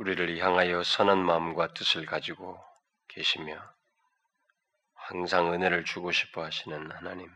우리를 0.00 0.38
향하여 0.38 0.82
선한 0.82 1.18
마음과 1.18 1.74
뜻을 1.74 2.06
가지고 2.06 2.58
계시며 3.06 3.62
항상 4.94 5.52
은혜를 5.52 5.84
주고 5.84 6.10
싶어 6.10 6.42
하시는 6.42 6.90
하나님. 6.90 7.30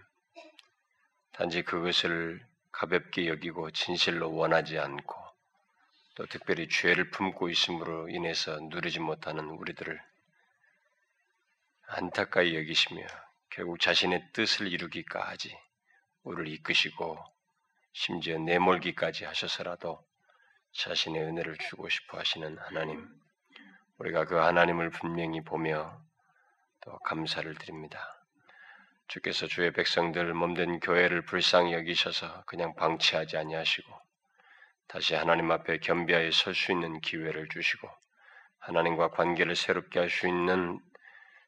단지 1.33 1.63
그것을 1.63 2.43
가볍게 2.73 3.29
여기고 3.29 3.71
진실로 3.73 4.35
원하지 4.35 4.79
않고 4.79 5.15
또 6.15 6.25
특별히 6.25 6.67
죄를 6.67 7.11
품고 7.11 7.51
있음으로 7.51 8.09
인해서 8.09 8.59
누리지 8.59 8.99
못하는 8.99 9.45
우리들을 9.45 10.01
안타까이 11.89 12.57
여기시며 12.57 13.07
결국 13.51 13.79
자신의 13.79 14.31
뜻을 14.33 14.73
이루기까지 14.73 15.55
우리를 16.23 16.49
이끄시고 16.55 17.23
심지어 17.93 18.39
내몰기까지 18.39 19.27
하셔서라도 19.27 20.03
자신의 20.75 21.23
은혜를 21.23 21.57
주고 21.59 21.89
싶어 21.89 22.19
하시는 22.19 22.59
하나님, 22.59 23.09
우리가 23.99 24.25
그 24.25 24.37
하나님을 24.37 24.91
분명히 24.91 25.41
보며 25.41 26.01
또 26.81 26.99
감사를 27.01 27.55
드립니다. 27.55 28.21
주께서 29.07 29.47
주의 29.47 29.73
백성들 29.73 30.35
몸된 30.35 30.81
교회를 30.81 31.23
불쌍히 31.23 31.75
여기셔서 31.75 32.45
그냥 32.47 32.75
방치하지 32.75 33.37
아니하시고 33.37 33.93
다시 34.89 35.15
하나님 35.15 35.51
앞에 35.51 35.79
겸비하여 35.79 36.31
설 36.31 36.55
수 36.55 36.73
있는 36.73 37.01
기회를 37.01 37.49
주시고 37.49 37.89
하나님과 38.59 39.11
관계를 39.11 39.57
새롭게 39.57 40.01
할 40.01 40.11
수 40.11 40.27
있는 40.27 40.81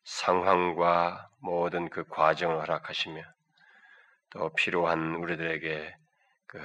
상황과 0.04 1.30
모든 1.40 1.88
그 1.88 2.04
과정을 2.04 2.60
허락하시며 2.60 3.22
또 4.30 4.50
필요한 4.54 5.16
우리들에게 5.16 5.96
그 6.46 6.60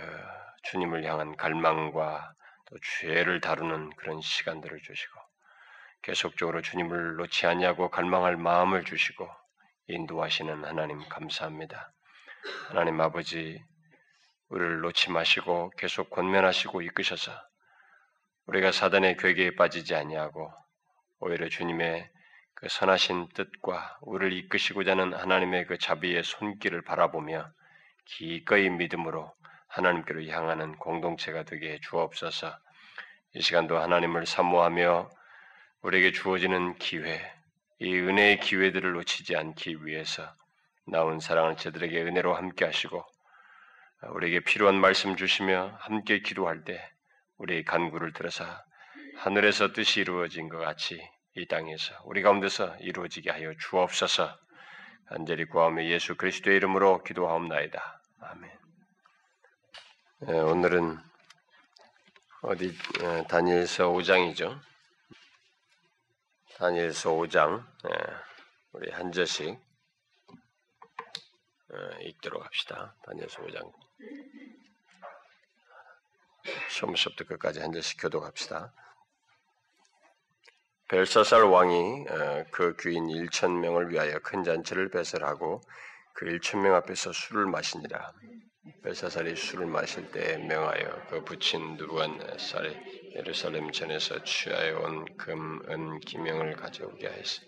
주님을 0.63 1.03
향한 1.05 1.35
갈망과 1.35 2.35
또 2.71 2.77
죄를 3.01 3.41
다루는 3.41 3.89
그런 3.97 4.21
시간들을 4.21 4.79
주시고 4.81 5.19
계속적으로 6.03 6.61
주님을 6.61 7.17
놓지 7.17 7.45
않냐고 7.45 7.89
갈망할 7.89 8.37
마음을 8.37 8.85
주시고 8.85 9.29
인도하시는 9.87 10.63
하나님 10.63 11.07
감사합니다. 11.09 11.91
하나님 12.69 12.99
아버지 13.01 13.61
우리를 14.47 14.79
놓지 14.79 15.11
마시고 15.11 15.71
계속 15.77 16.09
권면하시고 16.09 16.81
이끄셔서 16.81 17.31
우리가 18.45 18.71
사단의 18.71 19.17
괴계에 19.17 19.55
빠지지 19.55 19.93
아니하고 19.93 20.51
오히려 21.19 21.49
주님의 21.49 22.09
그 22.53 22.69
선하신 22.69 23.29
뜻과 23.33 23.99
우리를 24.01 24.33
이끄시고자 24.33 24.91
하는 24.91 25.13
하나님의 25.13 25.67
그 25.67 25.77
자비의 25.77 26.23
손길을 26.23 26.83
바라보며 26.83 27.51
기꺼이 28.05 28.69
믿음으로 28.69 29.33
하나님께로 29.71 30.25
향하는 30.25 30.77
공동체가 30.77 31.43
되게 31.43 31.79
주옵소서. 31.81 32.57
이 33.35 33.41
시간도 33.41 33.77
하나님을 33.77 34.25
사모하며 34.25 35.09
우리에게 35.81 36.11
주어지는 36.11 36.75
기회, 36.77 37.21
이 37.79 37.93
은혜의 37.95 38.39
기회들을 38.41 38.91
놓치지 38.93 39.35
않기 39.35 39.85
위해서 39.85 40.31
나온 40.85 41.19
사랑을 41.19 41.55
저들에게 41.57 42.01
은혜로 42.03 42.35
함께 42.35 42.65
하시고 42.65 43.03
우리에게 44.09 44.41
필요한 44.41 44.75
말씀 44.75 45.15
주시며 45.15 45.77
함께 45.79 46.19
기도할 46.19 46.63
때 46.63 46.81
우리의 47.37 47.63
간구를 47.63 48.13
들어서 48.13 48.45
하늘에서 49.17 49.73
뜻이 49.73 50.01
이루어진 50.01 50.49
것 50.49 50.57
같이 50.57 51.01
이 51.35 51.47
땅에서 51.47 51.93
우리 52.05 52.21
가운데서 52.21 52.77
이루어지게 52.79 53.31
하여 53.31 53.53
주옵소서. 53.57 54.37
간절히 55.07 55.45
구하며 55.45 55.85
예수 55.85 56.15
그리스도의 56.15 56.57
이름으로 56.57 57.03
기도하옵나이다. 57.03 58.01
아멘. 58.21 58.60
예, 60.27 60.33
오늘은 60.33 60.99
어디 62.43 62.77
예, 63.01 63.25
다니엘서 63.27 63.89
5장이죠. 63.89 64.61
다니엘서 66.57 67.09
5장 67.09 67.65
예, 67.89 67.95
우리 68.73 68.91
한 68.91 69.11
절씩 69.11 69.59
읽도록 72.01 72.45
합시다. 72.45 72.93
다니엘서 73.01 73.41
5장 73.41 73.73
처음부터 76.77 77.25
끝까지 77.25 77.59
한 77.59 77.71
절씩 77.71 77.99
교독합시다. 77.99 78.71
벨사살 80.87 81.45
왕이 81.45 82.05
그 82.51 82.75
귀인 82.79 83.07
1천 83.07 83.57
명을 83.57 83.89
위하여 83.89 84.19
큰 84.19 84.43
잔치를 84.43 84.91
배설하고 84.91 85.61
그 86.13 86.27
1천 86.27 86.59
명 86.59 86.75
앞에서 86.75 87.11
술을 87.11 87.47
마시니라. 87.47 88.13
벨사살이 88.83 89.35
술을 89.35 89.65
마실 89.65 90.11
때 90.11 90.37
명하여 90.37 91.07
그 91.09 91.23
누르한 91.77 92.37
쌀이 92.37 92.75
예루살렘 93.15 93.71
전에서 93.71 94.23
취하여 94.23 94.79
온 94.81 95.05
금, 95.17 95.61
은, 95.67 95.99
기명을 95.99 96.55
가져오게 96.57 97.07
하였으 97.07 97.41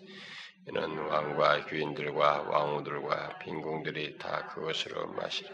이는 0.66 0.98
왕과 0.98 1.66
귀인들과 1.66 2.42
왕후들과 2.42 3.38
빈궁들이 3.38 4.18
다 4.18 4.48
그것으로 4.48 5.12
마시라. 5.12 5.50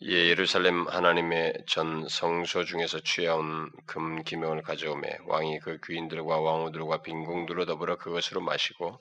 이에 0.00 0.28
예루살렘 0.28 0.88
하나님의 0.88 1.64
전 1.68 2.08
성소 2.08 2.64
중에서 2.64 3.00
취하온 3.00 3.70
금 3.86 4.22
기명을 4.24 4.62
가져오매 4.62 5.18
왕이 5.26 5.60
그 5.60 5.78
귀인들과 5.86 6.40
왕후들과 6.40 7.02
빈궁들로 7.02 7.64
더불어 7.64 7.96
그것으로 7.96 8.40
마시고 8.40 9.00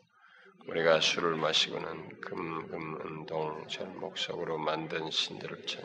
우리가 0.68 1.00
술을 1.00 1.36
마시고는 1.36 2.22
금, 2.22 2.68
금, 2.68 3.00
은동, 3.06 3.68
절목석으로 3.68 4.58
만든 4.58 5.12
신들을 5.12 5.66
천. 5.68 5.84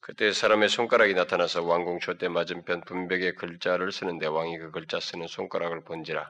그때 0.00 0.32
사람의 0.32 0.68
손가락이 0.68 1.14
나타나서 1.14 1.62
왕궁 1.62 2.00
촛대 2.00 2.28
맞은편 2.28 2.82
분백의 2.82 3.36
글자를 3.36 3.92
쓰는데 3.92 4.26
왕이 4.26 4.58
그 4.58 4.70
글자 4.70 5.00
쓰는 5.00 5.28
손가락을 5.28 5.82
본지라. 5.84 6.28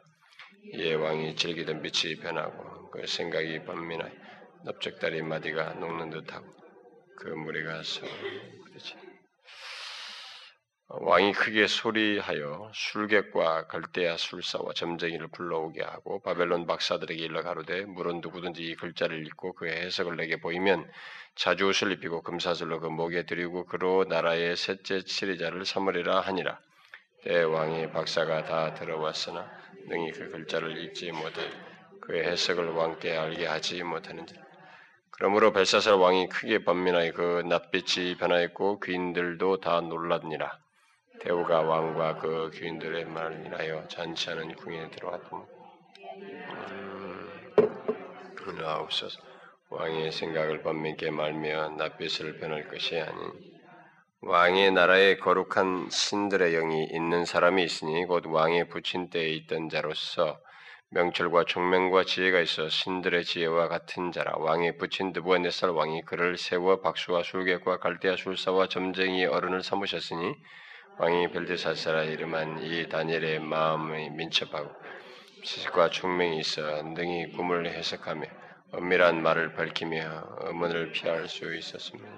이에 0.75 0.95
왕이 0.95 1.35
즐기던 1.37 1.83
빛이 1.83 2.17
변하고 2.17 2.91
그 2.91 3.07
생각이 3.07 3.65
반민하여 3.65 4.11
넓적다리 4.65 5.23
마디가 5.23 5.75
녹는 5.75 6.11
듯하고 6.11 6.47
그 7.17 7.29
무리가 7.29 7.83
서 7.83 8.07
그렇지. 8.67 9.12
왕이 11.01 11.33
크게 11.33 11.69
소리하여 11.69 12.71
술객과 12.75 13.67
갈대아 13.67 14.19
술사와 14.19 14.75
점쟁이를 14.75 15.29
불러오게 15.29 15.83
하고 15.83 16.21
바벨론 16.21 16.67
박사들에게 16.67 17.19
일러 17.25 17.43
가로되 17.43 17.87
물은 17.87 18.21
누구든지 18.21 18.63
이 18.63 18.75
글자를 18.75 19.27
읽고 19.27 19.55
그의 19.55 19.75
해석을 19.87 20.17
내게 20.17 20.37
보이면 20.39 20.87
자주 21.35 21.67
옷을 21.69 21.93
입히고 21.93 22.23
금사슬로 22.23 22.81
그 22.81 22.89
목에 22.89 23.25
들이고 23.25 23.65
그로 23.65 24.05
나라의 24.05 24.55
셋째 24.55 25.03
치리자를 25.03 25.65
삼으리라 25.65 26.21
하니라. 26.21 26.61
때 27.25 27.43
왕이 27.43 27.93
박사가 27.93 28.45
다 28.45 28.75
들어왔으나 28.75 29.51
능히 29.89 30.13
그 30.13 30.29
글자를 30.29 30.77
읽지 30.77 31.11
못해 31.13 31.41
그의 32.03 32.27
해석을 32.27 32.69
왕께 32.69 33.17
알게 33.17 33.47
하지 33.47 33.83
못하는지 33.83 34.35
그러므로 35.11 35.53
벨사살 35.53 35.95
왕이 35.95 36.29
크게 36.29 36.65
번민하여 36.65 37.13
그 37.13 37.43
낯빛이 37.47 38.19
변하였고 38.19 38.81
귀인들도 38.81 39.61
다 39.61 39.81
놀랐니라. 39.81 40.62
대우가 41.23 41.61
왕과 41.61 42.19
그 42.19 42.51
귀인들의 42.53 43.05
말을 43.05 43.47
인하여 43.47 43.87
잔치하는 43.87 44.57
궁에 44.57 44.91
들어왔더니 44.91 45.43
음, 48.49 48.61
아옵소서 48.65 49.21
왕의 49.71 50.11
생각을 50.11 50.63
번민케 50.63 51.11
말며 51.11 51.71
낯빛을 51.71 52.39
변할 52.39 52.67
것이 52.67 52.99
아니니 52.99 53.53
왕의 54.23 54.73
나라에 54.73 55.17
거룩한 55.19 55.91
신들의 55.91 56.53
영이 56.53 56.89
있는 56.91 57.25
사람이 57.25 57.63
있으니 57.63 58.05
곧 58.05 58.27
왕의 58.27 58.69
부친 58.69 59.09
때에 59.09 59.29
있던 59.29 59.69
자로서 59.69 60.41
명철과 60.91 61.45
총명과 61.45 62.05
지혜가 62.05 62.41
있어 62.41 62.69
신들의 62.69 63.25
지혜와 63.25 63.69
같은 63.69 64.13
자라. 64.13 64.35
왕의 64.37 64.77
부친 64.77 65.13
드부한네살 65.13 65.71
왕이 65.71 66.03
그를 66.03 66.37
세워 66.37 66.81
박수와 66.81 67.23
술객과 67.23 67.79
갈대아 67.79 68.17
술사와 68.17 68.67
점쟁이의 68.67 69.27
어른을 69.27 69.63
삼으셨으니 69.63 70.35
왕이 71.03 71.33
벨드사사라 71.33 72.05
이름한 72.05 72.63
이 72.63 72.89
다니엘의 72.89 73.41
마음이 73.41 74.11
민첩하고 74.11 74.71
지식과 75.43 75.91
총명이 75.91 76.39
있어 76.39 76.81
능히 76.85 77.33
꿈을 77.33 77.67
해석하며 77.67 78.23
엄밀한 78.71 79.21
말을 79.21 79.55
밝히며 79.55 80.39
의문을 80.43 80.93
피할 80.93 81.27
수 81.27 81.53
있었습니다. 81.57 82.09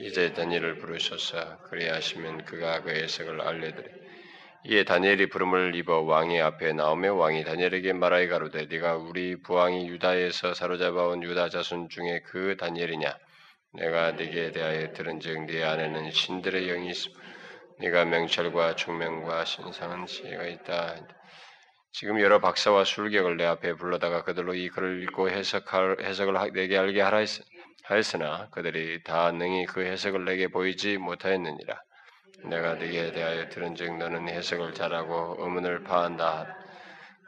이제 0.00 0.32
다니엘을 0.32 0.78
부르셔서 0.78 1.58
그리하시면 1.68 2.46
그가 2.46 2.80
그 2.80 2.92
해석을 2.92 3.42
알려드리. 3.42 3.90
이에 4.68 4.84
다니엘이 4.84 5.28
부름을 5.28 5.74
입어 5.74 6.00
왕의 6.00 6.40
앞에 6.40 6.72
나오며 6.72 7.16
왕이 7.16 7.44
다니엘에게 7.44 7.92
말하여 7.92 8.28
가로되 8.30 8.64
네가 8.70 8.96
우리 8.96 9.36
부왕이 9.42 9.86
유다에서 9.88 10.54
사로잡아온 10.54 11.22
유다 11.22 11.50
자손 11.50 11.90
중에 11.90 12.20
그 12.24 12.56
다니엘이냐? 12.56 13.18
내가 13.74 14.12
네게 14.12 14.52
대하여 14.52 14.94
들은즉 14.94 15.44
네 15.44 15.62
안에는 15.62 16.10
신들의 16.10 16.68
영이 16.68 16.88
있으며 16.88 17.23
네가 17.80 18.04
명철과 18.04 18.76
총명과 18.76 19.44
신상한 19.44 20.06
지혜가 20.06 20.46
있다. 20.46 20.96
지금 21.92 22.20
여러 22.20 22.40
박사와 22.40 22.84
술객을 22.84 23.36
내 23.36 23.44
앞에 23.44 23.74
불러다가 23.74 24.22
그들로 24.22 24.54
이 24.54 24.68
글을 24.68 25.02
읽고 25.04 25.30
해석할, 25.30 25.98
해석을 26.00 26.52
내게 26.52 26.76
알게 26.76 27.00
하라 27.00 27.24
하였으나 27.84 28.48
그들이 28.50 29.02
다 29.02 29.30
능히 29.30 29.66
그 29.66 29.84
해석을 29.84 30.24
내게 30.24 30.48
보이지 30.48 30.98
못하였느니라. 30.98 31.80
내가 32.44 32.74
네게 32.74 33.12
대하여 33.12 33.48
들은즉 33.48 33.98
너는 33.98 34.28
해석을 34.28 34.74
잘하고 34.74 35.36
의문을 35.38 35.84
파한다. 35.84 36.56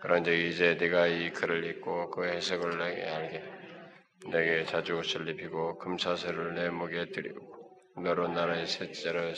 그런즉 0.03 0.33
이제 0.33 0.77
네가 0.81 1.07
이 1.07 1.31
글을 1.33 1.65
읽고 1.65 2.11
그 2.11 2.25
해석을 2.25 2.79
내게 2.79 3.09
알게 3.09 3.43
내게 4.31 4.65
자주 4.65 4.97
옷을 4.97 5.29
입히고 5.29 5.79
금사슬을 5.79 6.55
내 6.55 6.71
목에 6.71 7.07
드리고 7.13 7.41
너로 8.03 8.29
나라의 8.29 8.67
셋째로 8.67 9.33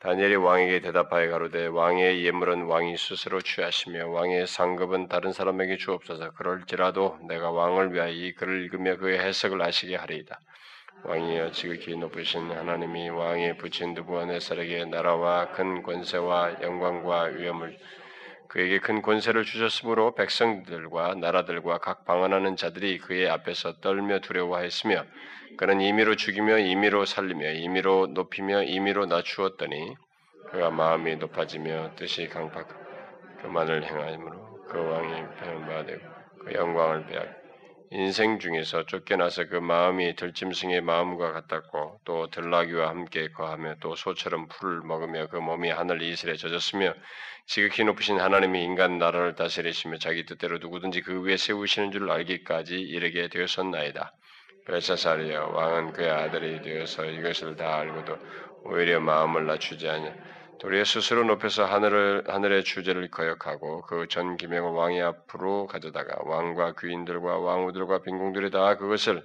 다니엘이 0.00 0.36
왕에게 0.36 0.80
대답하여 0.80 1.30
가로되 1.30 1.66
왕의 1.66 2.24
예물은 2.24 2.62
왕이 2.62 2.96
스스로 2.96 3.42
취하시며 3.42 4.08
왕의 4.08 4.46
상급은 4.46 5.08
다른 5.08 5.34
사람에게 5.34 5.76
주옵소서 5.76 6.30
그럴지라도 6.30 7.18
내가 7.28 7.50
왕을 7.50 7.92
위하여 7.92 8.10
이 8.10 8.32
글을 8.32 8.62
읽으며 8.62 8.96
그의 8.96 9.18
해석을 9.18 9.60
아시게 9.60 9.96
하리이다. 9.96 10.40
왕이여 11.04 11.50
지극히 11.50 11.94
높으신 11.96 12.50
하나님이 12.50 13.10
왕에 13.10 13.58
붙인 13.58 13.92
누부갓네살에게 13.92 14.86
나라와 14.86 15.52
큰 15.52 15.82
권세와 15.82 16.62
영광과 16.62 17.24
위엄을 17.24 17.76
그에게 18.50 18.80
큰 18.80 19.00
권세를 19.00 19.44
주셨으므로 19.44 20.16
백성들과 20.16 21.14
나라들과 21.14 21.78
각 21.78 22.04
방언하는 22.04 22.56
자들이 22.56 22.98
그의 22.98 23.30
앞에서 23.30 23.80
떨며 23.80 24.18
두려워하였으며 24.18 25.04
그는 25.56 25.80
임의로 25.80 26.16
죽이며 26.16 26.58
임의로 26.58 27.04
살리며 27.04 27.52
임의로 27.52 28.08
높이며 28.08 28.64
임의로 28.64 29.06
낮추었더니 29.06 29.94
그가 30.50 30.70
마음이 30.70 31.16
높아지며 31.16 31.94
뜻이 31.94 32.28
강팍 32.28 33.40
그만을 33.42 33.84
행하므로 33.84 34.64
그 34.68 34.78
왕이 34.78 35.22
배은바되고 35.38 36.08
그 36.44 36.52
영광을 36.54 37.06
빼앗 37.06 37.39
인생 37.92 38.38
중에서 38.38 38.86
쫓겨나서 38.86 39.46
그 39.48 39.56
마음이 39.56 40.14
들짐승의 40.14 40.80
마음과 40.80 41.32
같았고 41.32 42.00
또 42.04 42.30
들나귀와 42.30 42.88
함께 42.88 43.32
거하며 43.32 43.78
또 43.80 43.96
소처럼 43.96 44.46
풀을 44.46 44.82
먹으며 44.82 45.26
그 45.26 45.38
몸이 45.38 45.70
하늘 45.70 46.00
이슬에 46.00 46.36
젖었으며 46.36 46.94
지극히 47.46 47.82
높으신 47.82 48.20
하나님이 48.20 48.62
인간 48.62 48.98
나라를 48.98 49.34
다스리시며 49.34 49.98
자기 49.98 50.24
뜻대로 50.24 50.58
누구든지 50.58 51.00
그 51.00 51.20
위에 51.20 51.36
세우시는 51.36 51.90
줄 51.90 52.08
알기까지 52.08 52.78
이르게 52.78 53.26
되었었나이다. 53.26 54.12
벨사살이여 54.66 55.48
왕은 55.48 55.92
그의 55.92 56.10
아들이 56.10 56.62
되어서 56.62 57.04
이것을 57.06 57.56
다 57.56 57.78
알고도 57.78 58.16
오히려 58.66 59.00
마음을 59.00 59.46
낮추지 59.46 59.88
않냐 59.88 60.14
도리어 60.60 60.84
스스로 60.84 61.24
높여서 61.24 61.64
하늘을 61.64 62.24
하늘의 62.28 62.64
주제를 62.64 63.10
거역하고 63.10 63.80
그 63.80 64.06
전 64.08 64.36
기명을 64.36 64.72
왕의 64.72 65.00
앞으로 65.00 65.66
가져다가 65.66 66.18
왕과 66.24 66.74
귀인들과 66.78 67.38
왕후들과 67.38 68.02
빈궁들이 68.02 68.50
다 68.50 68.76
그것을 68.76 69.22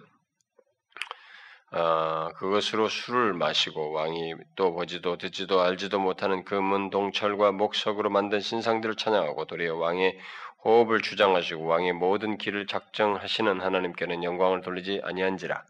어, 1.72 2.30
그것으로 2.38 2.88
술을 2.88 3.34
마시고 3.34 3.92
왕이 3.92 4.36
또 4.56 4.74
보지도 4.74 5.18
듣지도 5.18 5.60
알지도 5.60 6.00
못하는 6.00 6.46
금은 6.46 6.90
동철과 6.90 7.52
목석으로 7.52 8.10
만든 8.10 8.40
신상들을 8.40 8.96
찬양하고 8.96 9.44
도리어 9.44 9.76
왕의 9.76 10.18
호흡을 10.64 11.02
주장하시고 11.02 11.66
왕의 11.66 11.94
모든 11.94 12.38
길을 12.38 12.66
작정하시는 12.68 13.60
하나님께는 13.60 14.24
영광을 14.24 14.62
돌리지 14.62 15.02
아니한지라. 15.04 15.64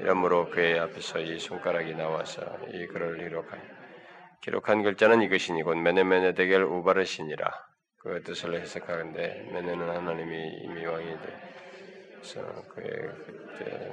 이러므로 0.00 0.50
그의 0.50 0.80
앞에서 0.80 1.20
이 1.20 1.38
손가락이 1.38 1.94
나와서 1.94 2.42
이 2.72 2.86
글을 2.86 3.18
기록하여 3.18 3.75
기록한 4.46 4.84
글자는 4.84 5.22
이것이니 5.22 5.64
곧 5.64 5.74
메네메네 5.74 6.34
대결 6.34 6.62
우바르시니라. 6.62 7.50
그 7.98 8.22
뜻을 8.22 8.54
해석하는데 8.54 9.48
메네는 9.52 9.88
하나님이 9.88 10.60
이미 10.62 10.86
왕이 10.86 11.16
돼서 12.20 12.42
그의 12.68 12.88
그때 13.26 13.92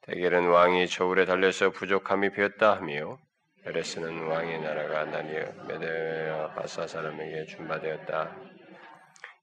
대결은 0.00 0.48
왕이 0.48 0.88
저울에 0.88 1.26
달려서 1.26 1.68
부족함이 1.72 2.32
되었다 2.32 2.76
하며 2.76 3.18
에레스는 3.66 4.26
왕의 4.26 4.62
나라가 4.62 5.04
나뉘어 5.04 5.52
메데와 5.68 6.54
바사 6.54 6.86
사람에게 6.86 7.44
준바되었다. 7.44 8.34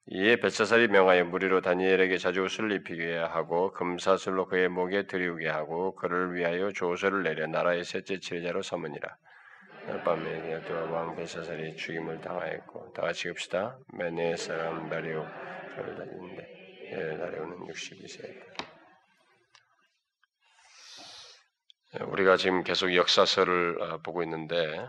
이에 0.07 0.37
벳사살이 0.37 0.87
명하여 0.87 1.25
무리로 1.25 1.61
다니엘에게 1.61 2.17
자주 2.17 2.41
옷을 2.41 2.71
입히게 2.71 3.17
하고 3.17 3.71
금사슬로 3.73 4.47
그의 4.47 4.69
목에 4.69 5.05
들이우게 5.05 5.49
하고 5.49 5.93
그를 5.93 6.33
위하여 6.33 6.71
조서를 6.71 7.21
내려 7.21 7.45
나라의 7.45 7.83
셋째 7.83 8.19
지휘자로 8.19 8.63
삼으니라. 8.63 9.17
밤에 10.03 10.51
열두와 10.51 10.83
왕 10.83 11.15
벨사살이 11.15 11.75
죽임을 11.75 12.21
당하였고 12.21 12.94
다 12.94 13.01
같이 13.01 13.30
읍시다. 13.30 13.77
메네 13.94 14.38
사람 14.38 14.89
다리오 14.89 15.25
저를 15.75 15.95
다니는데 15.95 16.63
예, 16.91 17.18
다리오는 17.18 17.68
62세였다. 17.68 18.74
우리가 22.07 22.38
지금 22.38 22.63
계속 22.63 22.95
역사서를 22.95 23.81
어, 23.81 23.97
보고 24.00 24.24
있는데 24.24 24.88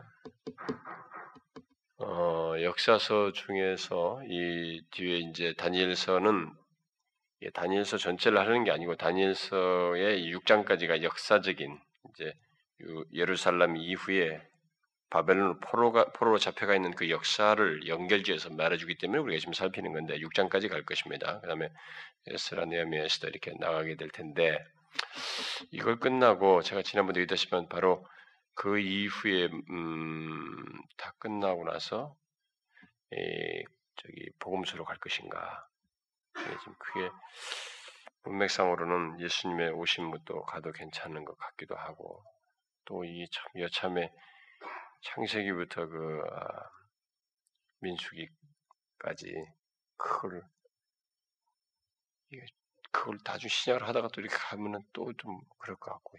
어, 1.99 2.55
역사서 2.63 3.33
중에서 3.33 4.23
이 4.29 4.81
뒤에 4.91 5.19
이제 5.19 5.55
다니엘서는 5.57 6.53
다니엘서 7.53 7.99
전체를 7.99 8.39
하는 8.39 8.65
게 8.65 8.71
아니고 8.71 8.97
다니엘서의 8.97 10.33
6장까지가 10.35 11.03
역사적인 11.03 11.79
이제 12.11 12.33
예루살렘 13.13 13.77
이후에 13.77 14.41
바벨론 15.11 15.61
포로가, 15.61 16.07
포로로 16.13 16.39
잡혀가 16.39 16.75
있는 16.75 16.93
그 16.93 17.09
역사를 17.11 17.87
연결지어서 17.87 18.51
말해주기 18.51 18.99
때문에 18.99 19.21
우리가 19.23 19.39
지금 19.39 19.53
살피는 19.53 19.93
건데 19.93 20.19
6장까지 20.19 20.69
갈 20.69 20.85
것입니다. 20.85 21.41
그 21.41 21.47
다음에 21.49 21.71
에스라, 22.27 22.65
네아미, 22.67 22.99
에스더 22.99 23.29
이렇게 23.29 23.53
나가게 23.61 23.97
될 23.97 24.11
텐데 24.11 24.65
이걸 25.71 25.99
끝나고 26.01 26.63
제가 26.63 26.83
지난번에 26.83 27.21
얘기했지만 27.21 27.69
바로 27.69 28.07
그 28.55 28.79
이후에 28.79 29.49
음, 29.71 30.55
다 30.97 31.13
끝나고 31.19 31.65
나서 31.65 32.17
이, 33.13 33.65
저기 33.97 34.31
복음서로 34.41 34.85
갈 34.85 34.99
것인가 34.99 35.67
지금 36.61 36.75
그게 36.79 37.11
문맥상으로는 38.25 39.21
예수님의 39.21 39.71
오심부터 39.71 40.43
가도 40.45 40.73
괜찮은 40.73 41.25
것 41.25 41.37
같기도 41.39 41.77
하고 41.77 42.25
또 42.87 43.05
이 43.05 43.27
참 43.31 43.45
여참에 43.61 44.13
창세기부터 45.05 45.87
그 45.87 46.23
아, 46.33 46.71
민수기까지 47.81 49.35
그걸 49.97 50.43
그걸 52.91 53.19
다주 53.25 53.49
신약을 53.49 53.87
하다가 53.87 54.09
또 54.09 54.21
이렇게 54.21 54.35
가면은 54.37 54.81
또 54.93 55.13
좀 55.19 55.41
그럴 55.59 55.77
것 55.77 55.93
같고 55.93 56.19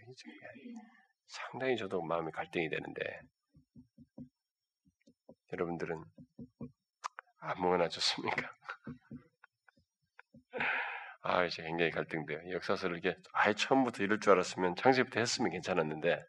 상당히 1.26 1.76
저도 1.76 2.02
마음이 2.02 2.30
갈등이 2.32 2.68
되는데 2.68 3.20
여러분들은 5.52 6.04
아무거나 7.40 7.88
좋습니까? 7.88 8.52
아 11.22 11.44
이제 11.44 11.62
굉장히 11.62 11.90
갈등돼요. 11.90 12.52
역사서를 12.52 12.98
이렇게 12.98 13.20
아예 13.32 13.52
처음부터 13.54 14.04
이럴 14.04 14.20
줄 14.20 14.32
알았으면 14.32 14.76
창세기부터 14.76 15.18
했으면 15.20 15.50
괜찮았는데 15.50 16.24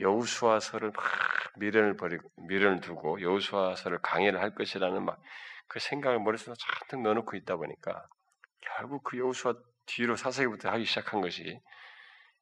여우수아서를 0.00 0.92
막 0.92 1.04
미련을 1.56 1.96
버리고 1.96 2.30
미련을 2.48 2.80
두고 2.80 3.20
여우수아서를 3.20 3.98
강의를 4.00 4.40
할 4.40 4.54
것이라는 4.54 5.04
막 5.04 5.20
그 5.68 5.78
생각을 5.78 6.18
머릿속에 6.18 6.54
잔뜩 6.58 7.02
넣어놓고 7.02 7.36
있다 7.36 7.56
보니까 7.56 8.08
결국 8.60 9.04
그 9.04 9.18
여우수아 9.18 9.54
뒤로 9.86 10.16
사사기부터 10.16 10.70
하기 10.70 10.84
시작한 10.84 11.20
것이 11.20 11.60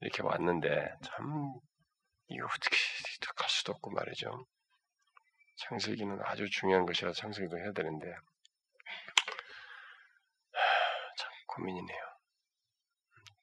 이렇게 0.00 0.22
왔는데 0.22 0.94
참 1.02 1.52
이거 2.28 2.46
어떻게 2.46 2.76
갈 3.36 3.50
수도 3.50 3.72
없고 3.72 3.90
말이죠. 3.90 4.46
창세기는 5.56 6.20
아주 6.22 6.48
중요한 6.48 6.86
것이라 6.86 7.12
창세기도 7.12 7.58
해야 7.58 7.72
되는데 7.72 8.06
참 11.18 11.30
고민이네요. 11.48 12.02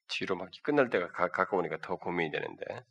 뒤로 0.07 0.35
막 0.35 0.49
끝날 0.63 0.89
때가 0.89 1.11
가, 1.11 1.27
가까우니까 1.29 1.77
더 1.81 1.97
고민이 1.97 2.31
되는데 2.31 2.85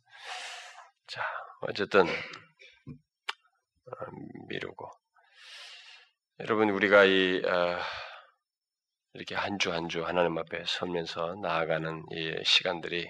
자, 1.07 1.21
어쨌든 1.61 2.07
어, 2.07 3.95
미루고. 4.49 4.89
여러분 6.39 6.69
우리가 6.69 7.03
이 7.05 7.41
어, 7.45 7.79
이렇게 9.13 9.35
한 9.35 9.57
주 9.59 9.71
한 9.71 9.87
주 9.89 10.05
하나님 10.05 10.37
앞에 10.37 10.63
서면서 10.65 11.35
나아가는 11.41 12.03
이 12.11 12.43
시간들이 12.45 13.07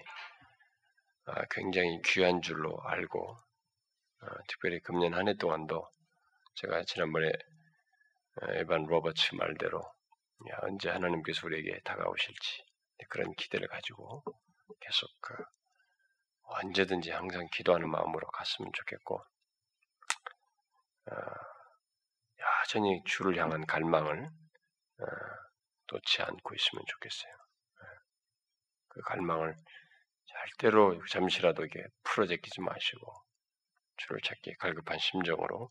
어, 1.27 1.33
굉장히 1.51 2.01
귀한 2.05 2.41
줄로 2.41 2.77
알고 2.83 3.29
어, 4.21 4.27
특별히 4.47 4.79
금년 4.81 5.13
한 5.13 5.27
해 5.27 5.35
동안도 5.35 5.87
제가 6.55 6.83
지난번에 6.85 7.27
어, 8.41 8.51
에반 8.53 8.85
로버츠 8.85 9.35
말대로 9.35 9.79
야, 10.51 10.57
언제 10.63 10.89
하나님께서 10.89 11.47
우리에게 11.47 11.79
다가오실지 11.85 12.65
그런 13.09 13.33
기대를 13.35 13.67
가지고 13.67 14.23
계속 14.81 15.09
그 15.21 15.35
언제든지 16.43 17.11
항상 17.11 17.47
기도하는 17.51 17.89
마음으로 17.89 18.27
갔으면 18.27 18.71
좋겠고 18.73 19.23
어, 21.11 21.15
여전히 22.39 23.01
주를 23.05 23.37
향한 23.37 23.65
갈망을 23.65 24.25
어, 24.25 25.05
놓지 25.91 26.21
않고 26.21 26.55
있으면 26.55 26.83
좋겠어요. 26.87 27.33
예. 27.33 27.85
그 28.89 29.01
갈망을 29.01 29.55
절대로 30.25 31.05
잠시라도 31.07 31.65
이게 31.65 31.83
풀어제끼지 32.03 32.61
마시고 32.61 33.13
주를 33.97 34.21
찾기 34.21 34.55
갈급한 34.55 34.97
심정으로 34.97 35.69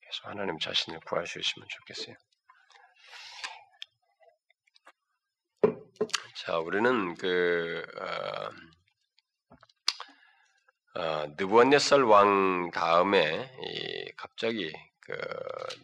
계속 0.00 0.26
하나님 0.26 0.58
자신을 0.58 1.00
구할 1.00 1.26
수 1.26 1.38
있으면 1.38 1.66
좋겠어요. 1.68 2.16
자, 6.36 6.58
우리는 6.58 7.14
그 7.16 7.84
어, 8.00 8.50
어, 10.94 11.26
느부갓네살 11.38 12.02
왕 12.02 12.70
다음에 12.72 13.48
이, 13.62 14.12
갑자기 14.16 14.72
그 15.00 15.16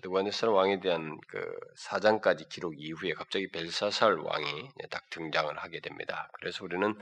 느부갓네살 0.02 0.50
왕에 0.50 0.80
대한 0.80 1.18
그 1.28 1.38
사장까지 1.76 2.48
기록 2.48 2.74
이후에 2.76 3.12
갑자기 3.12 3.48
벨사살 3.50 4.14
왕이 4.14 4.70
딱 4.90 5.08
등장을 5.10 5.56
하게 5.56 5.80
됩니다. 5.80 6.28
그래서 6.34 6.64
우리는 6.64 6.98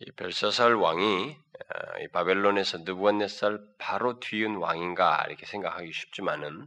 이 0.00 0.10
벨사살 0.12 0.74
왕이 0.74 1.36
어, 1.36 1.98
이 2.00 2.08
바벨론에서 2.08 2.78
느부갓네살 2.78 3.58
바로 3.78 4.20
뒤은 4.20 4.56
왕인가 4.56 5.24
이렇게 5.26 5.46
생각하기 5.46 5.92
쉽지만은 5.92 6.66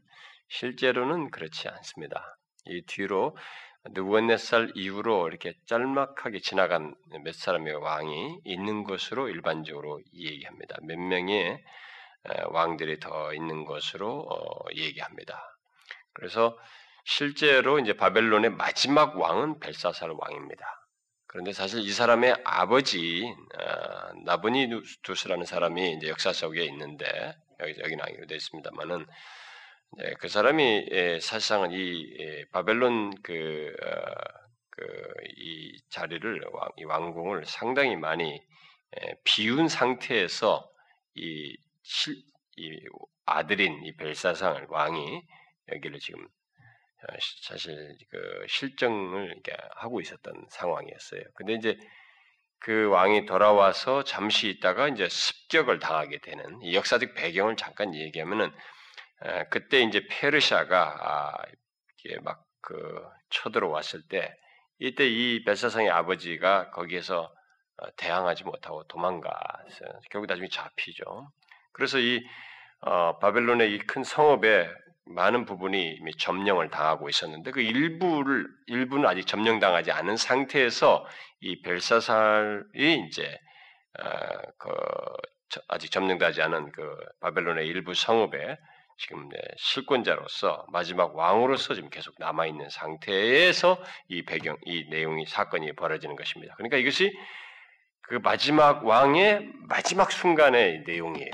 실제로는 0.50 1.30
그렇지 1.30 1.68
않습니다. 1.68 2.38
이 2.66 2.82
뒤로 2.88 3.38
느부갓네살 3.92 4.72
이후로 4.76 5.28
이렇게 5.28 5.54
짤막하게 5.66 6.40
지나간 6.40 6.96
몇 7.24 7.34
사람의 7.34 7.74
왕이 7.76 8.40
있는 8.46 8.84
것으로 8.84 9.30
일반적으로 9.30 10.02
얘기합니다. 10.14 10.78
몇 10.84 10.98
명의 11.00 11.64
왕들이 12.50 13.00
더 13.00 13.34
있는 13.34 13.66
것으로 13.66 14.22
어, 14.22 14.66
얘기합니다. 14.76 15.42
그래서 16.14 16.58
실제로 17.06 17.80
이제 17.80 17.94
바벨론의 17.94 18.52
마지막 18.52 19.18
왕은 19.18 19.60
벨사살 19.60 20.10
왕입니다. 20.10 20.66
그런데 21.28 21.54
사실 21.54 21.82
이 21.82 21.92
사람의 21.92 22.36
아버지 22.44 23.24
어, 23.24 24.14
나부니두스라는 24.26 25.46
사람이 25.46 25.94
이제 25.94 26.10
역사 26.10 26.34
속에 26.34 26.66
있는데 26.66 27.36
여기 27.60 27.80
여기는 27.80 28.04
아니로 28.04 28.28
되어 28.28 28.38
있습니다만은 28.38 29.06
네, 29.98 30.14
그 30.20 30.28
사람이 30.28 30.88
예, 30.92 31.20
사실상은 31.20 31.72
이 31.72 32.16
예, 32.20 32.46
바벨론 32.52 33.12
그, 33.24 33.76
어, 33.84 33.88
그 34.70 34.84
이 35.38 35.78
자리를 35.90 36.42
왕, 36.52 36.70
이 36.78 36.84
왕궁을 36.84 37.46
상당히 37.46 37.96
많이 37.96 38.42
예, 39.02 39.16
비운 39.24 39.68
상태에서 39.68 40.70
이, 41.16 41.56
실, 41.84 42.16
이 42.58 42.80
아들인 43.26 43.84
이 43.86 43.96
벨사상을 43.96 44.66
왕이 44.70 45.22
여기를 45.74 46.00
지금 46.00 46.24
어, 46.24 47.14
사실 47.44 47.98
그 48.10 48.46
실정을 48.48 49.42
하고 49.76 50.02
있었던 50.02 50.48
상황이었어요. 50.50 51.22
근데 51.36 51.54
이제 51.54 51.78
그 52.60 52.88
왕이 52.90 53.26
돌아와서 53.26 54.04
잠시 54.04 54.50
있다가 54.50 54.88
이제 54.90 55.08
습격을 55.10 55.80
당하게 55.80 56.20
되는 56.20 56.62
이 56.64 56.76
역사적 56.76 57.14
배경을 57.16 57.56
잠깐 57.56 57.94
얘기하면은 57.96 58.52
그때 59.50 59.82
이제 59.82 60.06
페르시아가 60.10 60.98
아, 61.00 61.44
이게 62.00 62.20
막 62.20 62.48
그 62.68 63.02
쳐들어왔을 63.30 64.02
때 64.10 64.36
이때 64.78 65.08
이 65.08 65.46
벨사상의 65.46 65.90
아버지가 65.90 66.72
거기에서 66.72 67.34
어, 67.78 67.96
대항하지 67.96 68.44
못하고 68.44 68.84
도망가서 68.88 69.86
결국 70.12 70.28
나중에 70.28 70.50
잡히죠. 70.50 71.32
그래서 71.72 71.98
이 72.00 72.22
어, 72.82 73.20
바벨론의 73.20 73.74
이 73.74 73.80
큰 73.88 74.04
성읍에 74.04 74.70
많은 75.06 75.46
부분이 75.46 75.96
이미 75.96 76.12
점령을 76.18 76.70
당하고 76.70 77.08
있었는데 77.08 77.52
그 77.52 77.62
일부를 77.62 78.48
일부는 78.66 79.08
아직 79.08 79.26
점령당하지 79.26 79.92
않은 79.94 80.18
상태에서 80.18 81.06
이 81.40 81.62
벨사살이 81.62 83.06
이제 83.08 83.40
어, 84.00 84.04
그 84.58 84.70
아직 85.70 85.90
점령되지 85.92 86.42
않은 86.42 86.74
그 86.74 86.98
바벨론의 87.22 87.66
일부 87.66 87.94
성읍에 87.94 88.58
지금 88.98 89.30
실권자로서 89.58 90.66
마지막 90.72 91.16
왕으로서 91.16 91.76
지금 91.76 91.90
계속 91.90 92.16
남아 92.18 92.48
있는 92.48 92.68
상태에서 92.70 93.82
이 94.08 94.24
배경, 94.24 94.58
이 94.66 94.88
내용이 94.90 95.26
사건이 95.28 95.74
벌어지는 95.74 96.16
것입니다. 96.16 96.56
그러니까 96.56 96.78
이것이 96.78 97.16
그 98.02 98.16
마지막 98.16 98.86
왕의 98.86 99.52
마지막 99.68 100.12
순간의 100.12 100.84
내용이에요. 100.88 101.32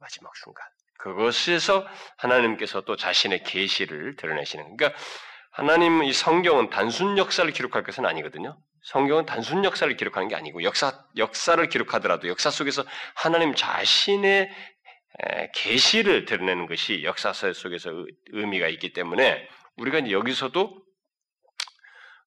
마지막 0.00 0.36
순간. 0.36 0.66
그것에서 0.98 1.86
하나님께서 2.16 2.82
또 2.82 2.96
자신의 2.96 3.44
계시를 3.44 4.16
드러내시는. 4.16 4.76
그러니까 4.76 4.98
하나님 5.52 6.02
이 6.02 6.12
성경은 6.12 6.70
단순 6.70 7.16
역사를 7.18 7.50
기록할 7.50 7.84
것은 7.84 8.04
아니거든요. 8.04 8.58
성경은 8.82 9.26
단순 9.26 9.64
역사를 9.64 9.94
기록하는 9.96 10.28
게 10.28 10.34
아니고 10.34 10.62
역사 10.62 11.04
역사를 11.16 11.68
기록하더라도 11.68 12.28
역사 12.28 12.50
속에서 12.50 12.84
하나님 13.14 13.54
자신의 13.54 14.50
계시를 15.54 16.24
드러내는 16.24 16.66
것이 16.66 17.02
역사서 17.02 17.52
속에서 17.52 17.90
의미가 18.28 18.68
있기 18.68 18.92
때문에 18.92 19.48
우리가 19.76 20.10
여기서도 20.10 20.88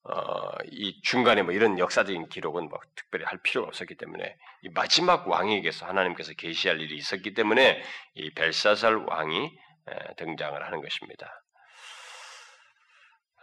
어, 0.03 0.51
이 0.71 0.99
중간에 1.03 1.43
뭐 1.43 1.53
이런 1.53 1.77
역사적인 1.77 2.29
기록은 2.29 2.69
뭐 2.69 2.79
특별히 2.95 3.25
할 3.25 3.39
필요가 3.43 3.67
없었기 3.67 3.95
때문에 3.95 4.35
이 4.63 4.69
마지막 4.69 5.27
왕에게서 5.27 5.85
하나님께서 5.85 6.33
계시할 6.33 6.81
일이 6.81 6.97
있었기 6.97 7.35
때문에 7.35 7.83
이 8.15 8.31
벨사살 8.31 8.95
왕이 8.95 9.45
에, 9.45 10.15
등장을 10.17 10.65
하는 10.65 10.81
것입니다. 10.81 11.43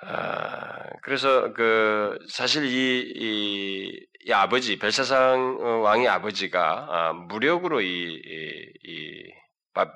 아, 0.00 0.90
그래서 1.02 1.52
그 1.52 2.18
사실 2.28 2.64
이, 2.64 3.12
이, 3.16 4.06
이 4.26 4.32
아버지 4.32 4.78
벨사상 4.78 5.58
어, 5.60 5.64
왕의 5.80 6.08
아버지가 6.08 6.86
아, 6.88 7.12
무력으로 7.12 7.80
이, 7.80 7.86
이, 7.86 8.72
이 8.84 9.32
바, 9.74 9.92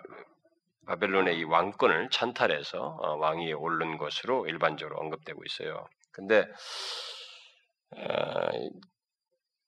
바벨론의 0.86 1.38
이 1.38 1.44
왕권을 1.44 2.10
찬탈해서 2.10 2.78
어, 2.78 3.16
왕위에 3.16 3.52
오른 3.52 3.96
것으로 3.96 4.46
일반적으로 4.46 4.98
언급되고 4.98 5.40
있어요. 5.44 5.86
근데 6.10 6.46
어, 7.96 8.70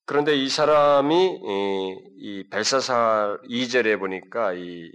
그런데 0.06 0.34
이 0.34 0.48
사람이 0.48 1.14
이, 1.14 1.96
이 2.18 2.48
벨사살 2.50 3.38
2절에 3.48 3.98
보니까 3.98 4.52
이 4.52 4.90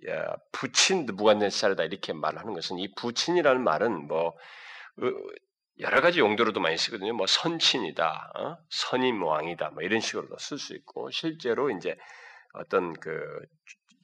부친 0.51 1.05
무관네살이다 1.05 1.84
이렇게 1.86 2.13
말하는 2.13 2.53
것은 2.53 2.77
이 2.77 2.93
부친이라는 2.93 3.63
말은 3.63 4.08
뭐 4.08 4.34
여러 5.79 6.01
가지 6.01 6.19
용도로도 6.19 6.59
많이 6.59 6.77
쓰거든요. 6.77 7.13
뭐 7.13 7.25
선친이다, 7.25 8.31
어? 8.35 8.57
선임 8.69 9.23
왕이다, 9.23 9.69
뭐 9.71 9.83
이런 9.83 10.01
식으로도 10.01 10.37
쓸 10.37 10.57
수 10.57 10.75
있고 10.75 11.09
실제로 11.11 11.69
이제 11.69 11.95
어떤 12.53 12.93
그 12.93 13.21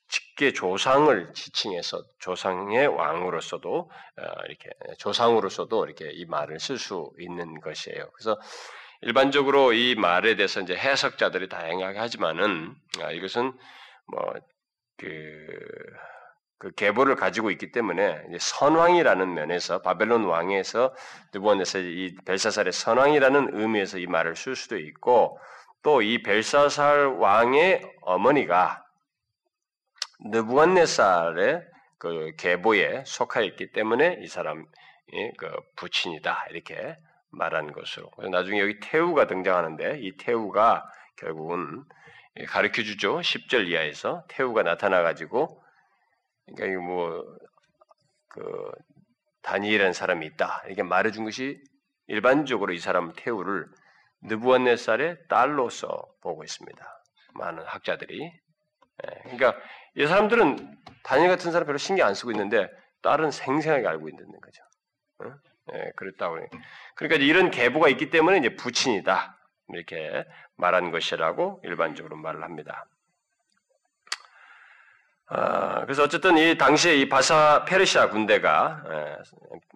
직계 0.07 0.53
조상을 0.53 1.33
지칭해서 1.33 2.03
조상의 2.19 2.87
왕으로서도 2.87 3.77
어, 3.77 4.23
이렇게 4.47 4.69
조상으로서도 4.99 5.85
이렇게 5.85 6.11
이 6.11 6.25
말을 6.25 6.59
쓸 6.59 6.77
수 6.77 7.11
있는 7.19 7.59
것이에요. 7.59 8.09
그래서 8.11 8.39
일반적으로 9.01 9.73
이 9.73 9.95
말에 9.95 10.35
대해서 10.35 10.61
이제 10.61 10.75
해석자들이 10.75 11.49
다양하게 11.49 11.99
하지만은 11.99 12.73
아, 13.01 13.11
이것은 13.11 13.51
뭐그 14.07 15.47
그 16.65 16.71
계보를 16.71 17.15
가지고 17.15 17.51
있기 17.51 17.71
때문에 17.71 18.23
선왕이라는 18.39 19.35
면에서 19.35 19.83
바벨론 19.83 20.23
왕에서 20.23 20.95
느부갓네살 21.31 21.83
이 21.83 22.15
벨사살의 22.25 22.73
선왕이라는 22.73 23.49
의미에서 23.53 23.99
이 23.99 24.07
말을 24.07 24.35
쓸 24.35 24.55
수도 24.55 24.75
있고 24.79 25.37
또 25.83 26.01
이 26.01 26.23
벨사살 26.23 27.17
왕의 27.19 27.83
어머니가 28.01 28.83
느부갓네살의 30.21 31.61
그 31.99 32.31
계보에 32.35 33.03
속하 33.05 33.41
있기 33.41 33.71
때문에 33.71 34.17
이 34.23 34.27
사람이 34.27 34.65
그 35.37 35.47
부친이다 35.75 36.47
이렇게 36.49 36.97
말한 37.29 37.73
것으로. 37.73 38.09
나중에 38.31 38.59
여기 38.59 38.79
태우가 38.79 39.27
등장하는데 39.27 39.99
이 39.99 40.17
태우가 40.17 40.83
결국은 41.17 41.83
가르쳐 42.47 42.81
주죠. 42.81 43.19
10절 43.19 43.67
이하에서 43.67 44.23
태우가 44.29 44.63
나타나 44.63 45.03
가지고 45.03 45.63
그러니까 46.45 46.65
이거 46.65 46.81
뭐그 46.81 48.71
다니엘이라는 49.41 49.93
사람이 49.93 50.25
있다 50.27 50.63
이렇게 50.65 50.83
말해준 50.83 51.23
것이 51.23 51.61
일반적으로 52.07 52.73
이 52.73 52.79
사람 52.79 53.13
태우를 53.15 53.67
느부갓네살의 54.23 55.27
딸로서 55.29 55.87
보고 56.21 56.43
있습니다. 56.43 57.01
많은 57.35 57.63
학자들이. 57.63 58.23
예, 58.23 59.21
그러니까 59.23 59.55
이 59.95 60.05
사람들은 60.05 60.77
다니엘 61.03 61.29
같은 61.29 61.51
사람 61.51 61.65
별로 61.65 61.77
신경 61.77 62.07
안 62.07 62.15
쓰고 62.15 62.31
있는데 62.31 62.69
딸은 63.01 63.31
생생하게 63.31 63.87
알고 63.87 64.09
있는 64.09 64.25
거죠. 64.39 64.63
예, 65.73 65.91
그렇다고 65.95 66.37
그러니까 66.95 67.23
이런 67.23 67.51
계보가 67.51 67.89
있기 67.89 68.09
때문에 68.09 68.37
이제 68.37 68.55
부친이다 68.55 69.37
이렇게 69.69 70.25
말한 70.57 70.91
것이라고 70.91 71.61
일반적으로 71.63 72.15
말을 72.17 72.43
합니다. 72.43 72.85
아, 75.27 75.81
그래서 75.81 76.03
어쨌든 76.03 76.37
이 76.37 76.57
당시에 76.57 76.95
이 76.95 77.09
바사 77.09 77.65
페르시아 77.65 78.09
군대가 78.09 78.83
예, 78.87 79.17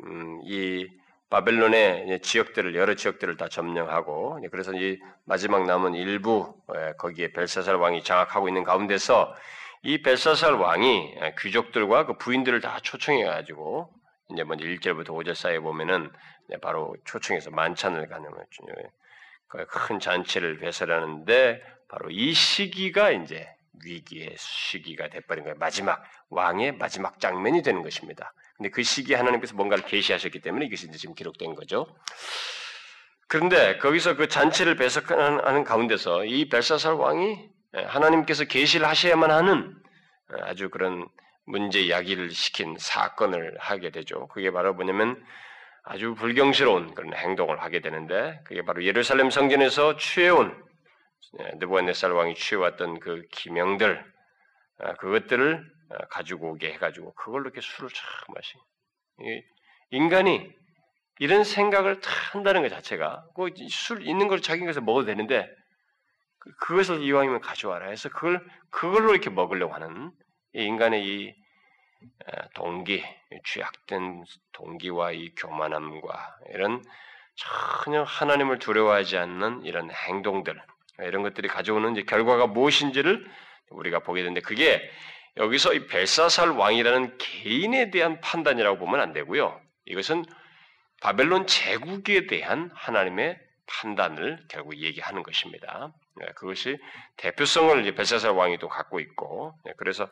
음, 0.06 0.42
이 0.44 0.88
바벨론의 1.30 2.22
지역들을 2.22 2.76
여러 2.76 2.96
지역들을 2.96 3.38
다 3.38 3.48
점령하고 3.48 4.40
그래서 4.52 4.74
이 4.74 5.00
마지막 5.26 5.66
남은 5.66 5.96
일부 5.96 6.56
예, 6.76 6.94
거기에 6.98 7.32
벨사살 7.32 7.76
왕이 7.76 8.04
장악하고 8.04 8.48
있는 8.48 8.64
가운데서 8.64 9.36
이 9.82 10.02
벨사살 10.02 10.54
왕이 10.54 11.16
귀족들과 11.40 12.06
그 12.06 12.18
부인들을 12.18 12.62
다 12.62 12.80
초청해 12.84 13.24
가지고 13.24 13.92
이제 14.32 14.44
먼저 14.44 14.66
1절부터 14.66 15.08
5절 15.08 15.34
사이에 15.34 15.60
보면은 15.60 16.12
바로 16.62 16.96
초청해서 17.06 17.50
만찬을 17.52 18.08
가는 18.08 18.30
거죠. 18.30 18.48
그큰 19.48 20.00
잔치를 20.00 20.60
배설하는데 20.60 21.64
바로 21.88 22.12
이 22.12 22.34
시기가 22.34 23.12
이제 23.12 23.48
위기의 23.84 24.36
시기가 24.38 25.10
돼버린 25.10 25.44
거예요. 25.44 25.56
마지막 25.60 26.04
왕의 26.30 26.78
마지막 26.78 27.20
장면이 27.20 27.62
되는 27.62 27.82
것입니다. 27.82 28.34
근데 28.58 28.70
그 28.70 28.84
시기에 28.84 29.16
하나님께서 29.16 29.56
뭔가를 29.56 29.86
계시하셨기 29.86 30.42
때문에 30.42 30.66
이것이 30.66 30.88
이제 30.88 30.98
지금 30.98 31.16
기록된 31.16 31.56
거죠. 31.56 31.88
그런데 33.28 33.78
거기서 33.78 34.16
그 34.16 34.28
잔치를 34.28 34.76
배석하는 34.76 35.64
가운데서 35.64 36.26
이 36.26 36.50
벨사살 36.50 36.94
왕이 36.94 37.50
하나님께서 37.74 38.46
계시를 38.46 38.88
하셔야만 38.88 39.30
하는 39.30 39.76
아주 40.42 40.70
그런 40.70 41.08
문제 41.46 41.80
이야기를 41.80 42.32
시킨 42.32 42.76
사건을 42.78 43.56
하게 43.60 43.92
되죠. 43.92 44.28
그게 44.28 44.52
바로 44.52 44.74
뭐냐면 44.74 45.24
아주 45.84 46.14
불경스러운 46.16 46.94
그런 46.94 47.14
행동을 47.16 47.62
하게 47.62 47.80
되는데 47.80 48.40
그게 48.46 48.64
바로 48.64 48.84
예루살렘 48.84 49.30
성전에서 49.30 49.98
취해온 49.98 50.69
느부갓네살 51.56 52.12
왕이 52.12 52.36
취해왔던 52.36 53.00
그 53.00 53.24
기명들 53.32 54.04
그것들을 55.00 55.64
가지고 56.10 56.52
오게 56.52 56.74
해가지고 56.74 57.14
그걸로 57.14 57.46
이렇게 57.46 57.62
술을 57.62 57.90
참 57.90 58.06
마시. 58.34 58.54
인간이 59.92 60.52
이런 61.20 61.44
생각을 61.44 62.00
한다는 62.32 62.62
것 62.62 62.70
자체가 62.70 63.26
그술 63.36 64.08
있는 64.08 64.28
걸 64.28 64.42
자기 64.42 64.66
것을 64.66 64.82
먹어도 64.82 65.06
되는데 65.06 65.50
그, 66.40 66.52
그것을 66.56 67.02
이왕이면 67.02 67.42
가져와라 67.42 67.90
해서 67.90 68.10
그걸 68.10 68.46
그걸로 68.70 69.12
이렇게 69.12 69.30
먹으려고 69.30 69.74
하는 69.74 70.12
이 70.56 70.64
인간의 70.64 71.06
이 71.06 71.36
동기, 72.56 73.04
취약된 73.46 74.24
동기와 74.54 75.12
이 75.12 75.34
교만함과 75.36 76.38
이런 76.54 76.82
전혀 77.36 78.04
하나님을 78.04 78.60
두려워하지 78.60 79.18
않는 79.18 79.64
이런 79.64 79.92
행동들 79.92 80.62
이런 81.04 81.24
것들이 81.24 81.48
가져오는 81.48 81.92
이제 81.94 82.04
결과가 82.04 82.48
무엇인지를 82.48 83.26
우리가 83.70 84.00
보게 84.00 84.22
되는데 84.22 84.42
그게 84.42 84.90
여기서 85.38 85.74
이 85.74 85.88
벨사살 85.88 86.50
왕이라는 86.50 87.18
개인에 87.18 87.92
대한 87.92 88.20
판단이라고 88.22 88.78
보면 88.78 89.00
안 89.00 89.14
되고요. 89.14 89.60
이것은 89.86 90.26
바벨론 91.02 91.48
제국에 91.48 92.28
대한 92.28 92.72
하나님의 92.74 93.40
판단을 93.68 94.44
결국 94.50 94.78
얘기하는 94.78 95.24
것입니다. 95.24 95.94
네, 96.18 96.26
그것이 96.36 96.78
대표성을 97.18 97.96
벨사살 97.96 98.32
왕이 98.32 98.58
또 98.58 98.68
갖고 98.68 99.00
있고, 99.00 99.54
네, 99.64 99.72
그래서 99.78 100.10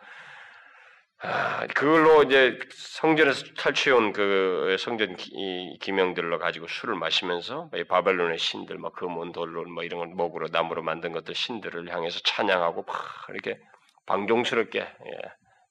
아, 1.19 1.65
그걸로 1.67 2.23
이제 2.23 2.59
성전에서 2.71 3.45
탈취해온 3.57 4.13
그 4.13 4.75
성전 4.79 5.15
기 5.15 5.91
명들로 5.91 6.37
가지고 6.37 6.67
술을 6.67 6.95
마시면서 6.95 7.71
바벨론의 7.89 8.37
신들, 8.37 8.77
막 8.77 8.93
금은 8.93 9.31
돌로 9.31 9.65
뭐 9.65 9.83
이런 9.83 9.99
걸 9.99 10.09
목으로 10.09 10.47
나무로 10.51 10.83
만든 10.83 11.13
것들 11.13 11.33
신들을 11.33 11.91
향해서 11.91 12.19
찬양하고 12.23 12.83
막 12.83 13.25
이렇게 13.29 13.59
방종스럽게 14.05 14.79
예, 14.79 15.17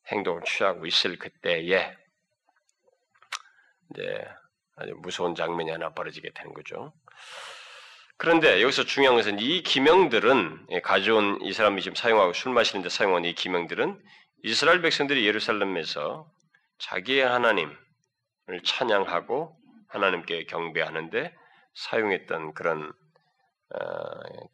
행동을 0.08 0.42
취하고 0.44 0.84
있을 0.84 1.16
그때에 1.16 1.60
이제 1.60 1.96
아주 4.76 4.94
무서운 4.98 5.36
장면이 5.36 5.70
하나 5.70 5.94
벌어지게 5.94 6.30
되는 6.34 6.52
거죠. 6.54 6.92
그런데 8.18 8.62
여기서 8.62 8.84
중요한 8.84 9.16
것은 9.16 9.38
이 9.38 9.62
기명들은 9.62 10.66
예, 10.70 10.80
가져온 10.80 11.40
이 11.42 11.52
사람이 11.52 11.82
지금 11.82 11.94
사용하고 11.94 12.32
술 12.32 12.52
마시는데 12.52 12.88
사용한 12.88 13.24
이 13.24 13.32
기명들은 13.32 14.02
이스라엘 14.46 14.80
백성들이 14.80 15.26
예루살렘에서 15.26 16.30
자기의 16.78 17.26
하나님을 17.26 17.76
찬양하고 18.64 19.56
하나님께 19.88 20.44
경배하는데 20.44 21.34
사용했던 21.75 22.54
그런 22.54 22.92
어, 23.75 23.80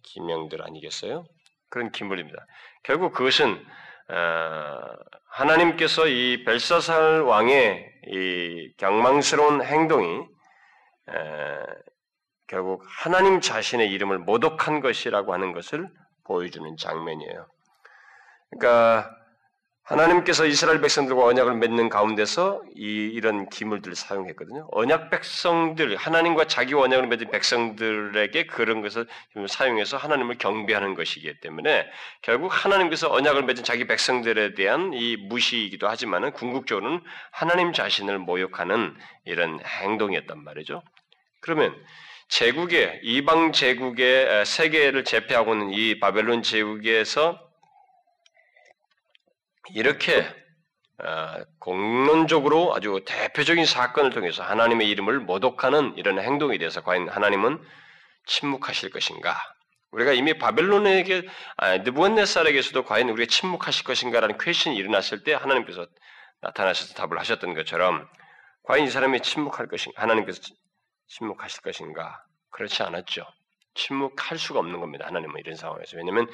기명들 0.02 0.62
아니겠어요? 0.62 1.26
그런 1.68 1.92
기물입니다. 1.92 2.46
결국 2.82 3.12
그것은 3.12 3.62
어, 4.08 4.80
하나님께서 5.28 6.06
이 6.06 6.42
벨사살 6.44 7.20
왕의 7.20 7.92
이 8.06 8.72
경망스러운 8.78 9.62
행동이 9.62 10.26
결국 12.46 12.82
하나님 12.86 13.42
자신의 13.42 13.90
이름을 13.90 14.20
모독한 14.20 14.80
것이라고 14.80 15.34
하는 15.34 15.52
것을 15.52 15.90
보여주는 16.24 16.78
장면이에요. 16.78 17.46
그러니까 18.50 19.21
하나님께서 19.84 20.46
이스라엘 20.46 20.80
백성들과 20.80 21.24
언약을 21.24 21.54
맺는 21.56 21.88
가운데서 21.88 22.62
이, 22.76 23.10
이런 23.12 23.48
기물들을 23.48 23.96
사용했거든요. 23.96 24.68
언약 24.70 25.10
백성들, 25.10 25.96
하나님과 25.96 26.44
자기 26.44 26.74
언약을 26.74 27.08
맺은 27.08 27.30
백성들에게 27.30 28.46
그런 28.46 28.80
것을 28.80 29.06
사용해서 29.48 29.96
하나님을 29.96 30.38
경배하는 30.38 30.94
것이기 30.94 31.40
때문에 31.40 31.86
결국 32.22 32.48
하나님께서 32.52 33.12
언약을 33.12 33.42
맺은 33.42 33.64
자기 33.64 33.86
백성들에 33.88 34.54
대한 34.54 34.92
이 34.94 35.16
무시이기도 35.16 35.88
하지만은 35.88 36.30
궁극적으로는 36.32 37.00
하나님 37.32 37.72
자신을 37.72 38.20
모욕하는 38.20 38.94
이런 39.24 39.58
행동이었단 39.64 40.44
말이죠. 40.44 40.82
그러면 41.40 41.74
제국의 42.28 43.00
이방 43.02 43.52
제국의 43.52 44.46
세계를 44.46 45.04
제패하고 45.04 45.54
있는 45.54 45.70
이 45.72 45.98
바벨론 45.98 46.42
제국에서 46.42 47.51
이렇게 49.70 50.26
어, 50.98 51.36
공론적으로 51.58 52.74
아주 52.74 53.02
대표적인 53.06 53.64
사건을 53.64 54.10
통해서 54.10 54.42
하나님의 54.42 54.88
이름을 54.88 55.20
모독하는 55.20 55.94
이런 55.96 56.20
행동에 56.20 56.58
대해서 56.58 56.82
과연 56.82 57.08
하나님은 57.08 57.60
침묵하실 58.26 58.90
것인가? 58.90 59.36
우리가 59.90 60.12
이미 60.12 60.38
바벨론에게 60.38 61.28
아, 61.56 61.78
느부갓네살에게서도 61.78 62.84
과연 62.84 63.08
우리가 63.10 63.28
침묵하실 63.30 63.84
것인가라는 63.84 64.38
퀘션이 64.38 64.76
일어났을 64.76 65.22
때 65.22 65.34
하나님께서 65.34 65.86
나타나셔서 66.40 66.94
답을 66.94 67.18
하셨던 67.18 67.54
것처럼 67.54 68.08
과연 68.64 68.86
이 68.86 68.90
사람이 68.90 69.20
침묵할 69.20 69.68
것인가? 69.68 70.00
하나님께서 70.02 70.40
침묵하실 71.08 71.62
것인가? 71.62 72.24
그렇지 72.50 72.82
않았죠. 72.82 73.26
침묵할 73.74 74.38
수가 74.38 74.60
없는 74.60 74.80
겁니다. 74.80 75.06
하나님은 75.06 75.40
이런 75.40 75.56
상황에서 75.56 75.96
왜냐하면 75.96 76.28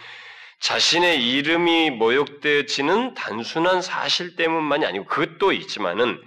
자신의 0.61 1.25
이름이 1.31 1.91
모욕되지는 1.91 3.15
단순한 3.15 3.81
사실 3.81 4.37
때문만이 4.37 4.85
아니고 4.85 5.07
그것도 5.07 5.53
있지만은 5.53 6.21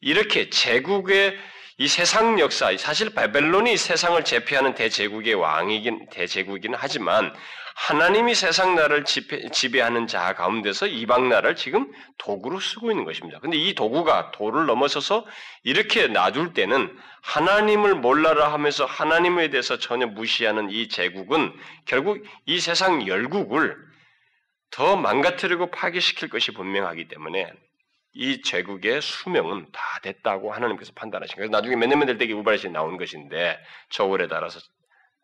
이렇게 0.00 0.50
제국의 0.50 1.36
이 1.80 1.88
세상 1.88 2.38
역사, 2.38 2.76
사실 2.76 3.14
바벨론이 3.14 3.78
세상을 3.78 4.22
제패하는 4.22 4.74
대제국의 4.74 5.32
왕이긴 5.32 6.08
대제국이긴 6.10 6.74
하지만 6.76 7.32
하나님이 7.74 8.34
세상 8.34 8.74
나라를 8.74 9.06
지배, 9.06 9.80
하는 9.80 10.06
자 10.06 10.34
가운데서 10.34 10.86
이방 10.88 11.30
나라를 11.30 11.56
지금 11.56 11.90
도구로 12.18 12.60
쓰고 12.60 12.90
있는 12.90 13.06
것입니다. 13.06 13.40
근데 13.40 13.56
이 13.56 13.74
도구가 13.74 14.32
도를 14.32 14.66
넘어서서 14.66 15.24
이렇게 15.62 16.06
놔둘 16.06 16.52
때는 16.52 16.94
하나님을 17.22 17.94
몰라라 17.94 18.52
하면서 18.52 18.84
하나님에 18.84 19.48
대해서 19.48 19.78
전혀 19.78 20.06
무시하는 20.06 20.68
이 20.68 20.86
제국은 20.88 21.50
결국 21.86 22.22
이 22.44 22.60
세상 22.60 23.06
열국을 23.06 23.74
더 24.70 24.96
망가뜨리고 24.96 25.70
파괴시킬 25.70 26.28
것이 26.28 26.52
분명하기 26.52 27.08
때문에 27.08 27.50
이 28.12 28.42
제국의 28.42 29.00
수명은 29.02 29.70
다 29.72 29.80
됐다고 30.02 30.52
하나님께서 30.52 30.92
판단하신 30.94 31.36
거예요. 31.36 31.50
나중에 31.50 31.76
몇 31.76 31.86
년만 31.86 32.06
될때 32.06 32.30
우발시 32.32 32.68
나온 32.70 32.96
것인데 32.96 33.58
저울에 33.90 34.26
따라서 34.26 34.60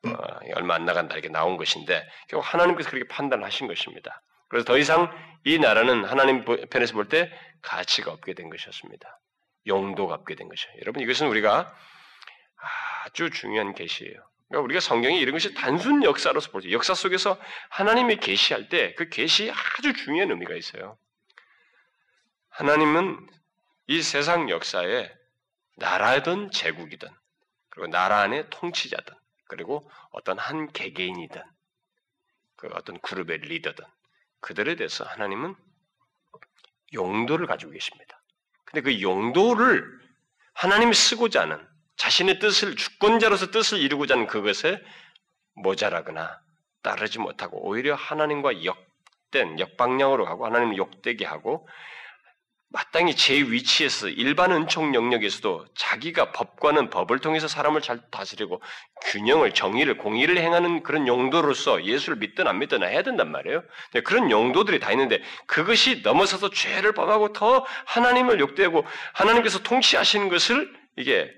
어, 0.06 0.12
얼마 0.54 0.74
안 0.74 0.84
나간다 0.84 1.14
이렇게 1.14 1.28
나온 1.28 1.56
것인데 1.56 2.06
결국 2.28 2.44
하나님께서 2.52 2.90
그렇게 2.90 3.08
판단하신 3.08 3.66
것입니다. 3.66 4.22
그래서 4.48 4.64
더 4.64 4.78
이상 4.78 5.10
이 5.44 5.58
나라는 5.58 6.04
하나님 6.04 6.44
편에서 6.44 6.94
볼 6.94 7.08
때 7.08 7.32
가치가 7.62 8.12
없게 8.12 8.34
된 8.34 8.48
것이었습니다. 8.50 9.20
용도가 9.66 10.14
없게 10.14 10.36
된 10.36 10.48
것이에요. 10.48 10.76
여러분 10.82 11.02
이것은 11.02 11.26
우리가 11.26 11.74
아주 13.04 13.30
중요한 13.30 13.74
계시예요. 13.74 14.14
그러니까 14.48 14.64
우리가 14.64 14.80
성경이 14.80 15.18
이런 15.18 15.32
것이 15.32 15.54
단순 15.54 16.04
역사로서 16.04 16.52
볼때 16.52 16.70
역사 16.70 16.94
속에서 16.94 17.36
하나님이 17.70 18.16
계시할 18.16 18.68
때 18.68 18.94
그 18.94 19.08
계시 19.08 19.50
아주 19.50 19.92
중요한 19.92 20.30
의미가 20.30 20.54
있어요. 20.54 20.96
하나님은 22.56 23.28
이 23.88 24.00
세상 24.00 24.48
역사에 24.48 25.12
나라든 25.76 26.50
제국이든 26.50 27.06
그리고 27.68 27.88
나라 27.88 28.20
안의 28.20 28.48
통치자든 28.48 29.14
그리고 29.46 29.90
어떤 30.10 30.38
한 30.38 30.72
개개인이든 30.72 31.42
그 32.56 32.68
어떤 32.72 32.98
그룹의 33.00 33.38
리더든 33.38 33.84
그들에 34.40 34.74
대해서 34.76 35.04
하나님은 35.04 35.54
용도를 36.94 37.46
가지고 37.46 37.72
계십니다. 37.72 38.22
근데 38.64 38.80
그 38.80 39.02
용도를 39.02 39.84
하나님이 40.54 40.94
쓰고자 40.94 41.42
하는 41.42 41.62
자신의 41.96 42.38
뜻을 42.38 42.74
주권자로서 42.76 43.50
뜻을 43.50 43.80
이루고자 43.80 44.14
하는 44.14 44.26
그것에 44.26 44.82
모자라거나 45.56 46.40
따르지 46.80 47.18
못하고 47.18 47.68
오히려 47.68 47.94
하나님과 47.94 48.64
역 48.64 48.86
헛된 49.36 49.58
역방향으로 49.58 50.24
가고 50.24 50.46
하나님을 50.46 50.76
욕되게 50.76 51.24
하고 51.24 51.68
마땅히 52.68 53.14
제 53.14 53.34
위치에서 53.34 54.08
일반 54.08 54.50
은총 54.50 54.94
영역에서도 54.94 55.66
자기가 55.76 56.32
법과는 56.32 56.90
법을 56.90 57.20
통해서 57.20 57.46
사람을 57.48 57.80
잘 57.80 58.00
다스리고 58.10 58.60
균형을 59.04 59.52
정의를 59.52 59.96
공의를 59.98 60.38
행하는 60.38 60.82
그런 60.82 61.06
용도로서 61.06 61.84
예수를 61.84 62.18
믿든 62.18 62.46
안 62.46 62.58
믿든 62.58 62.82
해야 62.82 63.02
된단 63.02 63.30
말이에요. 63.30 63.62
그런 64.04 64.30
용도들이 64.30 64.80
다 64.80 64.90
있는데 64.92 65.22
그것이 65.46 66.02
넘어서서 66.02 66.50
죄를 66.50 66.92
범하고 66.92 67.32
더 67.32 67.64
하나님을 67.86 68.40
욕되고 68.40 68.84
하나님께서 69.14 69.62
통치하시는 69.62 70.28
것을 70.28 70.74
이게 70.96 71.32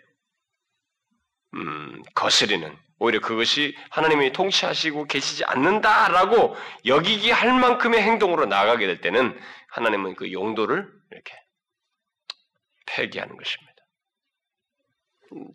음, 1.54 2.02
거스리는 2.14 2.74
오히려 2.98 3.20
그것이 3.20 3.76
하나님이 3.90 4.32
통치하시고 4.32 5.06
계시지 5.06 5.44
않는다라고 5.44 6.56
여기기 6.86 7.30
할 7.30 7.52
만큼의 7.58 8.02
행동으로 8.02 8.46
나아가게 8.46 8.86
될 8.86 9.00
때는 9.00 9.38
하나님은 9.68 10.16
그 10.16 10.32
용도를 10.32 10.90
이렇게 11.12 11.34
폐기하는 12.86 13.36
것입니다. 13.36 13.74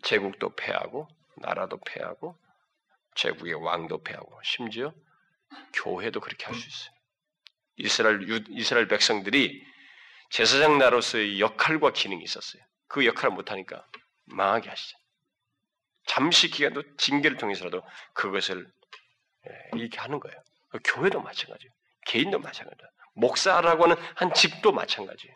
제국도 0.03 0.55
폐하고 0.55 1.07
나라도 1.37 1.79
폐하고 1.85 2.37
제국의 3.15 3.55
왕도 3.55 4.03
폐하고 4.03 4.39
심지어 4.43 4.93
교회도 5.73 6.19
그렇게 6.19 6.45
할 6.45 6.55
수 6.55 6.67
있어요. 6.67 6.93
이스라엘 7.75 8.27
유, 8.27 8.43
이스라엘 8.49 8.87
백성들이 8.87 9.65
제사장 10.29 10.77
나로서의 10.77 11.39
역할과 11.39 11.91
기능이 11.91 12.23
있었어요. 12.23 12.61
그 12.87 13.05
역할을 13.05 13.31
못하니까 13.31 13.85
망하게 14.25 14.69
하시죠. 14.69 14.97
잠시 16.07 16.49
기간도 16.49 16.83
징계를 16.97 17.37
통해서라도 17.37 17.81
그것을 18.13 18.65
예, 19.47 19.79
이렇게 19.79 19.99
하는 19.99 20.19
거예요. 20.19 20.37
그 20.71 20.79
교회도 20.83 21.21
마찬가지예요. 21.21 21.71
개인도 22.07 22.39
마찬가지예요. 22.39 22.89
목사라고 23.15 23.83
하는 23.83 23.95
한 24.15 24.33
집도 24.33 24.71
마찬가지예요. 24.71 25.35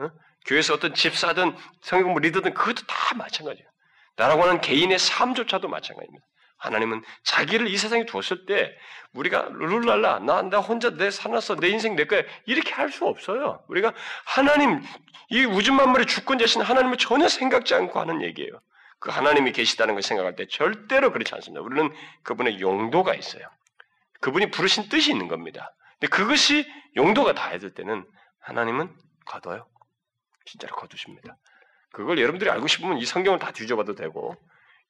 어? 0.00 0.10
교회에서 0.46 0.74
어떤 0.74 0.94
집사든 0.94 1.56
성경부 1.82 2.20
리더든 2.20 2.54
그것도 2.54 2.86
다 2.86 3.14
마찬가지예요. 3.16 3.68
나라고 4.16 4.42
하는 4.42 4.60
개인의 4.60 4.98
삶조차도 4.98 5.68
마찬가지입니다. 5.68 6.24
하나님은 6.58 7.02
자기를 7.24 7.68
이 7.68 7.76
세상에 7.76 8.06
두었을 8.06 8.46
때 8.46 8.72
우리가 9.12 9.48
룰랄라 9.52 10.20
나, 10.20 10.40
나 10.42 10.58
혼자 10.58 10.90
내 10.90 11.10
살았어 11.10 11.56
내 11.56 11.68
인생 11.68 11.96
내 11.96 12.06
거야 12.06 12.22
이렇게 12.46 12.72
할 12.72 12.90
수 12.90 13.04
없어요. 13.06 13.62
우리가 13.68 13.92
하나님 14.24 14.82
이 15.28 15.44
우주 15.44 15.72
만물의 15.72 16.06
주권자신 16.06 16.62
하나님을 16.62 16.96
전혀 16.96 17.28
생각지 17.28 17.74
않고 17.74 18.00
하는 18.00 18.22
얘기예요. 18.22 18.52
그 18.98 19.10
하나님이 19.10 19.52
계시다는 19.52 19.94
걸 19.94 20.02
생각할 20.02 20.36
때 20.36 20.46
절대로 20.48 21.12
그렇지 21.12 21.34
않습니다. 21.34 21.60
우리는 21.62 21.92
그분의 22.22 22.60
용도가 22.60 23.14
있어요. 23.14 23.48
그분이 24.20 24.50
부르신 24.50 24.88
뜻이 24.88 25.10
있는 25.10 25.28
겁니다. 25.28 25.74
근데 26.00 26.08
그것이 26.08 26.66
용도가 26.96 27.34
다해질 27.34 27.74
때는 27.74 28.06
하나님은 28.40 28.94
거둬요. 29.26 29.66
진짜로 30.46 30.74
거두십니다. 30.76 31.36
그걸 31.92 32.18
여러분들이 32.18 32.50
알고 32.50 32.66
싶으면 32.66 32.98
이 32.98 33.04
성경을 33.04 33.38
다 33.38 33.50
뒤져봐도 33.52 33.94
되고 33.94 34.36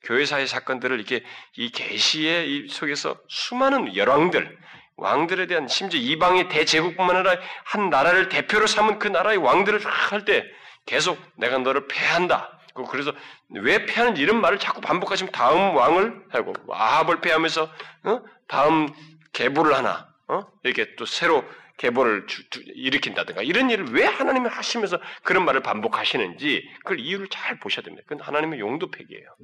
교회사의 0.04 0.46
사건들을 0.46 0.96
이렇게 0.98 1.24
이 1.56 1.70
계시의 1.70 2.68
속에서 2.68 3.18
수많은 3.28 3.96
열왕들, 3.96 4.58
왕들에 4.96 5.46
대한 5.46 5.68
심지어 5.68 6.00
이방의 6.00 6.48
대제국뿐만 6.48 7.16
아니라 7.16 7.36
한 7.64 7.90
나라를 7.90 8.28
대표로 8.28 8.66
삼은 8.66 8.98
그 8.98 9.08
나라의 9.08 9.38
왕들을 9.38 9.84
할 9.84 10.24
때 10.24 10.44
계속 10.86 11.18
내가 11.36 11.58
너를 11.58 11.88
패한다. 11.88 12.55
그래서 12.84 13.12
왜 13.50 13.86
패하는지 13.86 14.20
이런 14.20 14.40
말을 14.40 14.58
자꾸 14.58 14.80
반복하시면 14.80 15.32
다음 15.32 15.76
왕을 15.76 16.26
하고 16.30 16.52
아합을 16.70 17.20
패하면서 17.20 17.62
어? 18.04 18.22
다음 18.48 18.88
계보를 19.32 19.74
하나 19.74 20.08
어? 20.28 20.46
이렇게 20.64 20.94
또 20.96 21.06
새로 21.06 21.44
계보를 21.78 22.26
일으킨다든가 22.74 23.42
이런 23.42 23.70
일을 23.70 23.92
왜 23.92 24.04
하나님이 24.06 24.48
하시면서 24.48 24.98
그런 25.22 25.44
말을 25.44 25.62
반복하시는지 25.62 26.68
그걸 26.78 27.00
이유를 27.00 27.28
잘 27.28 27.58
보셔야 27.60 27.84
됩니다. 27.84 28.04
그건 28.08 28.24
하나님의 28.26 28.60
용도팩이에요. 28.60 29.36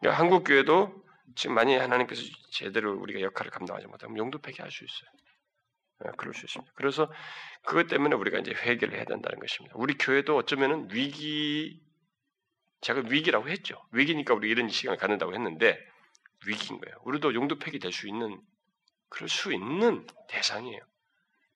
그러니까 0.00 0.18
한국 0.18 0.44
교회도 0.44 1.04
지금 1.36 1.54
만약에 1.54 1.76
하나님께서 1.78 2.22
제대로 2.52 2.98
우리가 2.98 3.20
역할을 3.20 3.50
감당하지 3.50 3.86
못하면 3.86 4.16
용도팩이 4.16 4.56
할 4.58 4.70
수 4.70 4.84
있어요. 4.84 5.10
네, 6.04 6.10
그럴 6.16 6.34
수 6.34 6.46
있습니다. 6.46 6.72
그래서 6.74 7.10
그것 7.66 7.88
때문에 7.88 8.16
우리가 8.16 8.38
이제 8.38 8.52
회개를 8.52 8.94
해야 8.94 9.04
된다는 9.04 9.38
것입니다. 9.38 9.74
우리 9.76 9.94
교회도 9.98 10.36
어쩌면은 10.36 10.88
위기, 10.90 11.80
제가 12.80 13.02
위기라고 13.08 13.48
했죠. 13.48 13.76
위기니까 13.92 14.34
우리 14.34 14.48
이런 14.48 14.68
시간을 14.68 14.98
갖는다고 14.98 15.34
했는데 15.34 15.78
위기인 16.46 16.80
거예요. 16.80 16.96
우리도 17.04 17.34
용도팩이 17.34 17.78
될 17.78 17.92
수 17.92 18.08
있는 18.08 18.40
그럴 19.10 19.28
수 19.28 19.52
있는 19.52 20.06
대상이에요. 20.28 20.80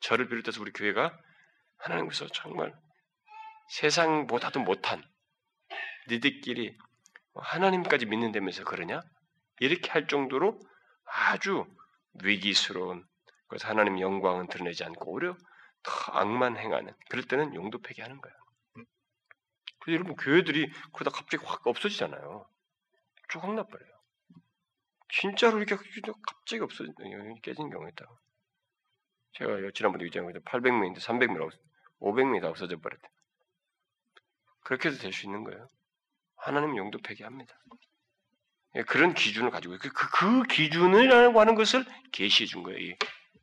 저를 0.00 0.28
비롯해서 0.28 0.60
우리 0.60 0.72
교회가 0.72 1.16
하나님께서 1.78 2.26
정말 2.28 2.74
세상보다도 3.70 4.60
못한 4.60 5.02
니들끼리 6.08 6.76
하나님까지 7.34 8.06
믿는다면서 8.06 8.64
그러냐? 8.64 9.00
이렇게 9.60 9.90
할 9.90 10.06
정도로 10.06 10.60
아주 11.06 11.64
위기스러운 12.22 13.06
그래서 13.54 13.68
하나님 13.68 14.00
영광은 14.00 14.48
드러내지 14.48 14.82
않고 14.82 15.12
오히려 15.12 15.36
더 15.84 15.92
악만 16.12 16.56
행하는 16.56 16.92
그럴 17.08 17.24
때는 17.24 17.54
용도 17.54 17.78
폐기하는 17.80 18.20
거예요. 18.20 18.36
그래서 19.78 19.94
여러분 19.94 20.16
교회들이 20.16 20.72
그러다 20.92 21.16
갑자기 21.16 21.44
확 21.46 21.64
없어지잖아요. 21.64 22.48
쭉확 23.28 23.54
나버려요. 23.54 23.92
진짜로 25.08 25.58
이렇게 25.58 25.76
갑자기 25.76 26.62
없어진 26.62 26.92
깨진 27.42 27.70
경우 27.70 27.88
있다고. 27.90 28.18
제가 29.34 29.70
지난번에 29.72 30.04
얘기한 30.06 30.26
800명인데 30.26 30.96
300명, 30.96 31.48
500명이 32.00 32.40
다 32.40 32.48
없어져 32.48 32.76
버렸대. 32.80 33.08
그렇게도 34.64 34.96
될 34.96 35.12
수 35.12 35.26
있는 35.26 35.44
거예요. 35.44 35.68
하나님 36.38 36.76
용도 36.76 36.98
폐기합니다. 36.98 37.56
예, 38.74 38.82
그런 38.82 39.14
기준을 39.14 39.52
가지고 39.52 39.78
그, 39.78 39.90
그, 39.90 40.10
그 40.10 40.42
기준이라고 40.42 41.38
하는 41.38 41.54
것을 41.54 41.84
계시해 42.10 42.48
준 42.48 42.64
거예요. 42.64 42.96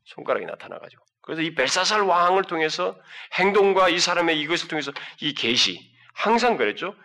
이 0.05 0.11
손가락이 0.13 0.45
나타나가지고. 0.45 1.03
그래서 1.21 1.41
이 1.41 1.53
벨사살 1.53 2.01
왕을 2.01 2.43
통해서 2.43 2.97
행동과 3.33 3.89
이 3.89 3.99
사람의 3.99 4.39
이것을 4.41 4.67
통해서 4.67 4.91
이 5.19 5.33
계시 5.33 5.79
항상 6.13 6.57
그랬죠. 6.57 6.95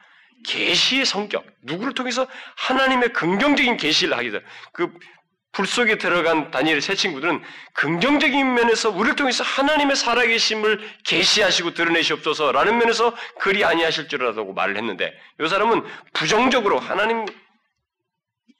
계시의 0.47 1.05
성격, 1.05 1.47
누구를 1.63 1.95
통해서 1.95 2.27
하나님의 2.57 3.13
긍정적인 3.13 3.77
계시를 3.77 4.17
하게 4.17 4.31
돼. 4.31 4.43
그불 4.73 5.67
속에 5.67 5.99
들어간 5.99 6.51
다니엘의 6.51 6.81
세 6.81 6.95
친구들은 6.95 7.43
긍정적인 7.75 8.55
면에서 8.55 8.91
우리를 8.91 9.17
통해서 9.17 9.43
하나님의 9.45 9.97
살아계심을 9.97 10.89
계시하시고 11.05 11.75
드러내시옵소서라는 11.75 12.79
면에서 12.79 13.15
그리 13.39 13.65
아니하실 13.65 14.09
줄알았다고 14.09 14.53
말을 14.53 14.77
했는데 14.77 15.15
이 15.41 15.49
사람은 15.49 15.85
부정적으로 16.13 16.79
하나님 16.79 17.25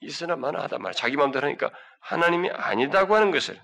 있으나 0.01 0.35
마나 0.35 0.61
하다 0.63 0.79
말 0.79 0.93
자기 0.93 1.15
마음대로 1.15 1.47
하니까 1.47 1.71
하나님이 1.99 2.49
아니다고 2.51 3.15
하는 3.15 3.31
것을 3.31 3.55
이 3.55 3.59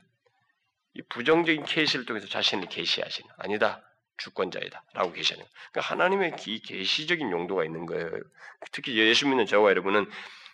부정적인 1.09 1.63
계시를 1.65 2.05
통해서 2.05 2.27
자신을 2.27 2.67
계시하시는 2.67 3.29
아니다. 3.37 3.81
주권자이다라고 4.17 5.11
계시는 5.11 5.43
그러니까 5.71 5.81
하나님의 5.81 6.35
이 6.45 6.59
계시적인 6.61 7.31
용도가 7.31 7.65
있는 7.65 7.85
거예요. 7.85 8.09
특히 8.71 8.97
예수 8.97 9.27
믿는 9.27 9.45
저와 9.45 9.71
여러분은 9.71 10.09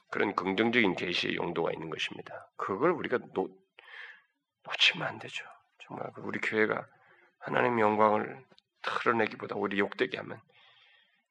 그런 0.09 0.33
긍정적인 0.33 0.95
계시의 0.95 1.35
용도가 1.35 1.71
있는 1.71 1.89
것입니다. 1.89 2.49
그걸 2.55 2.91
우리가 2.91 3.19
놓, 3.33 3.51
놓치면 4.63 5.07
안 5.07 5.19
되죠. 5.19 5.45
정말 5.85 6.09
우리 6.17 6.39
교회가 6.39 6.87
하나님의 7.39 7.81
영광을 7.81 8.45
털어내기보다 8.81 9.55
우리 9.55 9.77
욕되게 9.79 10.17
하면 10.17 10.41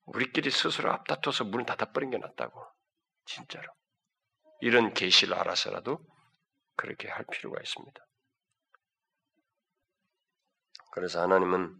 우리끼리 0.05 0.51
스스로 0.51 0.93
앞다퉈서 0.93 1.45
문을 1.45 1.67
닫아버린 1.67 2.11
게 2.11 2.19
낫다고 2.19 2.65
진짜로 3.27 3.69
이런 4.61 4.95
계시를 4.95 5.35
알아서라도 5.35 6.01
그렇게 6.77 7.09
할 7.09 7.25
필요가 7.31 7.61
있습니다. 7.61 8.08
그래서 10.99 11.23
하나님은 11.23 11.77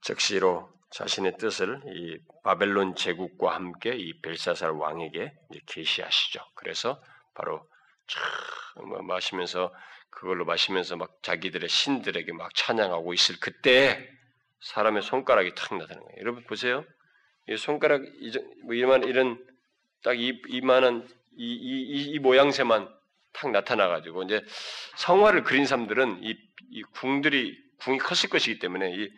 즉시로 0.00 0.72
자신의 0.92 1.36
뜻을 1.36 1.82
이 1.94 2.18
바벨론 2.42 2.94
제국과 2.94 3.54
함께 3.54 3.94
이 3.94 4.18
벨사살 4.22 4.70
왕에게 4.70 5.34
계시하시죠. 5.66 6.40
그래서 6.54 7.02
바로 7.34 7.68
참 8.06 9.06
마시면서 9.06 9.74
그걸로 10.08 10.46
마시면서 10.46 10.96
막 10.96 11.18
자기들의 11.22 11.68
신들에게 11.68 12.32
막 12.32 12.54
찬양하고 12.54 13.12
있을 13.12 13.38
그때 13.40 14.08
사람의 14.60 15.02
손가락이 15.02 15.54
탁 15.54 15.76
나타나는 15.76 16.02
거예요. 16.02 16.20
여러분 16.20 16.44
보세요. 16.44 16.86
이 17.46 17.58
손가락 17.58 18.00
뭐 18.64 18.74
이만 18.74 19.04
이런 19.04 19.38
딱 20.02 20.18
이, 20.18 20.40
이만한 20.48 21.06
이, 21.36 21.52
이, 21.52 22.10
이 22.10 22.18
모양새만 22.20 22.88
탁 23.34 23.50
나타나가지고 23.50 24.22
이제 24.22 24.42
성화를 24.96 25.42
그린 25.42 25.66
사람들은 25.66 26.24
이, 26.24 26.38
이 26.70 26.82
궁들이 26.94 27.67
궁이 27.80 27.98
컸을 27.98 28.30
것이기 28.30 28.58
때문에 28.58 28.92
이 28.94 29.10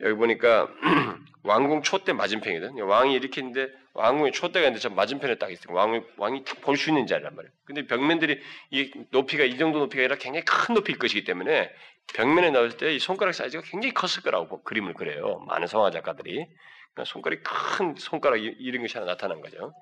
여기 0.00 0.14
보니까 0.14 0.68
왕궁 1.44 1.82
촛대 1.82 2.12
맞은편이거든. 2.12 2.80
왕이 2.82 3.14
이렇게 3.14 3.40
있는데 3.42 3.68
왕궁의 3.94 4.32
촛대가 4.32 4.66
있는데 4.66 4.80
저 4.80 4.88
맞은편에 4.90 5.36
딱 5.36 5.50
있어요. 5.52 5.74
왕이 5.74 6.00
왕이 6.16 6.44
딱 6.44 6.60
볼 6.62 6.76
수 6.76 6.90
있는 6.90 7.06
자리란 7.06 7.34
말이에요. 7.36 7.52
근데 7.64 7.86
벽면들이 7.86 8.40
이 8.70 8.90
높이가 9.10 9.44
이 9.44 9.58
정도 9.58 9.78
높이가 9.80 10.00
아니라 10.02 10.16
굉장히 10.16 10.44
큰 10.44 10.74
높이일 10.74 10.98
것이기 10.98 11.24
때문에 11.24 11.70
벽면에 12.14 12.50
나올 12.50 12.70
때 12.76 12.94
이 12.94 12.98
손가락 12.98 13.32
사이즈가 13.32 13.62
굉장히 13.66 13.92
컸을 13.94 14.22
거라고 14.24 14.62
그림을 14.62 14.94
그려요. 14.94 15.40
많은 15.48 15.66
성화 15.66 15.90
작가들이 15.90 16.46
그러니까 16.94 17.04
손가락이 17.04 17.42
큰 17.42 17.94
손가락 17.96 18.36
이런 18.38 18.82
것이 18.82 18.96
하나 18.98 19.12
나타난 19.12 19.40
거죠. 19.40 19.72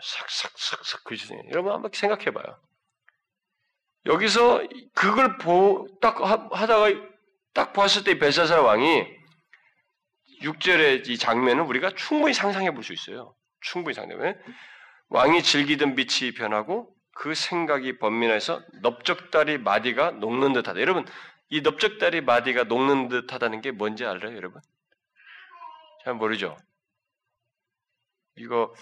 싹싹싹싹 0.00 1.04
그리시네요. 1.04 1.42
여러분 1.50 1.72
한번 1.72 1.90
생각해봐요. 1.92 2.44
여기서 4.06 4.62
그걸 4.94 5.38
보, 5.38 5.86
딱 6.00 6.20
하다가 6.20 6.90
딱 7.54 7.72
봤을 7.72 8.04
때 8.04 8.18
벨사살 8.18 8.60
왕이 8.60 9.06
6절의 10.42 11.08
이 11.08 11.16
장면을 11.18 11.62
우리가 11.62 11.90
충분히 11.94 12.34
상상해 12.34 12.72
볼 12.72 12.82
수 12.82 12.92
있어요. 12.92 13.34
충분히 13.60 13.94
상상해. 13.94 14.36
왕이 15.08 15.42
즐기던 15.42 15.94
빛이 15.94 16.32
변하고 16.34 16.94
그 17.12 17.34
생각이 17.34 17.98
번민해서 17.98 18.62
넓적다리 18.82 19.58
마디가 19.58 20.12
녹는 20.12 20.52
듯하다. 20.52 20.80
여러분, 20.80 21.06
이 21.48 21.60
넓적다리 21.60 22.20
마디가 22.22 22.64
녹는 22.64 23.08
듯하다는 23.08 23.60
게 23.60 23.70
뭔지 23.70 24.04
알아요, 24.04 24.36
여러분? 24.36 24.60
잘 26.04 26.14
모르죠. 26.14 26.56
이거 28.36 28.74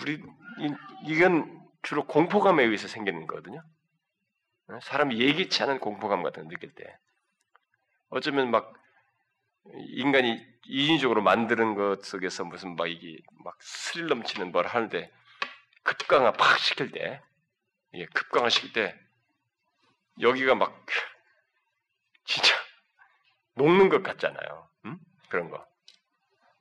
우리 0.00 0.14
이, 0.14 0.74
이건 1.06 1.60
주로 1.82 2.04
공포감에 2.06 2.64
의해서 2.64 2.88
생기는 2.88 3.26
거거든요. 3.26 3.62
사람이 4.82 5.20
예기치 5.20 5.62
않은 5.64 5.78
공포감 5.78 6.22
같은 6.22 6.44
거 6.44 6.48
느낄 6.48 6.74
때, 6.74 6.96
어쩌면 8.14 8.52
막 8.52 8.72
인간이 9.88 10.40
인위적으로 10.66 11.20
만드는 11.20 11.74
것 11.74 12.04
속에서 12.04 12.44
무슨 12.44 12.76
막 12.76 12.86
이게 12.86 13.18
막 13.42 13.56
스릴 13.60 14.06
넘치는 14.06 14.52
뭘 14.52 14.66
하는데 14.68 15.10
급강화 15.82 16.32
팍 16.32 16.58
시킬 16.58 16.92
때, 16.92 17.20
예, 17.94 18.06
급강화 18.06 18.50
시킬 18.50 18.72
때 18.72 18.96
여기가 20.20 20.54
막 20.54 20.86
진짜 22.24 22.54
녹는 23.54 23.88
것 23.88 24.04
같잖아요. 24.04 24.68
음? 24.86 24.98
그런 25.28 25.50
거. 25.50 25.66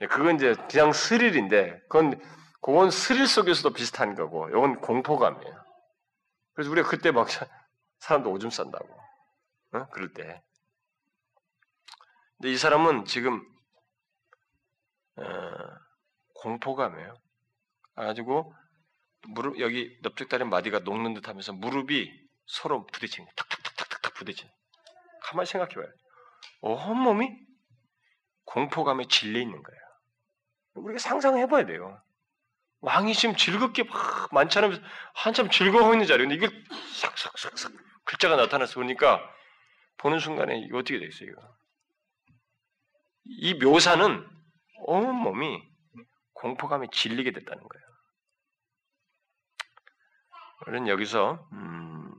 예, 0.02 0.08
그건 0.08 0.38
이제 0.38 0.56
그냥 0.72 0.92
스릴인데, 0.92 1.82
그건 1.84 2.20
그건 2.62 2.90
스릴 2.90 3.28
속에서도 3.28 3.76
비슷한 3.76 4.16
거고, 4.16 4.50
이건 4.50 4.82
공포감이에요. 4.82 5.66
그래서 6.56 6.72
우리가 6.72 6.90
그때 6.90 7.12
막 7.12 7.28
사람도 8.00 8.32
오줌 8.32 8.50
싼다고, 8.50 8.90
어? 9.74 9.88
그럴 9.92 10.14
때. 10.14 10.42
근데 12.38 12.52
이 12.52 12.58
사람은 12.58 13.06
지금 13.06 13.42
어, 15.16 15.24
공포감이에요. 16.36 17.16
가지고 17.96 18.54
무릎 19.28 19.60
여기 19.60 19.98
넓적다리 20.02 20.44
마디가 20.46 20.80
녹는 20.80 21.14
듯하면서 21.14 21.54
무릎이 21.54 22.12
서로 22.46 22.86
부딪히는 22.88 23.30
탁탁탁탁탁 23.36 24.14
부딪히는. 24.16 24.52
가만히 25.22 25.48
생각해봐요. 25.48 25.88
온 26.62 26.98
몸이 26.98 27.30
공포감에 28.46 29.08
질려 29.08 29.40
있는 29.40 29.62
거예요. 29.62 29.82
우리가 30.76 31.00
상상해봐야 31.00 31.66
돼요. 31.66 32.02
왕이 32.82 33.14
지금 33.14 33.36
즐겁게 33.36 33.84
막 33.84 34.30
만찬하면서 34.34 34.84
한참 35.14 35.50
즐거워하고 35.50 35.94
있는 35.94 36.06
자리인데 36.06 36.36
이걸 36.36 36.52
싹싹싹싹 36.96 37.72
글자가 38.04 38.36
나타나서 38.36 38.76
보니까 38.76 39.22
보는 39.98 40.20
순간에 40.20 40.60
이거 40.60 40.80
어떻게 40.80 41.00
되겠어요? 41.00 41.30
이거? 41.30 41.42
이 43.26 43.54
묘사는 43.56 44.28
온 44.86 45.16
몸이 45.16 45.62
공포감에 46.34 46.88
질리게 46.92 47.32
됐다는 47.32 47.64
거예요. 47.64 47.84
우리는 50.68 50.88
여기서 50.88 51.48
음, 51.54 52.14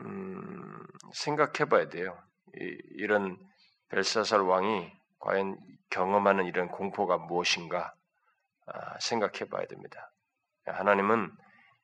음, 0.00 0.86
생각해봐야 1.14 1.88
돼요. 1.88 2.16
이, 2.56 3.06
런 3.06 3.36
벨사살 3.88 4.40
왕이 4.40 4.90
과연 5.20 5.56
경험하는 5.90 6.46
이런 6.46 6.68
공포가 6.68 7.18
무엇인가 7.18 7.94
아, 8.66 8.98
생각해봐야 8.98 9.66
됩니다. 9.66 10.12
하나님은 10.66 11.30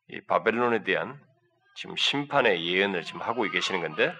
이 0.09 0.21
바벨론에 0.23 0.83
대한 0.83 1.21
지금 1.77 1.97
심판의 1.97 2.67
예언을 2.67 3.05
지금 3.05 3.21
하고 3.21 3.43
계시는 3.43 3.81
건데 3.81 4.13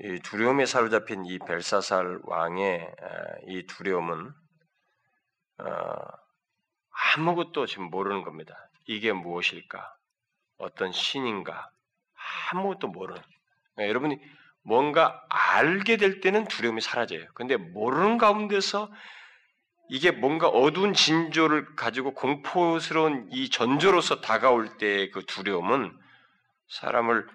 이 0.00 0.20
두려움에 0.20 0.64
사로잡힌 0.64 1.24
이 1.26 1.38
벨사살 1.38 2.20
왕의 2.22 2.94
이 3.48 3.66
두려움은 3.66 4.32
어, 5.58 5.96
아무것도 7.16 7.66
지금 7.66 7.90
모르는 7.90 8.22
겁니다. 8.22 8.54
이게 8.86 9.12
무엇일까? 9.12 9.92
어떤 10.58 10.92
신인가? 10.92 11.70
아무것도 12.52 12.88
모르는. 12.88 13.20
그러니까 13.74 13.88
여러분이 13.88 14.18
뭔가 14.62 15.24
알게 15.30 15.96
될 15.96 16.20
때는 16.20 16.46
두려움이 16.46 16.80
사라져요. 16.80 17.26
근데 17.34 17.56
모르는 17.56 18.18
가운데서 18.18 18.92
이게 19.88 20.10
뭔가 20.10 20.48
어두운 20.48 20.92
진조를 20.92 21.74
가지고 21.74 22.12
공포스러운 22.14 23.28
이 23.32 23.48
전조로서 23.50 24.20
다가올 24.20 24.76
때그 24.76 25.24
두려움은 25.26 25.98
사람을 26.68 27.26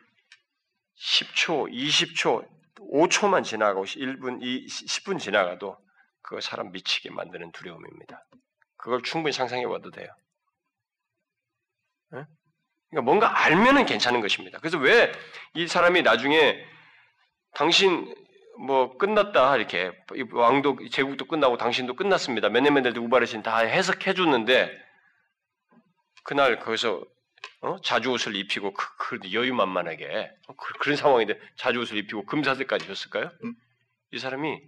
10초, 0.96 1.72
20초, 1.74 2.53
5초만 2.92 3.44
지나가고 3.44 3.86
1분, 3.86 4.42
10분 4.42 5.20
지나가도 5.20 5.78
그 6.22 6.42
사람 6.42 6.72
미치게 6.72 7.12
만드는 7.12 7.52
두려움입니다. 7.52 8.26
그걸 8.78 9.02
충분히 9.04 9.34
상상해 9.34 9.68
봐도 9.68 9.92
돼요. 9.92 10.08
그러니까 12.10 13.02
뭔가 13.04 13.44
알면은 13.44 13.86
괜찮은 13.86 14.22
것입니다. 14.22 14.60
그래서 14.60 14.78
왜 14.78 15.12
이 15.56 15.68
사람이 15.68 16.02
나중에 16.02 16.66
당신 17.54 18.14
뭐 18.60 18.98
끝났다 18.98 19.56
이렇게 19.58 19.92
왕도 20.32 20.78
제국도 20.90 21.26
끝나고 21.26 21.58
당신도 21.58 21.96
끝났습니다. 21.96 22.50
메네멘델도 22.50 23.02
우바르신 23.04 23.44
다 23.44 23.60
해석해 23.60 24.14
줬는데 24.14 24.72
그날 26.24 26.60
거기서 26.60 27.04
어? 27.62 27.80
자주 27.82 28.12
옷을 28.12 28.36
입히고 28.36 28.74
그, 28.74 29.20
그 29.20 29.32
여유만만하게 29.32 30.32
어? 30.48 30.54
그, 30.56 30.90
런 30.90 30.96
상황인데 30.98 31.40
자주 31.58 31.80
옷을 31.80 31.98
입히고 31.98 32.26
금사슬까지 32.26 32.86
줬을까요? 32.88 33.32
음? 33.44 33.54
이 34.12 34.20
사람이 34.20 34.62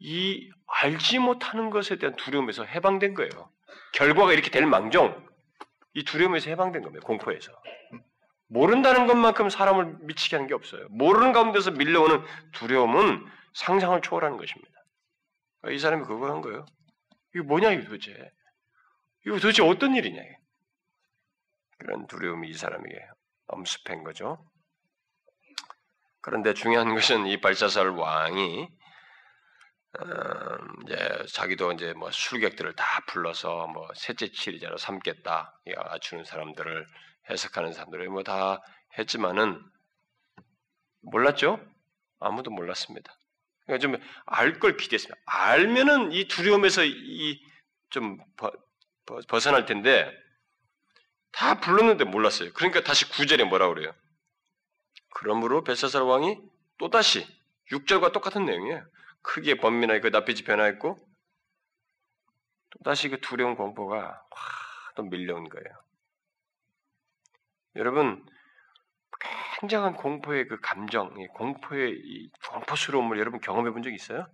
이 0.00 0.50
알지 0.66 1.18
못하는 1.18 1.70
것에 1.70 1.96
대한 1.96 2.14
두려움에서 2.16 2.64
해방된 2.64 3.14
거예요. 3.14 3.50
결과가 3.94 4.32
이렇게 4.32 4.50
될 4.50 4.66
망정 4.66 5.26
이 5.94 6.04
두려움에서 6.04 6.50
해방된 6.50 6.82
겁니다. 6.82 7.06
공포에서. 7.06 7.50
모른다는 8.48 9.06
것만큼 9.06 9.50
사람을 9.50 9.98
미치게 10.02 10.36
하는 10.36 10.46
게 10.46 10.54
없어요. 10.54 10.86
모르는 10.90 11.32
가운데서 11.32 11.72
밀려오는 11.72 12.22
두려움은 12.52 13.26
상상을 13.54 14.00
초월하는 14.00 14.36
것입니다. 14.36 14.70
그러니까 15.60 15.76
이 15.76 15.78
사람이 15.78 16.04
그걸 16.04 16.30
한 16.30 16.40
거예요. 16.40 16.64
이게 17.34 17.42
뭐냐, 17.42 17.72
이거 17.72 17.84
도대체. 17.84 18.12
이거 19.26 19.38
도대체 19.38 19.62
어떤 19.62 19.94
일이냐. 19.94 20.22
그런 21.78 22.06
두려움이 22.06 22.48
이 22.48 22.54
사람에게 22.54 22.98
엄습한 23.48 24.04
거죠. 24.04 24.44
그런데 26.20 26.54
중요한 26.54 26.94
것은 26.94 27.26
이 27.26 27.40
발사살 27.40 27.88
왕이 27.90 28.68
음, 30.00 30.82
이제 30.84 31.24
자기도 31.32 31.72
이제 31.72 31.92
뭐 31.94 32.10
술객들을 32.10 32.74
다 32.76 32.84
불러서 33.06 33.66
뭐 33.68 33.88
셋째 33.94 34.30
치리자로 34.30 34.76
삼겠다 34.76 35.60
주는 36.00 36.24
사람들을 36.24 36.86
해석하는 37.30 37.72
사람들을 37.72 38.08
뭐 38.08 38.22
다 38.22 38.60
했지만은 38.98 39.62
몰랐죠? 41.02 41.60
아무도 42.20 42.50
몰랐습니다. 42.50 43.12
그러니까 43.66 43.82
좀 43.98 44.00
알 44.26 44.58
걸 44.60 44.76
기대했습니다. 44.76 45.16
알면은 45.26 46.12
이 46.12 46.26
두려움에서 46.28 46.84
이 46.84 47.40
좀 47.90 48.18
벗어날 49.28 49.64
텐데 49.64 50.12
다 51.32 51.60
불렀는데 51.60 52.04
몰랐어요. 52.04 52.52
그러니까 52.54 52.82
다시 52.82 53.08
구절에 53.08 53.44
뭐라 53.44 53.68
그래요? 53.68 53.92
그러므로 55.14 55.64
벨사살 55.64 56.02
왕이 56.02 56.38
또 56.78 56.90
다시 56.90 57.26
6절과 57.70 58.12
똑같은 58.12 58.44
내용이에요. 58.44 58.86
크게 59.22 59.56
번민하게 59.56 60.00
그 60.00 60.08
낯빛이 60.08 60.42
변화했고 60.42 60.96
또 62.70 62.78
다시 62.84 63.08
그 63.08 63.20
두려운 63.20 63.56
공포가 63.56 64.22
확또 64.30 65.02
밀려온 65.04 65.48
거예요. 65.48 65.66
여러분 67.76 68.24
굉장한 69.60 69.94
공포의 69.94 70.46
그 70.48 70.60
감정, 70.60 71.14
공포의 71.34 71.92
이 72.00 72.30
공포스러움을 72.48 73.18
여러분 73.18 73.40
경험해 73.40 73.70
본 73.72 73.82
적 73.82 73.92
있어요? 73.92 74.26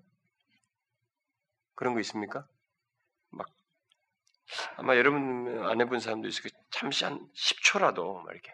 그런 1.75 1.95
거 1.95 2.01
있습니까? 2.01 2.47
막 3.31 3.47
아마 4.77 4.97
여러분 4.97 5.65
안 5.65 5.81
해본 5.81 6.01
사람도 6.01 6.29
있을 6.29 6.43
거예요. 6.43 6.65
잠시 6.71 7.05
한 7.05 7.21
10초라도 7.35 8.23
막 8.23 8.33
이렇게 8.33 8.53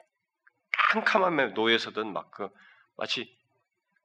캄캄함에 0.92 1.48
놓여서든 1.48 2.12
막 2.12 2.30
그 2.30 2.48
마치 2.96 3.34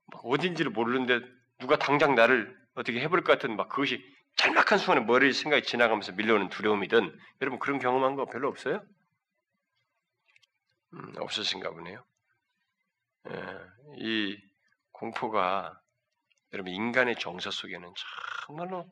막 0.08 0.22
어딘지를 0.26 0.72
모르는데 0.72 1.22
누가 1.60 1.78
당장 1.78 2.16
나를 2.16 2.58
어떻게 2.76 3.00
해볼 3.02 3.24
것 3.24 3.34
같은 3.34 3.56
막 3.56 3.70
그것이 3.70 4.04
짤막한 4.38 4.78
순간에 4.80 5.06
머리 5.06 5.34
생각이 5.34 5.64
지나가면서 5.66 6.12
밀려오는 6.14 6.50
두려움이든 6.50 7.18
여러분 7.42 7.60
그런 7.60 7.80
경험한 7.80 8.16
거 8.16 8.26
별로 8.26 8.50
없어요? 8.50 8.84
음, 10.94 11.14
없으신가 11.18 11.70
보네요. 11.72 12.04
예, 13.30 13.58
이 13.98 14.38
공포가 14.92 15.80
여러분 16.54 16.74
인간의 16.74 17.16
정서 17.20 17.52
속에는 17.52 17.94
정말로 18.48 18.90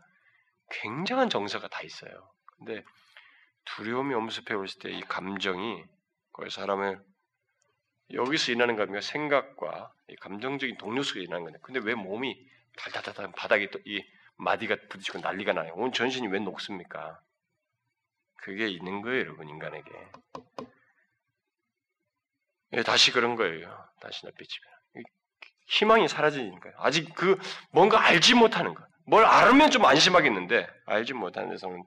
굉장한 0.69 1.29
정서가 1.29 1.67
다 1.69 1.81
있어요. 1.83 2.32
근데 2.57 2.83
두려움이 3.65 4.13
엄습해 4.13 4.53
올 4.55 4.67
때 4.67 4.89
이 4.91 5.01
감정이 5.01 5.83
거의 6.33 6.49
사람의 6.49 6.97
여기서 8.13 8.51
일어나는 8.51 8.75
겁니까? 8.75 9.01
생각과 9.01 9.93
감정적인 10.21 10.77
동료 10.77 11.01
속에 11.03 11.21
일어나는 11.21 11.45
건데, 11.45 11.59
근데 11.63 11.79
왜 11.79 11.95
몸이 11.95 12.37
달달달달 12.77 13.31
바닥에 13.35 13.69
이 13.85 14.03
마디가 14.37 14.75
부딪히고 14.89 15.19
난리가 15.19 15.53
나요? 15.53 15.73
온 15.75 15.91
전신이 15.91 16.27
왜 16.27 16.39
녹습니까? 16.39 17.19
그게 18.35 18.67
있는 18.67 19.01
거예요, 19.01 19.21
여러분 19.21 19.47
인간에게. 19.47 19.89
예, 22.73 22.83
다시 22.83 23.11
그런 23.11 23.35
거예요. 23.35 23.87
다시 24.01 24.25
낯빛이면 24.25 25.05
희망이 25.67 26.07
사라지니까요. 26.07 26.73
아직 26.77 27.13
그 27.15 27.37
뭔가 27.71 28.01
알지 28.03 28.33
못하는 28.35 28.73
거. 28.73 28.85
뭘 29.05 29.23
알면 29.25 29.71
좀 29.71 29.85
안심하겠는데 29.85 30.67
알지 30.87 31.13
못하는 31.13 31.49
데서는 31.49 31.83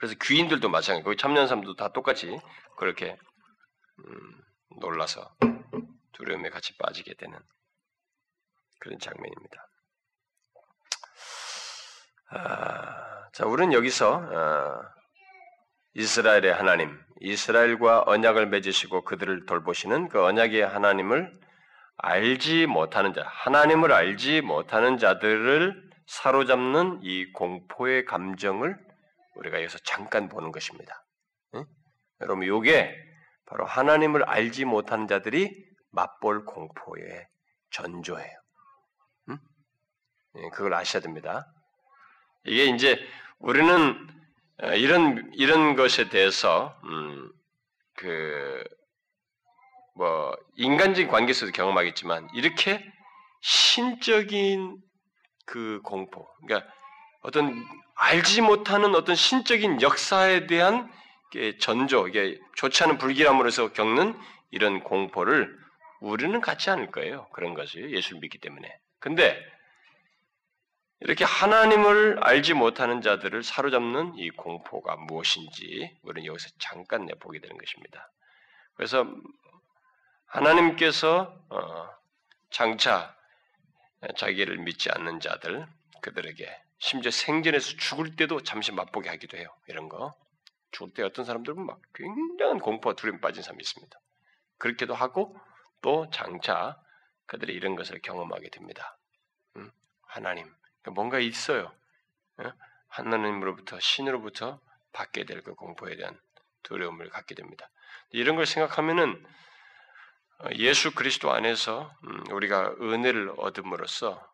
그래서 0.00 0.14
귀인들도 0.22 0.66
마찬가지. 0.70 1.04
거기 1.04 1.18
사람도 1.46 1.76
다 1.76 1.92
똑같이 1.92 2.40
그렇게 2.78 3.18
음, 3.98 4.42
놀라서 4.80 5.30
두려움에 6.12 6.48
같이 6.48 6.74
빠지게 6.78 7.14
되는 7.18 7.38
그런 8.80 8.98
장면입니다. 8.98 9.68
아, 12.30 13.28
자, 13.34 13.44
우리는 13.44 13.74
여기서 13.74 14.22
아, 14.32 14.80
이스라엘의 15.92 16.54
하나님, 16.54 16.98
이스라엘과 17.20 18.04
언약을 18.06 18.46
맺으시고 18.46 19.04
그들을 19.04 19.44
돌보시는 19.44 20.08
그 20.08 20.24
언약의 20.24 20.66
하나님을 20.66 21.30
알지 21.98 22.66
못하는 22.66 23.12
자, 23.12 23.22
하나님을 23.26 23.92
알지 23.92 24.40
못하는 24.40 24.96
자들을 24.96 25.90
사로잡는 26.06 27.00
이 27.02 27.30
공포의 27.32 28.06
감정을 28.06 28.78
우리가 29.40 29.58
여기서 29.58 29.78
잠깐 29.78 30.28
보는 30.28 30.52
것입니다. 30.52 31.04
응? 31.54 31.64
여러분, 32.20 32.44
이게 32.44 32.94
바로 33.46 33.64
하나님을 33.64 34.24
알지 34.24 34.64
못하는 34.64 35.08
자들이 35.08 35.50
맛볼 35.90 36.44
공포의 36.44 37.26
전조예요. 37.70 38.40
응? 39.30 39.38
예, 40.36 40.48
그걸 40.50 40.74
아셔야 40.74 41.02
됩니다. 41.02 41.46
이게 42.44 42.66
이제 42.66 42.98
우리는 43.38 44.06
이런 44.76 45.30
이런 45.34 45.74
것에 45.74 46.08
대해서 46.10 46.78
음, 46.84 47.32
그뭐 49.96 50.36
인간적인 50.56 51.10
관계 51.10 51.32
속에서 51.32 51.52
경험하겠지만 51.52 52.28
이렇게 52.34 52.84
신적인 53.40 54.78
그 55.46 55.80
공포, 55.82 56.28
그러니까 56.46 56.70
어떤 57.22 57.52
알지 58.02 58.40
못하는 58.40 58.94
어떤 58.94 59.14
신적인 59.14 59.82
역사에 59.82 60.46
대한 60.46 60.90
전조, 61.60 62.08
이게 62.08 62.40
좋지 62.56 62.82
않은 62.84 62.96
불길함으로서 62.96 63.74
겪는 63.74 64.18
이런 64.50 64.82
공포를 64.82 65.54
우리는 66.00 66.40
갖지 66.40 66.70
않을 66.70 66.90
거예요. 66.92 67.28
그런 67.34 67.52
것이 67.52 67.78
예수를 67.78 68.20
믿기 68.20 68.38
때문에. 68.38 68.74
근데 69.00 69.38
이렇게 71.00 71.24
하나님을 71.24 72.20
알지 72.22 72.54
못하는 72.54 73.02
자들을 73.02 73.42
사로잡는 73.42 74.14
이 74.16 74.30
공포가 74.30 74.96
무엇인지 74.96 75.98
우리는 76.02 76.26
여기서 76.26 76.48
잠깐 76.58 77.04
내보게 77.04 77.38
되는 77.38 77.56
것입니다. 77.56 78.10
그래서 78.76 79.06
하나님께서 80.24 81.38
어, 81.50 81.88
장차 82.50 83.14
자기를 84.16 84.56
믿지 84.58 84.90
않는 84.90 85.20
자들 85.20 85.66
그들에게 86.00 86.69
심지어 86.80 87.10
생전에서 87.10 87.76
죽을 87.76 88.16
때도 88.16 88.42
잠시 88.42 88.72
맛보게 88.72 89.08
하기도 89.10 89.36
해요. 89.36 89.54
이런 89.68 89.88
거. 89.88 90.14
죽을 90.72 90.92
때 90.94 91.02
어떤 91.02 91.24
사람들은 91.24 91.64
막 91.64 91.80
굉장한 91.94 92.58
공포와 92.58 92.94
두려움 92.96 93.20
빠진 93.20 93.42
사람이 93.42 93.60
있습니다. 93.60 94.00
그렇게도 94.58 94.94
하고 94.94 95.36
또 95.82 96.08
장차 96.10 96.80
그들이 97.26 97.52
이런 97.54 97.76
것을 97.76 98.00
경험하게 98.00 98.50
됩니다. 98.50 98.98
음? 99.56 99.70
하나님, 100.02 100.44
그러니까 100.82 100.90
뭔가 100.92 101.18
있어요. 101.20 101.72
어? 102.38 102.52
하나님으로부터 102.88 103.78
신으로부터 103.78 104.60
받게 104.92 105.24
될 105.24 105.42
그 105.42 105.54
공포에 105.54 105.96
대한 105.96 106.18
두려움을 106.62 107.10
갖게 107.10 107.34
됩니다. 107.34 107.70
이런 108.10 108.36
걸 108.36 108.46
생각하면은 108.46 109.24
어, 110.40 110.48
예수 110.56 110.94
그리스도 110.94 111.30
안에서 111.30 111.94
음, 112.04 112.24
우리가 112.32 112.74
은혜를 112.80 113.34
얻음으로써 113.36 114.26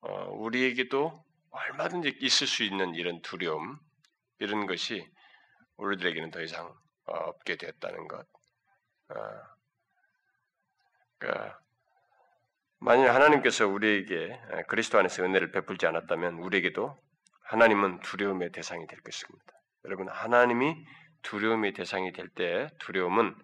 어, 0.00 0.28
우리에게도 0.32 1.23
얼마든지 1.54 2.18
있을 2.20 2.46
수 2.46 2.64
있는 2.64 2.94
이런 2.94 3.22
두려움, 3.22 3.78
이런 4.38 4.66
것이 4.66 5.08
우리들에게는 5.76 6.30
더 6.30 6.42
이상 6.42 6.74
없게 7.06 7.56
되었다는 7.56 8.08
것. 8.08 8.26
어, 9.08 9.14
그러니까 11.18 11.60
만일 12.78 13.10
하나님께서 13.10 13.66
우리에게 13.66 14.38
그리스도 14.68 14.98
안에서 14.98 15.22
은혜를 15.22 15.52
베풀지 15.52 15.86
않았다면 15.86 16.34
우리에게도 16.34 16.98
하나님은 17.44 18.00
두려움의 18.00 18.52
대상이 18.52 18.86
될 18.86 19.00
것입니다. 19.00 19.44
여러분 19.84 20.08
하나님이 20.08 20.74
두려움의 21.22 21.72
대상이 21.72 22.12
될 22.12 22.28
때 22.28 22.68
두려움은 22.80 23.34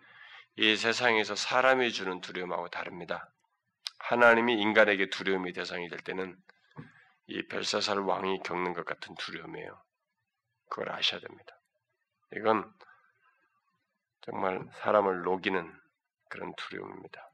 이 0.57 0.77
세상에서 0.77 1.37
사람이 1.37 1.93
주는 1.93 2.21
두려움하고 2.21 2.69
다릅니다. 2.69 3.31
하나님이 3.99 4.61
인간에게 4.61 5.11
두려움의 5.11 5.53
대상이 5.53 5.89
될 5.89 6.01
때는 6.01 6.37
이 7.31 7.47
벨사살 7.47 7.99
왕이 7.99 8.41
겪는 8.43 8.75
것 8.75 8.85
같은 8.85 9.15
두려움이에요. 9.15 9.81
그걸 10.69 10.91
아셔야 10.91 11.21
됩니다. 11.21 11.57
이건 12.37 12.73
정말 14.23 14.69
사람을 14.75 15.23
녹이는 15.23 15.73
그런 16.29 16.53
두려움입니다. 16.57 17.31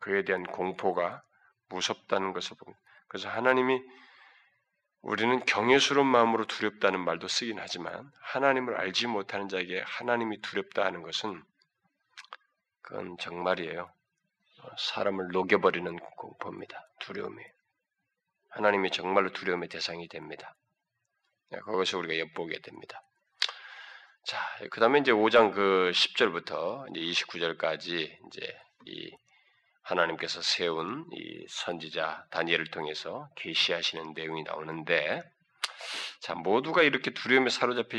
그에 0.00 0.24
대한 0.24 0.44
공포가 0.44 1.22
무섭다는 1.70 2.34
것을 2.34 2.56
봅니다. 2.58 2.80
그래서 3.08 3.30
하나님이 3.30 3.82
우리는 5.00 5.42
경외스러운 5.46 6.06
마음으로 6.06 6.46
두렵다는 6.46 7.00
말도 7.00 7.28
쓰긴 7.28 7.58
하지만 7.58 8.10
하나님을 8.20 8.76
알지 8.76 9.06
못하는 9.06 9.48
자에게 9.48 9.80
하나님이 9.80 10.42
두렵다 10.42 10.84
하는 10.84 11.02
것은 11.02 11.42
그건 12.82 13.16
정말이에요. 13.18 13.90
사람을 14.76 15.28
녹여버리는 15.28 15.96
공포입니다. 16.16 16.86
두려움이에요. 17.00 17.57
하나님이 18.50 18.90
정말로 18.90 19.30
두려움의 19.32 19.68
대상이 19.68 20.08
됩니다. 20.08 20.54
네, 21.50 21.58
그것을 21.60 21.98
우리가 22.00 22.18
엿보게 22.18 22.60
됩니다. 22.60 23.02
자, 24.24 24.38
그 24.70 24.80
다음에 24.80 24.98
이제 24.98 25.10
5장 25.10 25.52
그 25.52 25.90
10절부터 25.94 26.94
이제 26.94 27.00
29절까지 27.00 28.18
이제 28.26 28.60
이 28.84 29.10
하나님께서 29.82 30.42
세운 30.42 31.06
이 31.12 31.46
선지자 31.48 32.26
다니엘을 32.30 32.66
통해서 32.70 33.30
계시하시는 33.36 34.12
내용이 34.14 34.42
나오는데, 34.42 35.22
자, 36.20 36.34
모두가 36.34 36.82
이렇게 36.82 37.10
두려움에 37.10 37.48
사로잡혀 37.48 37.98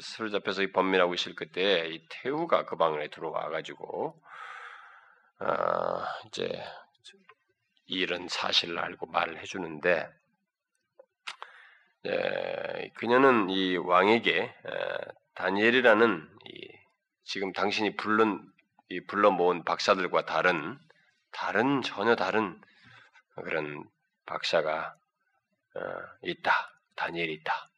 사로잡혀서 0.00 0.62
번민하고 0.72 1.14
있을 1.14 1.34
그때 1.34 1.88
이 1.88 2.06
태우가 2.08 2.66
그 2.66 2.76
방에 2.76 3.08
들어와 3.08 3.48
가지고, 3.48 4.22
아, 5.40 6.06
이제 6.28 6.62
이런 7.86 8.28
사실을 8.28 8.78
알고 8.78 9.06
말을 9.06 9.38
해주는데 9.40 10.08
에, 12.06 12.88
그녀는 12.94 13.50
이 13.50 13.76
왕에게 13.76 14.40
에, 14.40 14.52
다니엘이라는 15.34 16.28
이, 16.46 16.68
지금 17.24 17.52
당신이 17.52 17.96
불른 17.96 18.40
이 18.88 19.00
불러 19.06 19.30
모은 19.30 19.64
박사들과 19.64 20.26
다른 20.26 20.78
다른 21.30 21.80
전혀 21.82 22.14
다른 22.14 22.60
그런 23.36 23.84
박사가 24.26 24.94
어, 25.74 25.80
있다 26.22 26.52
다니엘이 26.96 27.32
있다 27.34 27.68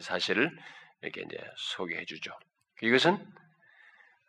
사실을 0.00 0.50
이렇게 1.02 1.22
이제 1.22 1.38
소개해 1.56 2.04
주죠. 2.04 2.32
이것은 2.82 3.14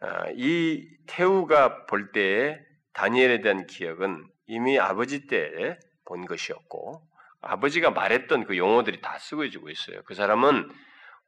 어, 0.02 0.32
이 0.36 0.88
태우가 1.08 1.86
볼 1.88 2.12
때에 2.12 2.60
다니엘에 2.94 3.42
대한 3.42 3.68
기억은 3.68 4.26
이미 4.50 4.80
아버지 4.80 5.28
때 5.28 5.78
본 6.10 6.26
것이었고 6.26 7.08
아버지가 7.42 7.92
말했던 7.92 8.44
그 8.44 8.58
용어들이 8.58 9.00
다 9.00 9.18
쓰여지고 9.18 9.70
있어요. 9.70 10.02
그 10.04 10.16
사람은 10.16 10.70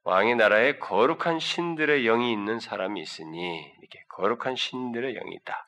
왕의 0.04 0.36
나라에 0.36 0.80
거룩한 0.80 1.40
신들의 1.40 2.04
영이 2.04 2.34
있는 2.34 2.60
사람이 2.60 3.00
있으니 3.00 3.74
이렇게 3.80 4.04
거룩한 4.10 4.56
신들의 4.56 5.14
영이 5.14 5.36
있다. 5.36 5.68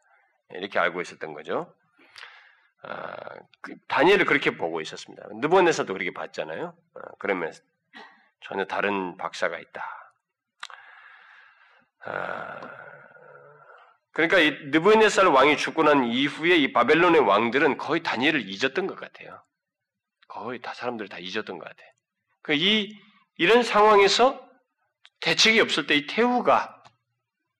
이렇게 0.49 0.79
알고 0.79 0.99
있었던 1.01 1.33
거죠. 1.33 1.73
아, 2.81 3.15
그 3.61 3.77
다니엘을 3.87 4.25
그렇게 4.25 4.57
보고 4.57 4.81
있었습니다. 4.81 5.27
느부갓네살도 5.35 5.93
그렇게 5.93 6.11
봤잖아요. 6.11 6.75
아, 6.95 6.99
그러면 7.19 7.53
전혀 8.41 8.65
다른 8.65 9.15
박사가 9.15 9.59
있다. 9.59 9.83
아, 12.05 12.59
그러니까 14.13 14.39
이 14.39 14.51
느부갓네살 14.69 15.27
왕이 15.27 15.57
죽고 15.57 15.83
난 15.83 16.05
이후에 16.05 16.55
이 16.57 16.71
바벨론의 16.71 17.21
왕들은 17.21 17.77
거의 17.77 18.03
다니엘을 18.03 18.47
잊었던 18.47 18.87
것 18.87 18.95
같아요. 18.99 19.43
거의 20.27 20.61
다 20.61 20.73
사람들 20.73 21.09
다 21.09 21.17
잊었던 21.19 21.57
것 21.57 21.67
같아요. 21.67 21.89
그 22.41 22.53
이 22.53 22.95
이런 23.37 23.63
상황에서 23.63 24.47
대책이 25.21 25.59
없을 25.61 25.87
때 25.87 25.95
이 25.95 26.07
태우가 26.07 26.83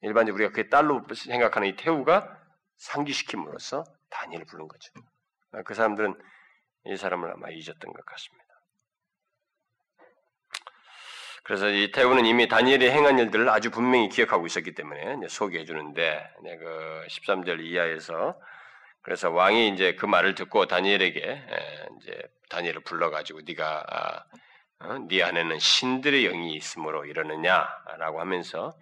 일반적으로 0.01 0.43
우리가 0.43 0.53
그의 0.53 0.69
딸로 0.69 1.03
생각하는 1.15 1.69
이 1.69 1.75
태우가 1.75 2.37
상기시킴으로써 2.77 3.83
다니엘을 4.09 4.45
부른 4.45 4.67
거죠. 4.67 4.91
그 5.65 5.73
사람들은 5.73 6.13
이 6.87 6.97
사람을 6.97 7.31
아마 7.31 7.49
잊었던 7.49 7.79
것 7.93 8.05
같습니다. 8.05 8.45
그래서 11.43 11.69
이 11.69 11.91
태우는 11.91 12.25
이미 12.25 12.47
다니엘이 12.47 12.89
행한 12.89 13.19
일들을 13.19 13.49
아주 13.49 13.69
분명히 13.69 14.07
기억하고 14.09 14.45
있었기 14.45 14.73
때문에 14.75 15.27
소개해 15.27 15.65
주는데 15.65 16.25
그 16.41 17.05
13절 17.09 17.59
이하에서 17.65 18.39
그래서 19.01 19.29
왕이 19.29 19.69
이제 19.69 19.95
그 19.95 20.05
말을 20.05 20.35
듣고 20.35 20.67
다니엘에게 20.67 21.43
이제 22.01 22.21
다니엘을 22.49 22.81
불러가지고 22.83 23.41
네가 23.45 23.83
아, 23.89 24.23
어? 24.85 24.97
네 25.09 25.21
안에는 25.23 25.59
신들의 25.59 26.23
영이 26.23 26.53
있으므로 26.55 27.03
이러느냐라고 27.05 28.19
하면서 28.21 28.73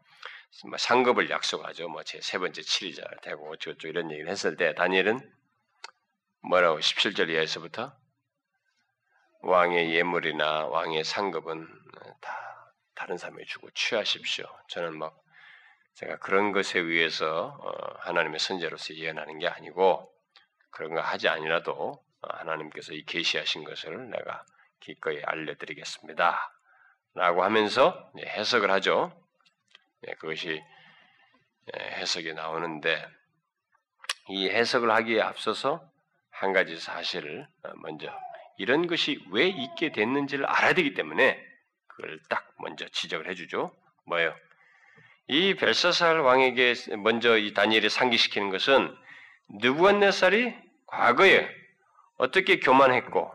뭐 0.67 0.77
상급을 0.77 1.29
약속하죠. 1.31 1.87
뭐 1.89 2.03
제 2.03 2.19
세 2.21 2.37
번째 2.37 2.61
치리자 2.61 3.03
되고 3.23 3.49
어쩌고 3.51 3.87
이런 3.87 4.11
얘기를 4.11 4.29
했을 4.29 4.55
때 4.57 4.75
다니엘은 4.75 5.19
뭐라고 6.49 6.79
17절 6.79 7.29
이하에서부터 7.29 7.93
왕의 9.43 9.95
예물이나 9.95 10.67
왕의 10.67 11.03
상급은 11.03 11.67
다 12.21 12.40
다른 13.01 13.17
사람에게 13.17 13.45
주고 13.45 13.71
취하십시오. 13.71 14.45
저는 14.67 14.95
막 14.95 15.19
제가 15.95 16.17
그런 16.17 16.51
것에 16.51 16.79
의해서 16.79 17.57
어, 17.59 17.97
하나님의 18.01 18.37
선제로서 18.37 18.93
예언하는 18.93 19.39
게 19.39 19.47
아니고 19.47 20.13
그런 20.69 20.93
거 20.93 21.01
하지 21.01 21.27
아니라도 21.27 21.99
하나님께서 22.21 22.93
이 22.93 23.03
계시하신 23.03 23.63
것을 23.63 24.11
내가 24.11 24.45
기꺼이 24.79 25.19
알려드리겠습니다. 25.23 26.53
라고 27.15 27.43
하면서 27.43 28.11
해석을 28.19 28.69
하죠. 28.69 29.11
그것이 30.19 30.63
해석이 31.75 32.35
나오는데 32.35 33.03
이 34.29 34.47
해석을 34.47 34.91
하기에 34.91 35.21
앞서서 35.21 35.83
한 36.29 36.53
가지 36.53 36.79
사실을 36.79 37.47
먼저 37.77 38.15
이런 38.59 38.85
것이 38.85 39.19
왜 39.31 39.47
있게 39.47 39.91
됐는지를 39.91 40.45
알아야 40.45 40.73
되기 40.73 40.93
때문에 40.93 41.50
그걸 42.01 42.19
딱 42.29 42.51
먼저 42.57 42.87
지적을 42.89 43.29
해주죠. 43.29 43.75
뭐예요? 44.05 44.35
이 45.27 45.53
벨사살 45.53 46.19
왕에게 46.19 46.73
먼저 46.97 47.37
이 47.37 47.53
다니엘이 47.53 47.89
상기시키는 47.89 48.49
것은 48.49 48.95
느부갓네살이 49.61 50.53
과거에 50.87 51.47
어떻게 52.17 52.59
교만했고 52.59 53.31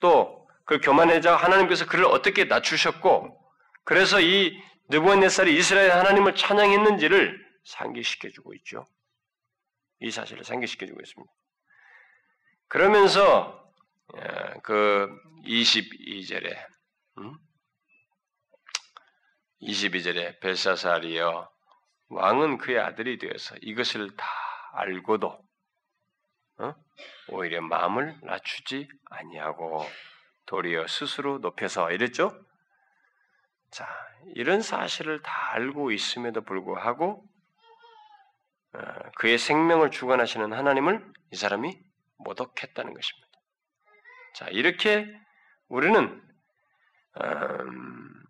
또 0.00 0.42
그 0.64 0.80
교만해자 0.80 1.36
하나님께서 1.36 1.86
그를 1.86 2.04
어떻게 2.04 2.44
낮추셨고 2.44 3.38
그래서 3.84 4.20
이 4.20 4.58
느부갓네살이 4.88 5.54
이스라엘 5.56 5.90
하나님을 5.90 6.34
찬양했는지를 6.34 7.44
상기시켜주고 7.64 8.54
있죠. 8.54 8.86
이 10.00 10.10
사실을 10.10 10.44
상기시켜주고 10.44 11.00
있습니다. 11.00 11.32
그러면서 12.68 13.70
예, 14.16 14.54
그 14.62 15.08
22절에 15.44 16.66
음? 17.18 17.36
22절에 19.62 20.40
벨사살이여 20.40 21.50
왕은 22.08 22.58
그의 22.58 22.78
아들이 22.78 23.18
되어서 23.18 23.54
이것을 23.62 24.16
다 24.16 24.26
알고도 24.74 25.42
어? 26.58 26.74
오히려 27.28 27.62
마음을 27.62 28.18
낮추지 28.22 28.88
아니하고 29.10 29.86
도리어 30.46 30.86
스스로 30.86 31.38
높여서 31.38 31.90
이랬죠? 31.92 32.30
자, 33.70 33.88
이런 34.34 34.60
사실을 34.60 35.22
다 35.22 35.52
알고 35.52 35.92
있음에도 35.92 36.42
불구하고 36.42 37.24
어, 38.74 38.78
그의 39.16 39.38
생명을 39.38 39.90
주관하시는 39.90 40.52
하나님을 40.52 41.12
이 41.32 41.36
사람이 41.36 41.78
모독했다는 42.18 42.92
것입니다. 42.92 43.28
자, 44.34 44.48
이렇게 44.48 45.06
우리는 45.68 46.22
음, 47.20 48.21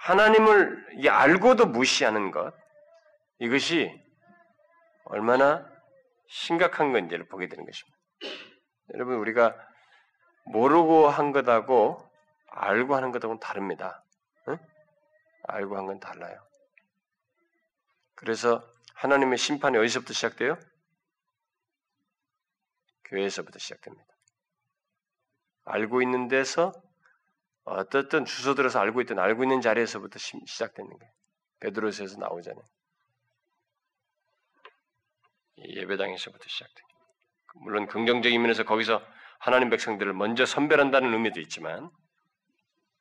하나님을 0.00 1.08
알고도 1.08 1.66
무시하는 1.66 2.30
것 2.30 2.54
이것이 3.38 3.90
얼마나 5.04 5.68
심각한 6.28 6.92
건지를 6.92 7.26
보게 7.28 7.48
되는 7.48 7.64
것입니다. 7.64 7.98
여러분 8.94 9.16
우리가 9.16 9.54
모르고 10.46 11.08
한 11.08 11.32
것하고 11.32 12.08
알고 12.48 12.94
하는 12.96 13.12
것하고는 13.12 13.40
다릅니다. 13.40 14.04
응? 14.48 14.58
알고 15.48 15.76
한 15.76 15.86
건 15.86 16.00
달라요. 16.00 16.40
그래서 18.14 18.62
하나님의 18.94 19.38
심판이 19.38 19.76
어디서부터 19.78 20.12
시작돼요? 20.12 20.58
교회에서부터 23.04 23.58
시작됩니다. 23.58 24.04
알고 25.64 26.02
있는 26.02 26.28
데서 26.28 26.72
어떻든 27.70 28.24
주소 28.24 28.54
들어서 28.54 28.80
알고 28.80 29.00
있던 29.02 29.18
알고 29.20 29.44
있는 29.44 29.60
자리에서부터 29.60 30.18
시작되는 30.18 30.90
거예요. 30.90 31.12
베드로스에서 31.60 32.18
나오잖아요. 32.18 32.64
예배당에서부터 35.58 36.48
시작돼요. 36.48 36.86
물론 37.62 37.86
긍정적인 37.86 38.40
면에서 38.42 38.64
거기서 38.64 39.00
하나님 39.38 39.70
백성들을 39.70 40.12
먼저 40.14 40.46
선별한다는 40.46 41.12
의미도 41.12 41.40
있지만 41.40 41.90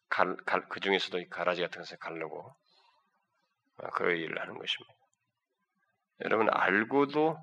갈, 0.08 0.36
갈, 0.46 0.68
그 0.70 0.80
중에서도 0.80 1.18
가라지 1.30 1.62
같은 1.62 1.82
것을 1.82 1.98
가르고 1.98 2.56
그 3.94 4.12
일을 4.12 4.40
하는 4.40 4.58
것입니다. 4.58 4.94
여러분 6.26 6.48
알고도 6.52 7.38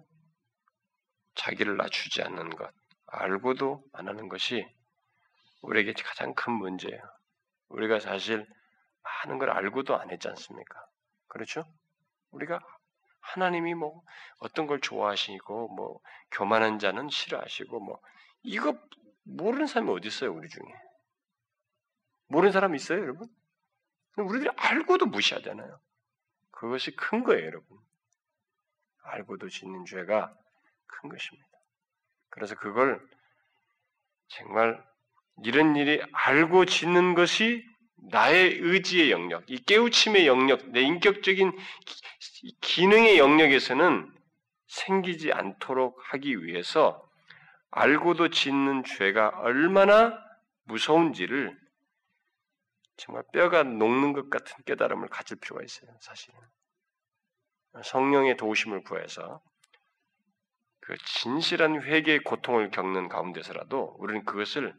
자기를 1.34 1.76
낮추지 1.76 2.22
않는 2.22 2.50
것, 2.50 2.72
알고도 3.06 3.82
안 3.94 4.08
하는 4.08 4.28
것이 4.28 4.64
우리에게 5.62 5.92
가장 5.92 6.34
큰 6.34 6.52
문제예요. 6.52 7.15
우리가 7.68 8.00
사실 8.00 8.46
많은 9.02 9.38
걸 9.38 9.50
알고도 9.50 9.96
안 9.96 10.10
했지 10.10 10.28
않습니까? 10.28 10.86
그렇죠? 11.28 11.64
우리가 12.30 12.60
하나님이 13.20 13.74
뭐 13.74 14.02
어떤 14.38 14.66
걸 14.66 14.80
좋아하시고 14.80 15.68
뭐 15.68 16.00
교만한 16.30 16.78
자는 16.78 17.08
싫어하시고 17.08 17.80
뭐 17.80 18.00
이거 18.42 18.78
모르는 19.24 19.66
사람이 19.66 19.90
어디 19.90 20.08
있어요, 20.08 20.32
우리 20.32 20.48
중에? 20.48 20.62
모르는 22.28 22.52
사람 22.52 22.74
있어요, 22.74 23.00
여러분? 23.00 23.28
우리들이 24.16 24.50
알고도 24.56 25.06
무시하잖아요. 25.06 25.80
그것이 26.52 26.94
큰 26.96 27.24
거예요, 27.24 27.44
여러분. 27.46 27.78
알고도 29.02 29.48
짓는 29.48 29.84
죄가 29.84 30.34
큰 30.86 31.08
것입니다. 31.08 31.48
그래서 32.30 32.54
그걸 32.54 33.06
정말 34.28 34.84
이런 35.45 35.76
일이 35.76 36.03
알고 36.12 36.64
짓는 36.64 37.14
것이 37.14 37.64
나의 38.11 38.59
의지의 38.61 39.11
영역, 39.11 39.45
이 39.51 39.59
깨우침의 39.59 40.26
영역, 40.26 40.68
내 40.70 40.80
인격적인 40.80 41.53
기능의 42.61 43.18
영역에서는 43.18 44.12
생기지 44.68 45.32
않도록 45.32 45.99
하기 46.12 46.45
위해서 46.45 47.03
알고도 47.70 48.30
짓는 48.30 48.84
죄가 48.84 49.28
얼마나 49.41 50.18
무서운지를 50.64 51.57
정말 52.97 53.22
뼈가 53.32 53.62
녹는 53.62 54.12
것 54.12 54.30
같은 54.30 54.55
깨달음을 54.64 55.09
가질 55.09 55.39
필요가 55.39 55.62
있어요, 55.62 55.91
사실은. 56.01 56.39
성령의 57.84 58.37
도우심을 58.39 58.84
구해서 58.84 59.43
그 60.80 60.97
진실한 61.05 61.82
회개의 61.82 62.20
고통을 62.20 62.70
겪는 62.70 63.09
가운데서라도 63.09 63.97
우리는 63.99 64.24
그것을 64.24 64.74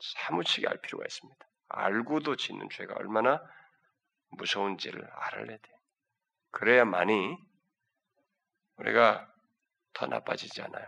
사무치게 0.00 0.68
알 0.68 0.80
필요가 0.80 1.04
있습니다. 1.04 1.46
알고도 1.68 2.36
짓는 2.36 2.68
죄가 2.70 2.94
얼마나 2.96 3.42
무서운지를 4.30 5.08
알아야 5.10 5.46
돼. 5.46 5.60
그래야만이 6.50 7.36
우리가 8.76 9.30
더 9.92 10.06
나빠지지 10.06 10.62
않아요. 10.62 10.86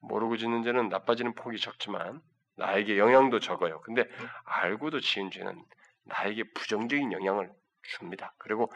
모르고 0.00 0.36
짓는 0.36 0.62
죄는 0.62 0.88
나빠지는 0.88 1.34
폭이 1.34 1.58
적지만 1.58 2.20
나에게 2.56 2.98
영향도 2.98 3.40
적어요. 3.40 3.80
근데 3.82 4.04
알고도 4.44 5.00
지은 5.00 5.30
죄는 5.30 5.64
나에게 6.04 6.44
부정적인 6.52 7.12
영향을 7.12 7.52
줍니다. 7.82 8.34
그리고 8.38 8.72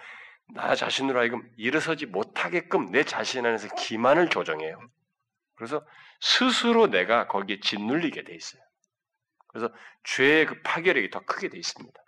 나 0.52 0.74
자신으로 0.74 1.18
하여금 1.20 1.48
일어서지 1.56 2.06
못하게끔 2.06 2.90
내 2.90 3.04
자신 3.04 3.46
안에서 3.46 3.74
기만을 3.76 4.28
조정해요. 4.30 4.80
그래서 5.61 5.86
스스로 6.20 6.86
내가 6.86 7.26
거기에 7.26 7.61
짓눌리게 7.61 8.24
돼 8.24 8.34
있어요. 8.34 8.62
그래서 9.46 9.70
죄의 10.04 10.46
그 10.46 10.62
파괴력이 10.62 11.11
더 11.11 11.20
크게 11.20 11.50
돼 11.50 11.58
있습니다. 11.58 12.02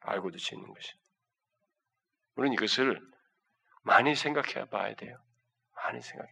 알고도 0.00 0.36
짓는 0.36 0.74
것이. 0.74 0.92
우리는 2.34 2.52
이것을 2.52 3.00
많이 3.84 4.14
생각해 4.14 4.66
봐야 4.68 4.94
돼요. 4.94 5.16
많이 5.76 6.02
생각해. 6.02 6.30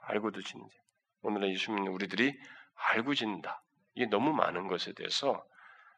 알고도 0.00 0.40
짓는지. 0.40 0.74
오늘날 1.20 1.50
예수 1.50 1.70
믿는 1.70 1.92
우리들이 1.92 2.34
알고 2.74 3.14
짓는다. 3.14 3.62
이게 3.94 4.06
너무 4.06 4.32
많은 4.32 4.68
것에 4.68 4.94
대해서 4.94 5.46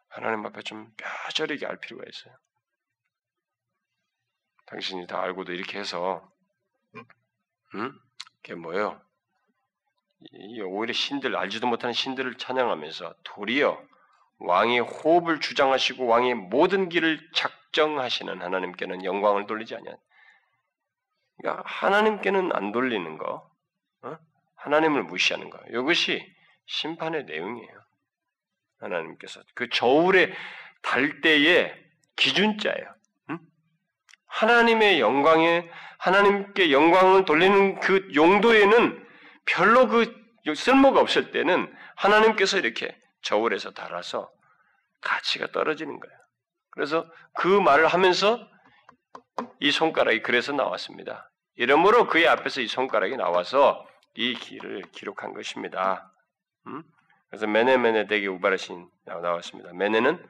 하나님 0.09 0.44
앞에 0.46 0.62
좀 0.62 0.92
뼈저리게 0.96 1.64
알 1.64 1.78
필요가 1.78 2.02
있어요. 2.09 2.36
당신이 4.66 5.07
다 5.07 5.22
알고도 5.22 5.52
이렇게 5.52 5.78
해서, 5.78 6.28
응? 7.76 7.92
그게 8.42 8.57
뭐예요? 8.57 9.00
오히려 10.64 10.93
신들, 10.93 11.37
알지도 11.37 11.66
못하는 11.66 11.93
신들을 11.93 12.37
찬양하면서 12.37 13.14
도리어 13.25 13.81
왕의 14.39 14.81
호흡을 14.81 15.41
주장하시고 15.41 16.07
왕의 16.07 16.35
모든 16.35 16.89
길을 16.89 17.20
작정하시는 17.35 18.43
하나님께는 18.43 19.05
영광을 19.05 19.47
돌리지 19.47 19.75
아니한. 19.75 19.97
그러니까 21.37 21.62
하나님께는 21.66 22.51
안 22.53 22.72
돌리는 22.72 23.18
거, 23.18 23.51
어? 24.03 24.18
하나님을 24.57 25.05
무시하는 25.05 25.51
거. 25.51 25.59
이것이 25.70 26.25
심판의 26.66 27.25
내용이에요. 27.25 27.85
하나님께서 28.81 29.41
그 29.55 29.68
저울에 29.70 30.33
달 30.83 31.20
때의 31.20 31.75
기준자예요. 32.16 32.95
응? 33.31 33.39
하나님의 34.27 35.01
영광에 35.01 35.68
하나님께 35.99 36.70
영광을 36.70 37.25
돌리는 37.25 37.81
그 37.81 38.11
용도에는 38.14 39.03
별로 39.47 39.88
그 39.88 40.24
쓸모가 40.55 41.01
없을 41.01 41.30
때는 41.30 41.72
하나님께서 41.97 42.59
이렇게 42.59 42.97
저울에서 43.22 43.72
달아서 43.72 44.30
가치가 45.01 45.47
떨어지는 45.49 45.99
거예요. 46.01 46.18
그래서 46.70 47.07
그 47.34 47.49
말을 47.49 47.86
하면서 47.86 48.47
이 49.61 49.70
손가락이 49.70 50.22
그래서 50.22 50.53
나왔습니다. 50.53 51.30
이러므로 51.57 52.07
그의 52.07 52.28
앞에서 52.28 52.61
이 52.61 52.66
손가락이 52.66 53.16
나와서 53.16 53.86
이 54.14 54.34
길을 54.34 54.82
기록한 54.92 55.34
것입니다. 55.34 56.12
음? 56.66 56.82
그래서 57.28 57.47
메네 57.47 57.78
메네 57.78 58.07
대기 58.07 58.26
우바르신 58.28 58.88
나왔습니다. 59.07 59.72
메네는 59.72 60.24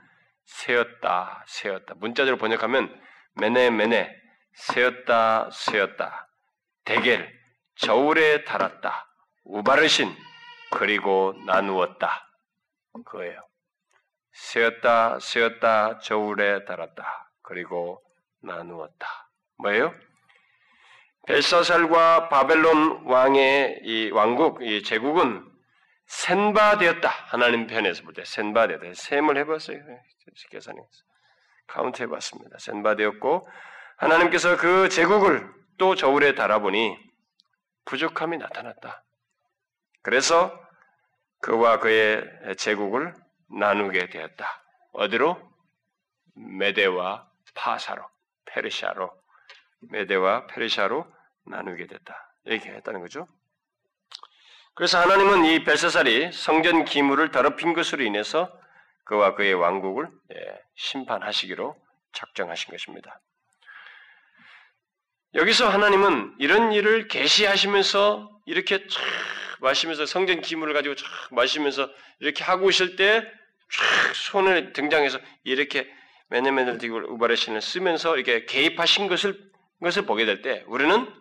세었다, 0.44 1.44
세었다. 1.46 1.94
문자대로 1.96 2.36
번역하면 2.36 3.00
메네 3.36 3.70
메네 3.70 4.14
세었다, 4.54 5.50
세었다. 5.50 6.28
대겔 6.84 7.43
저울에 7.76 8.44
달았다. 8.44 9.06
우바르신 9.44 10.14
그리고 10.70 11.34
나누었다. 11.46 12.28
그거예요. 12.92 13.40
세었다, 14.32 15.18
세었다, 15.20 15.98
저울에 15.98 16.64
달았다. 16.64 17.30
그리고 17.42 18.02
나누었다. 18.42 19.06
뭐예요? 19.58 19.94
벨사살과 21.26 22.28
바벨론 22.28 23.04
왕의 23.06 23.80
이 23.84 24.10
왕국, 24.10 24.62
이 24.62 24.82
제국은 24.82 25.50
센 26.06 26.26
바 26.26 26.40
되었다. 26.40 27.08
하나님 27.08 27.66
편에서 27.66 28.02
볼 28.02 28.12
때 28.14 28.24
센 28.24 28.38
바 28.38 28.47
되었다. 28.47 28.92
셈을 28.94 29.38
해봤어요. 29.38 29.78
계산해서 30.50 30.88
카운트 31.66 32.02
해봤습니다. 32.02 32.58
센 32.58 32.77
바 32.77 32.90
되었고 32.90 33.48
하나님께서 33.96 34.56
그 34.58 34.88
제국을 34.90 35.50
또 35.78 35.94
저울에 35.94 36.34
달아보니 36.34 36.96
부족함이 37.84 38.38
나타났다. 38.38 39.02
그래서 40.02 40.60
그와 41.40 41.78
그의 41.78 42.24
제국을 42.56 43.14
나누게 43.48 44.08
되었다. 44.10 44.62
어디로? 44.92 45.40
메데와 46.34 47.28
파사로, 47.54 48.04
페르시아로, 48.46 49.10
메데와 49.90 50.46
페르시아로 50.46 51.06
나누게 51.46 51.86
됐다. 51.86 52.32
얘기했다는 52.46 53.00
거죠. 53.00 53.28
그래서 54.74 54.98
하나님은 54.98 55.44
이 55.44 55.64
벨사살이 55.64 56.32
성전 56.32 56.84
기물을 56.84 57.30
더럽힌 57.30 57.74
것으로 57.74 58.02
인해서 58.02 58.50
그와 59.04 59.34
그의 59.34 59.54
왕국을 59.54 60.08
예, 60.34 60.62
심판하시기로 60.74 61.76
작정하신 62.12 62.70
것입니다. 62.72 63.20
여기서 65.34 65.68
하나님은 65.68 66.36
이런 66.38 66.72
일을 66.72 67.08
계시하시면서 67.08 68.30
이렇게 68.46 68.86
쫙 68.86 69.02
마시면서 69.60 70.06
성전 70.06 70.40
기물을 70.40 70.74
가지고 70.74 70.94
쫙 70.94 71.06
마시면서 71.30 71.90
이렇게 72.20 72.44
하고 72.44 72.70
있을 72.70 72.96
때쫙 72.96 73.26
손을 74.14 74.72
등장해서 74.72 75.18
이렇게 75.42 75.92
메네메넬 76.28 76.78
디고 76.78 76.98
우바레신을 77.14 77.60
쓰면서 77.60 78.16
이렇게 78.16 78.44
개입하신 78.46 79.08
것을 79.08 79.52
것을 79.82 80.06
보게 80.06 80.24
될 80.24 80.40
때 80.40 80.64
우리는 80.66 81.12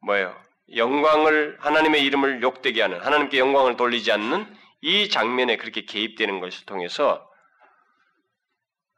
뭐예요? 0.00 0.36
영광을 0.76 1.56
하나님의 1.60 2.04
이름을 2.04 2.42
욕되게 2.42 2.82
하는 2.82 3.00
하나님께 3.00 3.38
영광을 3.38 3.76
돌리지 3.76 4.12
않는 4.12 4.54
이 4.82 5.08
장면에 5.08 5.56
그렇게 5.56 5.84
개입되는 5.84 6.40
것을 6.40 6.66
통해서 6.66 7.28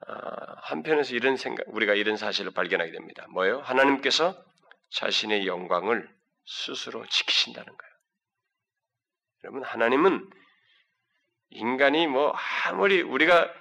아, 0.07 0.50
한편에서 0.63 1.15
이런 1.15 1.37
생각 1.37 1.65
우리가 1.69 1.95
이런 1.95 2.17
사실을 2.17 2.53
발견하게 2.53 2.93
됩니다. 2.93 3.27
뭐예요? 3.31 3.61
하나님께서 3.61 4.37
자신의 4.93 5.47
영광을 5.47 6.09
스스로 6.47 7.07
지키신다는 7.07 7.67
거예요. 7.67 7.91
여러분 9.45 9.63
하나님은 9.63 10.29
인간이 11.51 12.07
뭐 12.07 12.35
아무리 12.65 13.03
우리가 13.03 13.53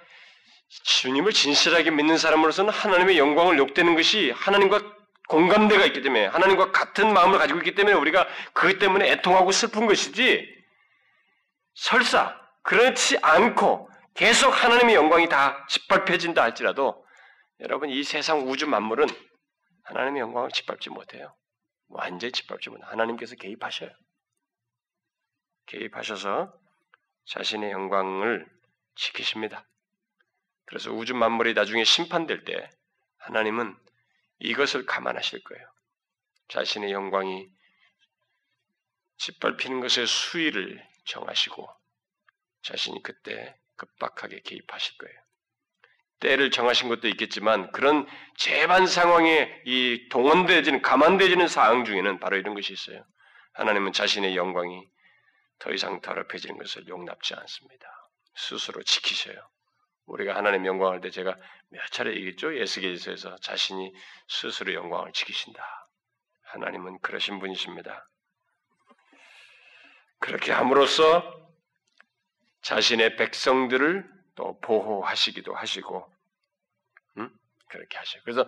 주님을 0.68 1.32
진실하게 1.32 1.90
믿는 1.90 2.16
사람으로서는 2.16 2.72
하나님의 2.72 3.18
영광을 3.18 3.58
욕되는 3.58 3.96
것이 3.96 4.30
하나님과 4.30 4.80
공감대가 5.28 5.84
있기 5.86 6.02
때문에 6.02 6.26
하나님과 6.26 6.72
같은 6.72 7.12
마음을 7.12 7.38
가지고 7.38 7.58
있기 7.60 7.74
때문에 7.74 7.94
우리가 7.96 8.26
그것 8.52 8.78
때문에 8.78 9.10
애통하고 9.12 9.52
슬픈 9.52 9.86
것이지 9.86 10.46
설사 11.74 12.38
그렇지 12.62 13.18
않고 13.22 13.89
계속 14.14 14.50
하나님의 14.50 14.94
영광이 14.94 15.28
다 15.28 15.66
짓밟혀진다 15.68 16.42
할지라도 16.42 17.06
여러분 17.60 17.90
이 17.90 18.02
세상 18.02 18.48
우주 18.48 18.66
만물은 18.66 19.06
하나님의 19.84 20.20
영광을 20.20 20.50
짓밟지 20.50 20.90
못해요. 20.90 21.34
완전히 21.88 22.32
짓밟지 22.32 22.70
못해 22.70 22.84
하나님께서 22.86 23.34
개입하셔요. 23.36 23.90
개입하셔서 25.66 26.52
자신의 27.26 27.70
영광을 27.70 28.46
지키십니다. 28.94 29.66
그래서 30.64 30.92
우주 30.92 31.14
만물이 31.14 31.54
나중에 31.54 31.84
심판될 31.84 32.44
때 32.44 32.70
하나님은 33.18 33.76
이것을 34.38 34.86
감안하실 34.86 35.42
거예요. 35.44 35.66
자신의 36.48 36.92
영광이 36.92 37.48
짓밟히는 39.18 39.80
것의 39.80 40.06
수위를 40.06 40.82
정하시고 41.04 41.68
자신이 42.62 43.02
그때 43.02 43.59
급박하게 43.80 44.40
개입하실 44.44 44.98
거예요. 44.98 45.16
때를 46.20 46.50
정하신 46.50 46.90
것도 46.90 47.08
있겠지만 47.08 47.72
그런 47.72 48.06
재반 48.36 48.86
상황에 48.86 49.62
이 49.64 50.08
동원되지는 50.10 50.82
감안되지는 50.82 51.48
사항 51.48 51.84
중에는 51.86 52.20
바로 52.20 52.36
이런 52.36 52.54
것이 52.54 52.74
있어요. 52.74 53.02
하나님은 53.54 53.92
자신의 53.92 54.36
영광이 54.36 54.86
더 55.58 55.72
이상 55.72 56.00
더럽혀지는 56.02 56.58
것을 56.58 56.86
용납지 56.88 57.34
않습니다. 57.34 57.86
스스로 58.34 58.82
지키셔요. 58.82 59.36
우리가 60.06 60.34
하나님 60.34 60.66
영광할 60.66 61.00
때 61.00 61.10
제가 61.10 61.34
몇 61.70 61.86
차례 61.90 62.14
얘기했죠. 62.14 62.58
예수계에서 62.58 63.36
자신이 63.36 63.92
스스로 64.28 64.74
영광을 64.74 65.12
지키신다. 65.12 65.62
하나님은 66.52 66.98
그러신 67.00 67.38
분이십니다. 67.38 68.06
그렇게 70.18 70.52
함으로써 70.52 71.49
자신의 72.62 73.16
백성들을 73.16 74.08
또 74.36 74.58
보호하시기도 74.60 75.54
하시고, 75.54 76.10
음? 77.18 77.30
그렇게 77.68 77.98
하셔요. 77.98 78.22
그래서 78.24 78.46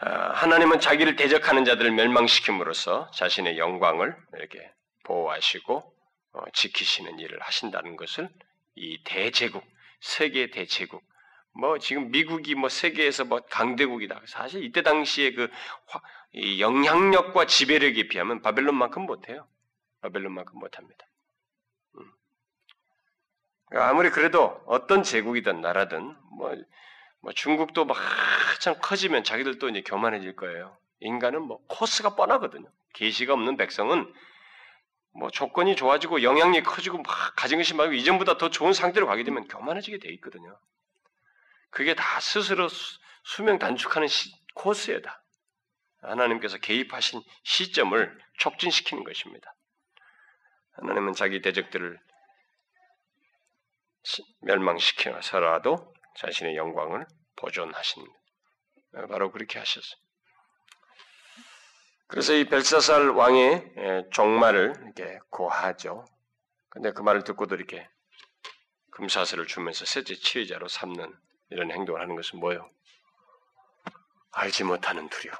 아, 0.00 0.32
하나님은 0.32 0.80
자기를 0.80 1.16
대적하는 1.16 1.64
자들을 1.64 1.92
멸망시킴으로써 1.92 3.10
자신의 3.12 3.58
영광을 3.58 4.16
이렇게 4.34 4.58
보호하시고 5.04 5.94
어, 6.32 6.42
지키시는 6.52 7.18
일을 7.20 7.40
하신다는 7.40 7.96
것을 7.96 8.28
이 8.74 9.02
대제국, 9.04 9.64
세계 10.00 10.50
대제국, 10.50 11.04
뭐 11.54 11.78
지금 11.78 12.10
미국이 12.10 12.54
뭐 12.54 12.68
세계에서 12.68 13.24
뭐 13.24 13.40
강대국이다. 13.40 14.22
사실 14.26 14.64
이때 14.64 14.82
당시에 14.82 15.32
그 15.34 15.50
영향력과 16.58 17.46
지배력에 17.46 18.08
비하면 18.08 18.40
바벨론만큼 18.40 19.02
못해요. 19.02 19.46
바벨론만큼 20.00 20.58
못합니다. 20.58 21.06
음. 23.72 23.74
그러니까 23.74 23.88
아무리 23.88 24.10
그래도 24.10 24.62
어떤 24.66 25.02
제국이든 25.02 25.60
나라든 25.60 26.14
뭐, 26.36 26.54
뭐 27.20 27.32
중국도 27.32 27.84
막 27.84 27.96
한참 27.96 28.74
커지면 28.80 29.24
자기들도 29.24 29.68
이제 29.70 29.82
교만해질 29.82 30.36
거예요. 30.36 30.76
인간은 31.00 31.42
뭐 31.42 31.60
코스가 31.66 32.14
뻔하거든요. 32.14 32.68
계시가 32.94 33.32
없는 33.32 33.56
백성은 33.56 34.12
뭐 35.14 35.30
조건이 35.30 35.74
좋아지고 35.76 36.22
영향력이 36.22 36.64
커지고 36.64 36.98
막 36.98 37.34
것이 37.34 37.74
말고 37.74 37.94
이전보다 37.94 38.38
더 38.38 38.50
좋은 38.50 38.72
상태로 38.72 39.06
가게 39.06 39.24
되면 39.24 39.48
교만해지게 39.48 39.98
돼 39.98 40.08
있거든요. 40.14 40.58
그게 41.70 41.94
다 41.94 42.20
스스로 42.20 42.68
수, 42.68 43.42
명 43.42 43.58
단축하는 43.58 44.08
시, 44.08 44.32
코스에다. 44.54 45.22
하나님께서 46.02 46.58
개입하신 46.58 47.22
시점을 47.44 48.18
촉진시키는 48.38 49.04
것입니다. 49.04 49.54
하나님은 50.72 51.14
자기 51.14 51.40
대적들을 51.40 51.98
멸망시켜서라도 54.40 55.94
자신의 56.16 56.56
영광을 56.56 57.06
보존하신 57.36 58.06
바로 59.08 59.30
그렇게 59.32 59.58
하셨어요. 59.58 60.00
그래서 62.06 62.34
이 62.34 62.44
벨사살 62.44 63.08
왕의 63.10 64.10
종말을 64.12 64.74
이렇게 64.84 65.18
고하죠. 65.30 66.04
근데 66.68 66.92
그 66.92 67.02
말을 67.02 67.24
듣고도 67.24 67.54
이렇게 67.54 67.88
금사슬을 68.90 69.46
주면서 69.46 69.86
셋째 69.86 70.14
치의자로 70.14 70.68
삼는 70.68 71.14
이런 71.50 71.70
행동을 71.70 72.00
하는 72.00 72.14
것은 72.14 72.38
뭐예요? 72.38 72.70
알지 74.32 74.64
못하는 74.64 75.08
두려움. 75.08 75.38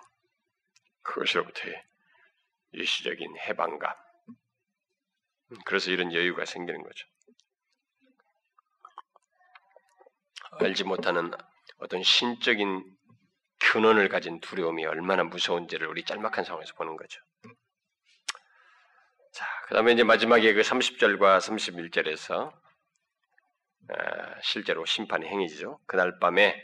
그것으로부터의 1.03 1.85
일시적인 2.73 3.37
해방감. 3.39 3.95
그래서 5.67 5.91
이런 5.91 6.15
여유가 6.15 6.47
생기는 6.47 6.83
거죠. 6.83 7.07
알지 10.59 10.85
못하는 10.85 11.31
어떤 11.79 12.03
신적인 12.03 12.85
근원을 13.59 14.09
가진 14.09 14.41
두려움이 14.41 14.85
얼마나 14.87 15.25
무서운지를 15.25 15.87
우리 15.87 16.05
짤막한 16.05 16.45
상황에서 16.45 16.75
보는 16.75 16.97
거죠. 16.97 17.21
자, 19.33 19.47
그 19.67 19.75
다음에 19.75 19.93
이제 19.93 20.05
마지막에 20.05 20.53
그 20.53 20.61
30절과 20.61 21.39
31절에서 21.39 22.53
아, 23.89 24.41
실제로 24.43 24.85
심판의 24.85 25.29
행위죠. 25.29 25.79
그날 25.87 26.19
밤에 26.19 26.63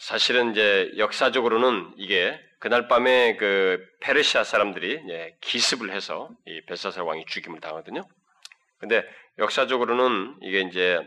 사실은 0.00 0.52
이제 0.52 0.92
역사적으로는 0.96 1.94
이게 1.96 2.38
그날 2.58 2.88
밤에 2.88 3.36
그 3.36 3.84
페르시아 4.00 4.44
사람들이 4.44 5.02
기습을 5.40 5.90
해서 5.90 6.30
이 6.46 6.60
벨사살 6.66 7.04
왕이 7.04 7.26
죽임을 7.26 7.60
당하거든요. 7.60 8.02
근데 8.78 9.04
역사적으로는 9.38 10.36
이게 10.42 10.60
이제 10.60 10.98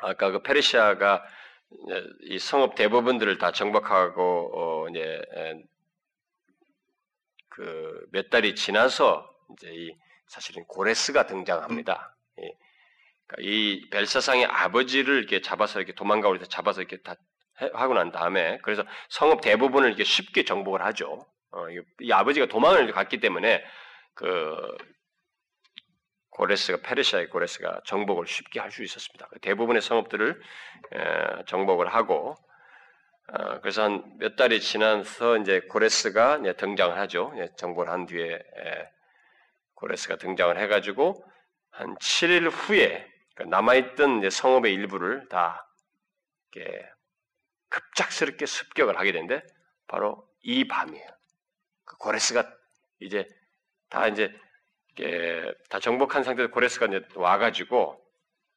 아까 0.00 0.30
그 0.30 0.42
페르시아가 0.42 1.24
이 2.22 2.38
성읍 2.38 2.74
대부분들을 2.74 3.38
다 3.38 3.52
정박하고 3.52 4.84
어 4.84 4.88
이제 4.88 5.22
그 7.48 8.06
몇 8.12 8.30
달이 8.30 8.54
지나서 8.54 9.28
이제 9.52 9.70
이 9.72 9.94
사실은 10.28 10.64
고레스가 10.64 11.26
등장합니다. 11.26 12.14
예. 12.40 12.52
그러니까 13.26 13.50
이 13.50 13.88
벨사상의 13.90 14.46
아버지를 14.46 15.18
이렇게 15.18 15.40
잡아서 15.40 15.78
이렇게 15.80 15.94
도망가고 15.94 16.34
이렇게 16.34 16.48
잡아서 16.48 16.80
이렇게 16.82 16.98
다 17.02 17.16
하고 17.74 17.94
난 17.94 18.12
다음에 18.12 18.58
그래서 18.62 18.84
성읍 19.10 19.40
대부분을 19.40 19.88
이렇게 19.88 20.04
쉽게 20.04 20.44
정복을 20.44 20.82
하죠. 20.86 21.26
어, 21.52 21.66
이 22.00 22.12
아버지가 22.12 22.46
도망을 22.46 22.90
갔기 22.92 23.20
때문에 23.20 23.62
그 24.14 24.56
고레스가 26.32 26.78
페르시아의 26.82 27.28
고레스가 27.28 27.82
정복을 27.84 28.26
쉽게 28.26 28.58
할 28.60 28.70
수 28.70 28.82
있었습니다. 28.82 29.28
그 29.30 29.38
대부분의 29.40 29.82
성읍들을 29.82 30.40
정복을 31.46 31.88
하고 31.94 32.34
어, 33.28 33.60
그래서 33.60 33.84
한 33.84 34.18
몇 34.18 34.36
달이 34.36 34.60
지나서 34.60 35.38
이제 35.38 35.60
고레스가 35.60 36.40
등장을 36.56 36.98
하죠. 36.98 37.32
정복을 37.56 37.88
한 37.90 38.06
뒤에 38.06 38.38
고레스가 39.74 40.16
등장을 40.16 40.58
해가지고 40.58 41.24
한 41.70 41.94
7일 41.96 42.50
후에 42.50 43.08
그 43.34 43.44
남아있던 43.44 44.28
성읍의 44.28 44.72
일부를 44.74 45.28
다 45.28 45.66
급작스럽게 47.68 48.46
습격을 48.46 48.98
하게 48.98 49.12
되는데 49.12 49.42
바로 49.86 50.28
이 50.42 50.66
밤이에요. 50.68 51.08
그 51.84 51.96
고레스가 51.98 52.50
이제 53.00 53.26
다 53.88 54.08
이제 54.08 54.32
다 55.68 55.80
정복한 55.80 56.22
상태에서 56.24 56.50
고레스가 56.52 56.86
이제 56.86 57.00
와가지고 57.14 58.02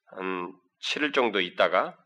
한 0.06 0.54
7일 0.82 1.14
정도 1.14 1.40
있다가 1.40 1.96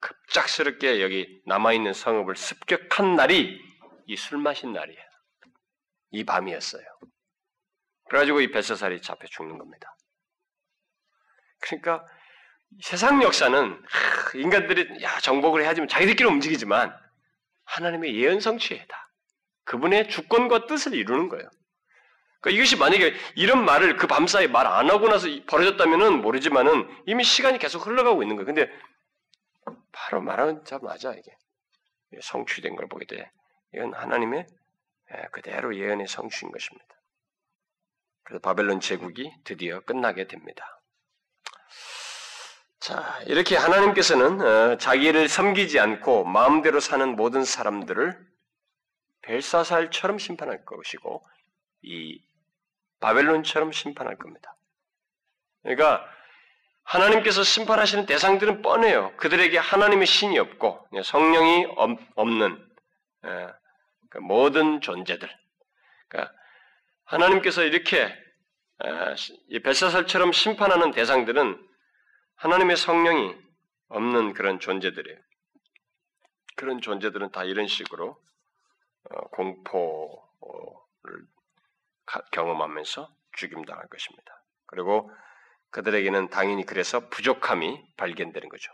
급작스럽게 0.00 1.00
여기 1.02 1.40
남아있는 1.46 1.92
성읍을 1.92 2.36
습격한 2.36 3.14
날이 3.16 3.58
이 4.08 4.16
술 4.16 4.38
마신 4.38 4.72
날이에요. 4.72 5.00
이 6.12 6.24
밤이었어요. 6.24 6.84
그래가지고 8.08 8.40
이 8.40 8.50
벳사살이 8.52 9.02
잡혀 9.02 9.26
죽는 9.26 9.58
겁니다. 9.58 9.96
그러니까 11.60 12.04
세상 12.82 13.22
역사는 13.22 13.82
인간들이 14.34 15.02
야 15.02 15.18
정복을 15.20 15.62
해야지만 15.62 15.88
자기들끼리 15.88 16.28
움직이지만 16.28 16.96
하나님의 17.64 18.14
예언 18.16 18.38
성취에다 18.40 19.10
그분의 19.64 20.08
주권과 20.08 20.66
뜻을 20.66 20.94
이루는 20.94 21.28
거예요. 21.28 21.48
그러니까 22.46 22.50
이것이 22.50 22.76
만약에 22.76 23.12
이런 23.34 23.64
말을 23.64 23.96
그 23.96 24.06
밤사이 24.06 24.46
말 24.46 24.66
안 24.66 24.88
하고 24.90 25.08
나서 25.08 25.26
벌어졌다면은 25.48 26.20
모르지만은 26.22 26.88
이미 27.06 27.24
시간이 27.24 27.58
계속 27.58 27.86
흘러가고 27.86 28.22
있는 28.22 28.36
거예요. 28.36 28.46
근데 28.46 28.70
바로 29.90 30.20
말하자마자 30.20 31.14
이게 31.14 31.32
성취된 32.20 32.76
걸 32.76 32.88
보게 32.88 33.04
돼. 33.06 33.30
이건 33.74 33.94
하나님의 33.94 34.46
그대로 35.32 35.76
예언의 35.76 36.06
성취인 36.06 36.52
것입니다. 36.52 36.86
그래서 38.22 38.40
바벨론 38.40 38.80
제국이 38.80 39.32
드디어 39.44 39.80
끝나게 39.80 40.26
됩니다. 40.26 40.80
자, 42.78 43.20
이렇게 43.26 43.56
하나님께서는 43.56 44.40
어, 44.40 44.78
자기를 44.78 45.28
섬기지 45.28 45.80
않고 45.80 46.24
마음대로 46.24 46.78
사는 46.78 47.16
모든 47.16 47.44
사람들을 47.44 48.16
벨사살처럼 49.22 50.18
심판할 50.18 50.64
것이고 50.64 51.26
이 51.82 52.25
바벨론처럼 53.06 53.70
심판할 53.70 54.16
겁니다. 54.16 54.56
그러니까 55.62 56.04
하나님께서 56.82 57.44
심판하시는 57.44 58.04
대상들은 58.06 58.62
뻔해요. 58.62 59.16
그들에게 59.16 59.56
하나님의 59.58 60.06
신이 60.06 60.36
없고 60.40 60.88
성령이 61.04 61.66
없는 62.16 62.68
그 64.10 64.18
모든 64.18 64.80
존재들. 64.80 65.28
그러니까 66.08 66.34
하나님께서 67.04 67.62
이렇게 67.62 68.12
벨사살처럼 69.62 70.32
심판하는 70.32 70.90
대상들은 70.90 71.64
하나님의 72.34 72.76
성령이 72.76 73.36
없는 73.88 74.32
그런 74.32 74.58
존재들이에요. 74.58 75.18
그런 76.56 76.80
존재들은 76.80 77.30
다 77.30 77.44
이런 77.44 77.68
식으로 77.68 78.18
어, 79.10 79.20
공포를 79.28 81.22
경험하면서 82.32 83.08
죽임당할 83.36 83.86
것입니다. 83.88 84.42
그리고 84.66 85.10
그들에게는 85.70 86.30
당연히 86.30 86.64
그래서 86.64 87.08
부족함이 87.08 87.82
발견되는 87.96 88.48
거죠. 88.48 88.72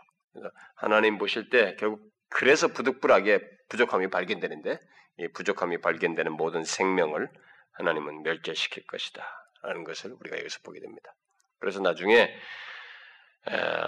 하나님 0.75 1.17
보실 1.17 1.49
때 1.49 1.75
결국 1.79 2.11
그래서 2.29 2.67
부득불하게 2.69 3.41
부족함이 3.69 4.09
발견되는데 4.09 4.79
이 5.19 5.27
부족함이 5.29 5.81
발견되는 5.81 6.31
모든 6.31 6.63
생명을 6.63 7.29
하나님은 7.73 8.23
멸제시킬 8.23 8.85
것이다. 8.87 9.23
라는 9.61 9.83
것을 9.83 10.11
우리가 10.19 10.37
여기서 10.39 10.59
보게 10.63 10.79
됩니다. 10.79 11.13
그래서 11.59 11.79
나중에 11.79 12.33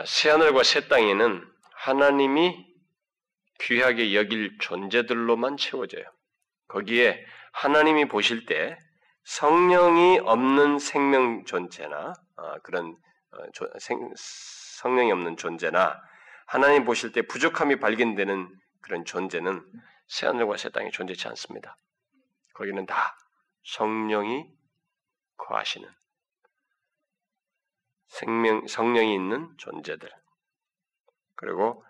새하늘과 0.05 0.63
새 0.63 0.87
땅에는 0.87 1.45
하나님이 1.73 2.65
귀하게 3.59 4.15
여길 4.15 4.57
존재들로만 4.59 5.57
채워져요. 5.57 6.03
거기에 6.67 7.25
하나님이 7.53 8.05
보실 8.05 8.45
때 8.45 8.77
성령이 9.25 10.19
없는 10.19 10.79
생명 10.79 11.43
존재나 11.45 12.13
어, 12.35 12.59
그런 12.59 12.95
어, 13.31 13.37
생, 13.79 14.13
성령이 14.15 15.11
없는 15.11 15.35
존재나 15.35 15.99
하나님 16.45 16.85
보실 16.85 17.11
때 17.11 17.23
부족함이 17.23 17.79
발견되는 17.79 18.47
그런 18.81 19.03
존재는 19.03 19.65
새하늘과 20.07 20.57
새 20.57 20.69
땅에 20.69 20.91
존재치 20.91 21.27
않습니다. 21.29 21.75
거기는 22.53 22.85
다 22.85 23.17
성령이 23.63 24.47
거하시는 25.37 25.89
생명 28.07 28.67
성령이 28.67 29.13
있는 29.13 29.51
존재들 29.57 30.09
그리고 31.35 31.83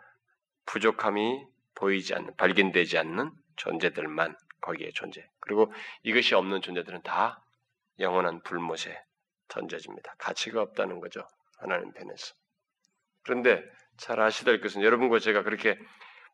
부족함이 0.65 1.45
보이지 1.75 2.15
않는 2.15 2.35
발견되지 2.37 2.97
않는 2.97 3.31
존재들만 3.57 4.37
거기에 4.65 4.91
존재. 4.93 5.27
그리고 5.39 5.71
이것이 6.03 6.33
없는 6.33 6.61
존재들은 6.61 7.03
다 7.03 7.43
영원한 7.99 8.41
불못에 8.41 8.99
던져집니다. 9.47 10.15
가치가 10.17 10.61
없다는 10.61 10.99
거죠. 10.99 11.27
하나님 11.59 11.93
편에서. 11.93 12.33
그런데 13.23 13.63
잘 13.97 14.19
아시다 14.19 14.51
할 14.51 14.61
것은 14.61 14.81
여러분과 14.81 15.19
제가 15.19 15.43
그렇게 15.43 15.79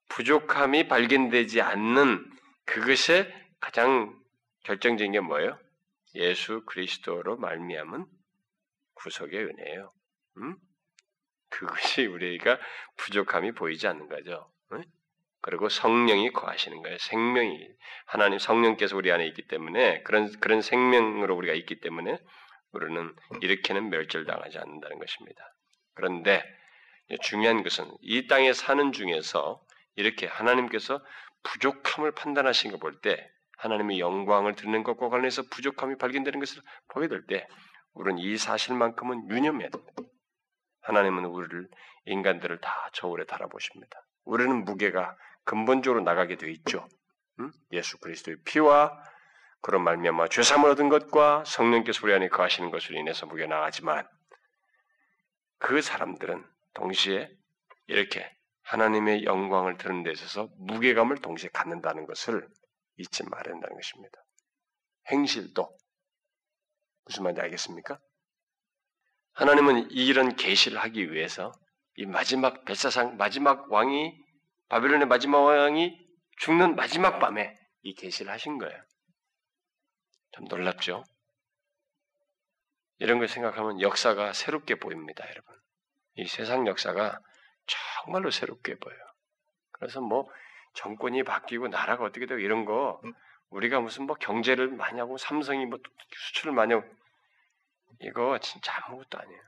부족함이 0.07 0.87
발견되지 0.87 1.61
않는 1.61 2.25
그것에 2.65 3.31
가장 3.59 4.17
결정적인 4.63 5.11
게 5.11 5.19
뭐예요? 5.19 5.59
예수 6.15 6.63
그리스도로 6.65 7.37
말미암은 7.37 8.05
구속의 8.93 9.43
은혜예요. 9.45 9.93
음? 10.37 10.55
그것이 11.49 12.05
우리가 12.05 12.59
부족함이 12.97 13.51
보이지 13.53 13.87
않는 13.87 14.07
거죠. 14.07 14.51
응? 15.41 15.43
그리고 15.43 15.69
성령이 15.69 16.31
거하시는 16.31 16.81
거예요. 16.81 16.97
생명이 16.99 17.67
하나님 18.05 18.39
성령께서 18.39 18.95
우리 18.97 19.11
안에 19.11 19.25
있기 19.27 19.47
때문에 19.47 20.03
그런 20.03 20.31
그런 20.39 20.61
생명으로 20.61 21.35
우리가 21.35 21.53
있기 21.55 21.79
때문에 21.79 22.17
우리는 22.73 23.15
이렇게는 23.41 23.89
멸절당하지 23.89 24.57
않는다는 24.59 24.99
것입니다. 24.99 25.41
그런데 25.95 26.43
중요한 27.23 27.63
것은 27.63 27.91
이 28.01 28.27
땅에 28.27 28.53
사는 28.53 28.91
중에서 28.93 29.61
이렇게 29.95 30.27
하나님께서 30.27 31.03
부족함을 31.43 32.11
판단하신 32.13 32.71
거 32.71 32.77
볼 32.77 33.01
때 33.01 33.29
하나님의 33.57 33.99
영광을 33.99 34.55
듣는 34.55 34.83
것과 34.83 35.09
관련해서 35.09 35.43
부족함이 35.51 35.97
발견되는 35.97 36.39
것을 36.39 36.61
보게 36.89 37.07
될 37.07 37.25
때 37.27 37.47
우리는 37.93 38.19
이 38.19 38.37
사실만큼은 38.37 39.29
유념해야 39.29 39.69
됩니다. 39.69 40.03
하나님은 40.81 41.25
우리를 41.25 41.67
인간들을 42.05 42.59
다 42.61 42.89
저울에 42.93 43.25
달아보십니다. 43.25 43.99
우리는 44.25 44.63
무게가 44.65 45.15
근본적으로 45.51 46.01
나가게 46.01 46.37
되어 46.37 46.49
있죠. 46.49 46.87
음? 47.39 47.51
예수 47.73 47.97
그리스도의 47.97 48.37
피와 48.45 48.97
그런 49.59 49.83
말미암아 49.83 50.29
죄사함을 50.29 50.69
얻은 50.69 50.87
것과 50.87 51.43
성령께서 51.45 51.99
우리 52.03 52.13
안에 52.13 52.29
거하시는 52.29 52.71
것으로 52.71 52.97
인해서 52.97 53.25
무게 53.25 53.47
나가지만 53.47 54.07
그 55.59 55.81
사람들은 55.81 56.41
동시에 56.73 57.29
이렇게 57.87 58.33
하나님의 58.63 59.25
영광을 59.25 59.75
드는 59.75 60.03
데 60.03 60.11
있어서 60.13 60.47
무게감을 60.57 61.17
동시에 61.17 61.49
갖는다는 61.51 62.05
것을 62.05 62.47
잊지 62.95 63.23
말아야 63.25 63.53
한다는 63.53 63.75
것입니다. 63.75 64.23
행실도 65.09 65.77
무슨 67.03 67.23
말인지 67.23 67.41
알겠습니까? 67.41 67.99
하나님은 69.33 69.91
이런 69.91 70.33
계시를 70.33 70.79
하기 70.79 71.11
위해서 71.11 71.51
이 71.97 72.05
마지막 72.05 72.63
벨사상 72.63 73.17
마지막 73.17 73.69
왕이 73.69 74.20
바벨론의 74.71 75.07
마지막 75.07 75.41
왕이 75.41 75.99
죽는 76.37 76.77
마지막 76.77 77.19
밤에 77.19 77.59
이 77.81 77.93
계시를 77.93 78.31
하신 78.31 78.57
거예요. 78.57 78.81
참 80.31 80.45
놀랍죠? 80.45 81.03
이런 82.99 83.19
걸 83.19 83.27
생각하면 83.27 83.81
역사가 83.81 84.31
새롭게 84.31 84.75
보입니다, 84.75 85.27
여러분. 85.29 85.53
이 86.13 86.25
세상 86.25 86.67
역사가 86.67 87.19
정말로 87.67 88.31
새롭게 88.31 88.75
보여요. 88.75 88.99
그래서 89.73 89.99
뭐 89.99 90.29
정권이 90.75 91.23
바뀌고 91.23 91.67
나라가 91.67 92.05
어떻게 92.05 92.25
되고 92.25 92.39
이런 92.39 92.63
거 92.63 93.01
우리가 93.49 93.81
무슨 93.81 94.05
뭐 94.05 94.15
경제를 94.15 94.69
많이 94.69 95.01
하고 95.01 95.17
삼성이 95.17 95.65
뭐 95.65 95.79
수출을 96.27 96.53
많이 96.53 96.73
하고 96.73 96.87
이거 97.99 98.39
진짜 98.39 98.71
아무것도 98.85 99.19
아니에요. 99.19 99.41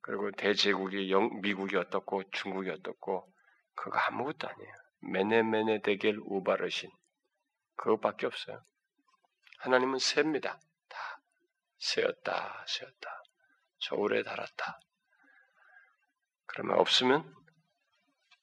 그리고 0.00 0.32
대제국이 0.32 1.12
영, 1.12 1.40
미국이 1.40 1.76
어떻고 1.76 2.28
중국이 2.32 2.68
어떻고 2.68 3.31
그거 3.74 3.98
아무것도 3.98 4.48
아니에요. 4.48 4.72
메네메네 5.00 5.82
대결 5.82 6.18
우바르신 6.24 6.90
그것밖에 7.76 8.26
없어요. 8.26 8.62
하나님은 9.58 9.98
셉니다. 9.98 10.60
다 10.88 11.20
세었다 11.78 12.64
세었다 12.66 13.22
저울에 13.78 14.22
달았다. 14.22 14.80
그러면 16.46 16.78
없으면 16.78 17.34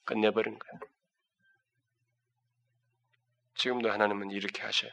끝내버린 0.04 0.58
거예요. 0.58 0.80
지금도 3.56 3.92
하나님은 3.92 4.32
이렇게 4.32 4.62
하셔요. 4.64 4.92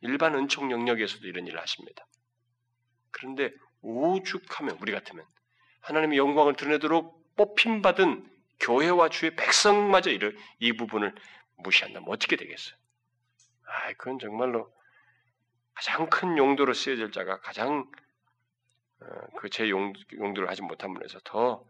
일반 0.00 0.34
은총 0.34 0.70
영역에서도 0.70 1.26
이런 1.26 1.46
일을 1.46 1.60
하십니다. 1.60 2.06
그런데 3.10 3.52
오죽하면 3.82 4.78
우리 4.80 4.92
같으면 4.92 5.26
하나님의 5.80 6.18
영광을 6.18 6.54
드러내도록 6.54 7.36
뽑힘 7.36 7.82
받은 7.82 8.28
교회와 8.60 9.08
주의 9.08 9.34
백성마저 9.34 10.10
이를 10.10 10.36
이 10.58 10.72
부분을 10.72 11.14
무시한다면 11.56 12.08
어떻게 12.08 12.36
되겠어요? 12.36 12.76
아, 13.66 13.92
그건 13.94 14.18
정말로 14.18 14.72
가장 15.74 16.08
큰 16.08 16.36
용도로 16.36 16.74
쓰여질 16.74 17.12
자가 17.12 17.40
가장 17.40 17.90
어, 19.00 19.06
그제 19.36 19.70
용도를 19.70 20.48
하지 20.48 20.62
못한 20.62 20.94
분에서 20.94 21.18
더 21.24 21.64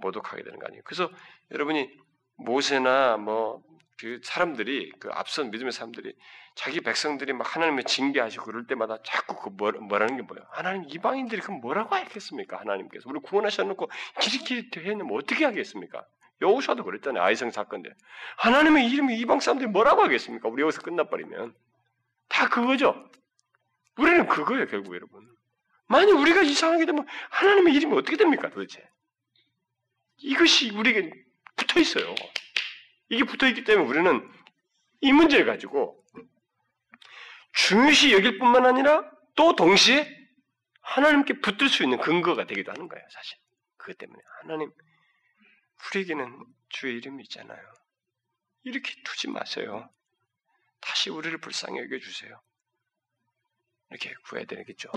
모독하게 0.00 0.42
되는 0.42 0.58
거 0.58 0.66
아니에요. 0.66 0.82
그래서 0.84 1.10
여러분이 1.50 1.90
모세나 2.36 3.16
뭐 3.16 3.62
그 4.02 4.18
사람들이 4.24 4.90
그 4.98 5.10
앞선 5.12 5.52
믿음의 5.52 5.70
사람들이 5.70 6.12
자기 6.56 6.80
백성들이 6.80 7.34
막 7.34 7.54
하나님을 7.54 7.84
징계하시고 7.84 8.44
그럴 8.46 8.66
때마다 8.66 8.98
자꾸 9.04 9.38
그 9.40 9.50
뭐, 9.50 9.70
뭐라는 9.70 10.16
게 10.16 10.22
뭐예요? 10.22 10.44
하나님 10.50 10.88
이방인들이 10.88 11.40
그럼 11.40 11.60
뭐라고 11.60 11.94
하겠습니까? 11.94 12.58
하나님께서 12.58 13.08
우리 13.08 13.20
구원하셔놓고 13.20 13.88
기리기리 14.20 14.70
해놓으면 14.88 15.16
어떻게 15.16 15.44
하겠습니까? 15.44 16.04
여호수아도 16.40 16.82
그랬잖아요. 16.82 17.22
아이성 17.22 17.52
사건 17.52 17.84
때 17.84 17.90
하나님의 18.38 18.88
이름이 18.90 19.20
이방 19.20 19.38
사람들이 19.38 19.70
뭐라고 19.70 20.02
하겠습니까? 20.02 20.48
우리 20.48 20.62
여기서 20.62 20.82
끝나버리면 20.82 21.54
다 22.28 22.48
그거죠. 22.48 23.08
우리는 23.98 24.26
그거예요 24.26 24.66
결국 24.66 24.96
여러분. 24.96 25.28
만약 25.86 26.18
우리가 26.18 26.42
이상하게 26.42 26.86
되면 26.86 27.06
하나님의 27.30 27.72
이름이 27.74 27.96
어떻게 27.96 28.16
됩니까 28.16 28.50
도대체? 28.50 28.84
이것이 30.16 30.72
우리에게 30.72 31.12
붙어 31.54 31.78
있어요. 31.78 32.12
이게 33.12 33.24
붙어 33.24 33.46
있기 33.46 33.64
때문에 33.64 33.86
우리는 33.86 34.32
이 35.02 35.12
문제를 35.12 35.44
가지고 35.44 36.02
중요시 37.52 38.10
여길 38.14 38.38
뿐만 38.38 38.64
아니라 38.64 39.04
또 39.34 39.54
동시에 39.54 40.08
하나님께 40.80 41.40
붙들 41.40 41.68
수 41.68 41.82
있는 41.82 41.98
근거가 41.98 42.46
되기도 42.46 42.72
하는 42.72 42.88
거예요, 42.88 43.06
사실. 43.10 43.36
그것 43.76 43.98
때문에. 43.98 44.18
하나님, 44.40 44.72
우리에게는 45.90 46.42
주의 46.70 46.96
이름이 46.96 47.22
있잖아요. 47.24 47.74
이렇게 48.62 48.94
두지 49.04 49.28
마세요. 49.28 49.90
다시 50.80 51.10
우리를 51.10 51.36
불쌍히 51.38 51.80
여겨 51.80 51.98
주세요. 51.98 52.40
이렇게 53.90 54.14
구해야 54.24 54.46
되겠죠. 54.46 54.90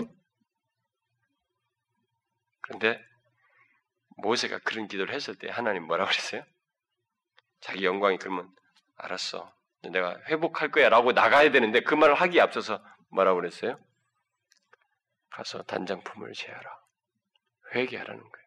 그런데 2.62 3.04
모세가 4.16 4.60
그런 4.60 4.88
기도를 4.88 5.14
했을 5.14 5.34
때 5.34 5.50
하나님 5.50 5.82
뭐라고 5.82 6.10
그랬어요? 6.10 6.46
자기 7.66 7.84
영광이 7.84 8.18
그러면 8.18 8.48
알았어. 8.96 9.52
내가 9.90 10.16
회복할 10.28 10.70
거야 10.70 10.88
라고 10.88 11.10
나가야 11.10 11.50
되는데 11.50 11.80
그 11.80 11.96
말을 11.96 12.14
하기에 12.14 12.40
앞서서 12.40 12.80
뭐라고 13.08 13.40
그랬어요? 13.40 13.76
가서 15.30 15.64
단장품을 15.64 16.32
제하라. 16.32 16.78
회개하라는 17.74 18.20
거예요. 18.20 18.46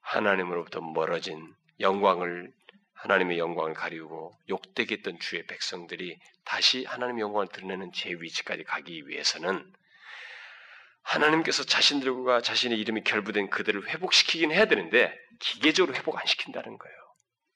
하나님으로부터 0.00 0.80
멀어진 0.80 1.54
영광을 1.78 2.52
하나님의 2.94 3.38
영광을 3.38 3.72
가리우고 3.72 4.36
욕되게 4.48 4.96
했던 4.96 5.20
주의 5.20 5.46
백성들이 5.46 6.18
다시 6.44 6.84
하나님의 6.84 7.20
영광을 7.20 7.46
드러내는 7.48 7.92
제 7.92 8.10
위치까지 8.10 8.64
가기 8.64 9.06
위해서는 9.06 9.72
하나님께서 11.02 11.62
자신들과 11.62 12.40
자신의 12.40 12.80
이름이 12.80 13.04
결부된 13.04 13.48
그들을 13.50 13.88
회복시키긴 13.90 14.50
해야 14.50 14.64
되는데 14.64 15.16
기계적으로 15.38 15.96
회복 15.96 16.18
안 16.18 16.26
시킨다는 16.26 16.78
거예요. 16.78 17.03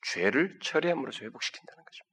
죄를 0.03 0.59
처리함으로써 0.62 1.24
회복시킨다는 1.24 1.84
거죠. 1.84 2.05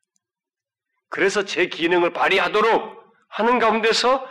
그래서 1.10 1.46
제 1.46 1.68
기능을 1.68 2.14
발휘하도록 2.14 3.06
하는 3.30 3.60
가운데서 3.60 4.28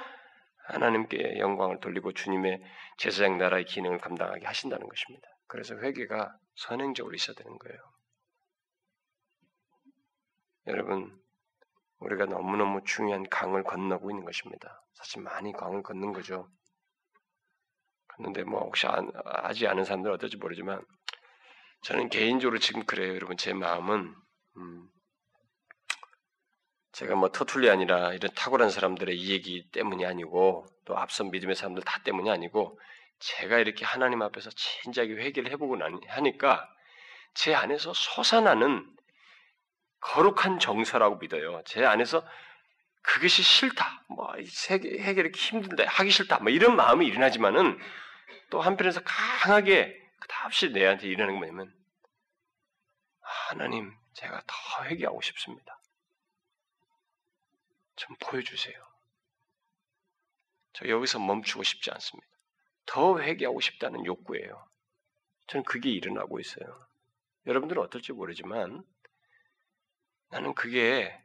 하나님께 0.66 1.38
영광을 1.38 1.80
돌리고 1.80 2.12
주님의 2.12 2.62
제사장 2.98 3.38
나라의 3.38 3.64
기능을 3.64 3.98
감당하게 3.98 4.46
하신다는 4.46 4.88
것입니다. 4.88 5.28
그래서 5.46 5.76
회개가 5.76 6.36
선행적으로 6.56 7.14
있어야 7.14 7.34
되는 7.34 7.58
거예요. 7.58 7.78
여러분, 10.68 11.22
우리가 11.98 12.26
너무너무 12.26 12.82
중요한 12.84 13.28
강을 13.28 13.62
건너고 13.64 14.10
있는 14.10 14.24
것입니다. 14.24 14.82
사실 14.94 15.22
많이 15.22 15.52
강을 15.52 15.82
걷는 15.82 16.12
거죠. 16.12 16.48
그런데 18.06 18.44
뭐 18.44 18.60
혹시 18.60 18.86
안, 18.86 19.10
하지 19.24 19.66
않은 19.66 19.84
사람들은 19.84 20.14
어떨지 20.14 20.36
모르지만 20.36 20.84
저는 21.84 22.08
개인적으로 22.08 22.58
지금 22.58 22.84
그래요, 22.84 23.14
여러분. 23.14 23.36
제 23.36 23.52
마음은 23.52 24.14
음, 24.56 24.88
제가 26.92 27.14
뭐 27.14 27.30
터툴리 27.30 27.68
아니라 27.68 28.14
이런 28.14 28.32
탁월한 28.34 28.70
사람들의 28.70 29.14
이 29.18 29.30
얘기 29.30 29.68
때문이 29.70 30.06
아니고 30.06 30.66
또 30.86 30.96
앞선 30.96 31.30
믿음의 31.30 31.54
사람들 31.54 31.82
다 31.82 32.00
때문이 32.02 32.30
아니고 32.30 32.80
제가 33.18 33.58
이렇게 33.58 33.84
하나님 33.84 34.22
앞에서 34.22 34.48
진지하게 34.50 35.14
회개를 35.14 35.50
해보고 35.52 35.76
나니까 35.76 36.66
제 37.34 37.54
안에서 37.54 37.92
솟아나는 37.92 38.90
거룩한 40.00 40.60
정서라고 40.60 41.16
믿어요. 41.16 41.62
제 41.66 41.84
안에서 41.84 42.26
그것이 43.02 43.42
싫다, 43.42 44.04
뭐 44.08 44.32
해결이 44.36 45.32
힘든데 45.34 45.84
하기 45.84 46.10
싫다, 46.10 46.38
뭐 46.38 46.50
이런 46.50 46.76
마음이 46.76 47.06
일어나지만은 47.06 47.78
또 48.48 48.62
한편에서 48.62 49.02
강하게 49.04 50.03
답시 50.28 50.70
내한테 50.70 51.08
일어나는 51.08 51.34
게 51.34 51.38
뭐냐면 51.38 51.84
하나님 53.20 53.96
제가 54.14 54.42
더 54.46 54.84
회개하고 54.84 55.20
싶습니다. 55.22 55.80
좀 57.96 58.16
보여주세요. 58.20 58.76
저 60.72 60.88
여기서 60.88 61.18
멈추고 61.18 61.62
싶지 61.62 61.90
않습니다. 61.92 62.28
더 62.86 63.20
회개하고 63.20 63.60
싶다는 63.60 64.04
욕구예요. 64.04 64.68
저는 65.46 65.64
그게 65.64 65.90
일어나고 65.90 66.40
있어요. 66.40 66.86
여러분들은 67.46 67.82
어떨지 67.82 68.12
모르지만 68.12 68.84
나는 70.30 70.54
그게 70.54 71.16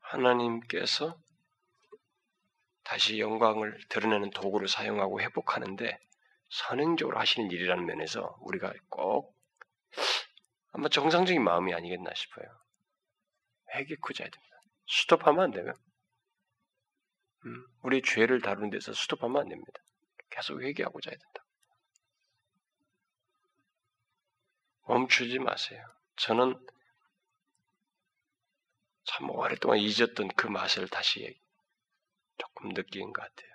하나님께서 0.00 1.18
다시 2.82 3.18
영광을 3.18 3.78
드러내는 3.88 4.30
도구를 4.30 4.68
사용하고 4.68 5.20
회복하는데 5.20 6.00
선행적으로 6.48 7.18
하시는 7.18 7.50
일이라는 7.50 7.84
면에서 7.86 8.36
우리가 8.40 8.72
꼭 8.88 9.36
아마 10.72 10.88
정상적인 10.88 11.42
마음이 11.42 11.74
아니겠나 11.74 12.12
싶어요. 12.14 12.46
회개코자야 13.74 14.28
됩니다. 14.28 14.56
스톱하면 14.88 15.44
안 15.44 15.50
되면 15.50 15.74
음, 17.46 17.66
우리 17.82 18.02
죄를 18.02 18.40
다루는 18.40 18.70
데서 18.70 18.92
스톱하면 18.92 19.42
안 19.42 19.48
됩니다. 19.48 19.80
계속 20.30 20.60
회개하고자 20.60 21.10
해야 21.10 21.18
된다. 21.18 21.44
멈추지 24.88 25.38
마세요. 25.38 25.84
저는 26.16 26.64
참 29.04 29.30
오랫동안 29.30 29.78
잊었던 29.78 30.28
그 30.36 30.46
맛을 30.46 30.88
다시 30.88 31.40
조금 32.38 32.72
느낀 32.74 33.12
것 33.12 33.22
같아요. 33.22 33.50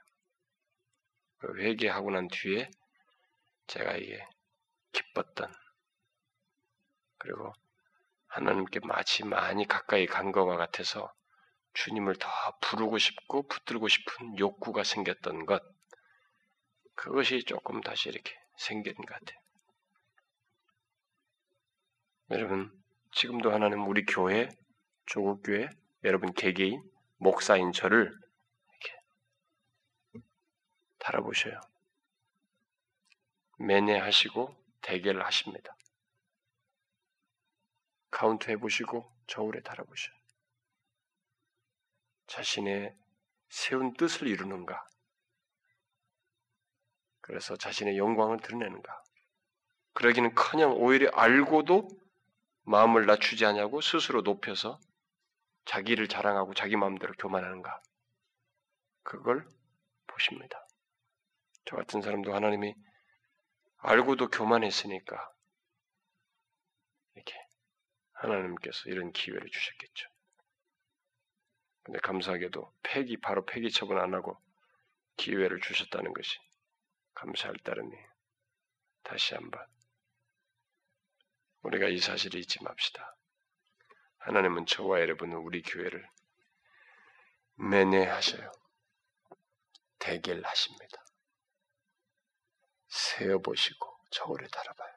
그 1.38 1.60
회개하고 1.60 2.12
난 2.12 2.28
뒤에 2.30 2.70
제가 3.72 3.95
이게 3.95 4.22
기뻤던 4.91 5.49
그리고 7.17 7.53
하나님께 8.28 8.82
마치 8.84 9.24
많이 9.24 9.65
가까이 9.65 10.05
간 10.07 10.34
것과 10.34 10.57
같아서 10.57 11.09
주님을 11.74 12.17
더 12.17 12.28
부르고 12.59 12.97
싶고 12.97 13.47
붙들고 13.47 13.88
싶은 13.88 14.38
욕구가 14.38 14.84
생겼던 14.84 15.45
것 15.45 15.63
그것이 16.95 17.45
조금 17.45 17.80
다시 17.80 18.09
이렇게 18.09 18.36
생긴 18.57 18.93
것 18.93 19.05
같아요. 19.05 19.39
여러분 22.32 22.72
지금도 23.13 23.53
하나님 23.53 23.88
우리 23.88 24.03
교회 24.03 24.49
조국 25.05 25.43
교회 25.43 25.69
여러분 26.03 26.34
개개인 26.34 26.84
목사인 27.19 27.72
저를 27.72 28.11
이렇게 28.69 30.26
달아보셔요. 30.99 31.70
메네 33.66 34.01
하시고 34.01 34.55
데겔을 34.82 35.26
하십니다. 35.26 35.76
카운트 38.09 38.51
해 38.51 38.57
보시고 38.57 39.12
저울에 39.28 39.62
달아 39.62 39.84
보셔요. 39.84 40.16
자신의 42.28 42.95
세운 43.49 43.93
뜻을 43.93 44.28
이루는가? 44.28 44.88
그래서 47.22 47.55
자신의 47.55 47.97
영광을 47.97 48.39
드러내는가? 48.39 49.03
그러기는 49.93 50.34
커녕 50.36 50.72
오히려 50.74 51.09
알고도 51.12 51.88
마음을 52.64 53.05
낮추지 53.05 53.45
않고 53.45 53.82
스스로 53.82 54.22
높여서 54.22 54.80
자기를 55.66 56.07
자랑하고 56.07 56.53
자기 56.53 56.76
마음대로 56.76 57.14
교만하는가? 57.14 57.82
그걸 59.03 59.47
보십니다. 60.07 60.66
저 61.66 61.76
같은 61.76 62.01
사람도 62.01 62.34
하나님이 62.34 62.74
알고도 63.84 64.29
교만했으니까 64.29 65.34
이렇게 67.15 67.34
하나님께서 68.13 68.89
이런 68.89 69.11
기회를 69.11 69.49
주셨겠죠. 69.49 70.07
근데 71.84 71.99
감사하게도 71.99 72.73
폐기 72.84 73.17
바로 73.17 73.43
폐기 73.45 73.71
처분 73.71 73.97
안 73.97 74.13
하고 74.13 74.39
기회를 75.17 75.59
주셨다는 75.61 76.13
것이 76.13 76.38
감사할 77.15 77.55
따름이 77.63 77.95
다시 79.03 79.34
한번 79.34 79.65
우리가 81.63 81.88
이 81.88 81.97
사실을 81.99 82.39
잊지 82.39 82.63
맙시다. 82.63 83.15
하나님은 84.17 84.67
저와 84.67 84.99
여러분은 85.01 85.38
우리 85.38 85.63
교회를 85.63 86.07
매내하셔요. 87.55 88.51
대결하십니다. 89.97 91.01
세어보시고 92.92 93.88
저울에 94.12 94.48
달아봐요. 94.48 94.92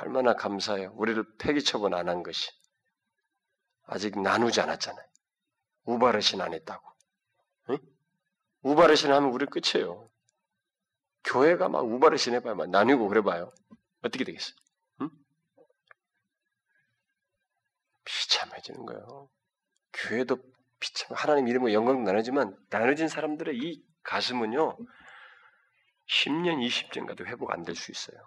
얼마나 0.00 0.34
감사해요. 0.34 0.92
우리를 0.94 1.24
폐기 1.38 1.62
처분 1.62 1.94
안 1.94 2.08
한 2.08 2.22
것이. 2.22 2.50
아직 3.84 4.20
나누지 4.20 4.60
않았잖아요. 4.60 5.06
우바르신 5.84 6.40
안 6.40 6.52
했다고. 6.54 6.86
응? 7.70 7.78
우바르신 8.62 9.10
하면 9.10 9.30
우리 9.30 9.46
끝이에요. 9.46 10.10
교회가 11.24 11.68
막 11.68 11.80
우바르신 11.84 12.34
해봐요. 12.34 12.54
막 12.54 12.68
나뉘고 12.68 13.08
그래봐요. 13.08 13.52
어떻게 14.02 14.24
되겠어요? 14.24 14.54
응? 15.00 15.10
비참해지는 18.04 18.86
거예요. 18.86 19.30
교회도 19.94 20.36
비참, 20.80 21.16
하나님 21.16 21.48
이름으로 21.48 21.72
영광도 21.72 22.02
나누지만 22.02 22.56
나눠진 22.70 23.08
사람들의 23.08 23.56
이 23.56 23.82
가슴은요, 24.04 24.76
10년, 26.08 26.64
20년 26.66 27.06
가도 27.06 27.26
회복 27.26 27.52
안 27.52 27.64
될 27.64 27.74
수 27.76 27.90
있어요. 27.92 28.18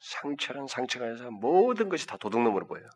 상처란 0.00 0.66
상처가 0.66 1.06
아니라 1.06 1.30
모든 1.30 1.88
것이 1.88 2.06
다 2.06 2.16
도둑놈으로 2.16 2.66
보여요. 2.66 2.88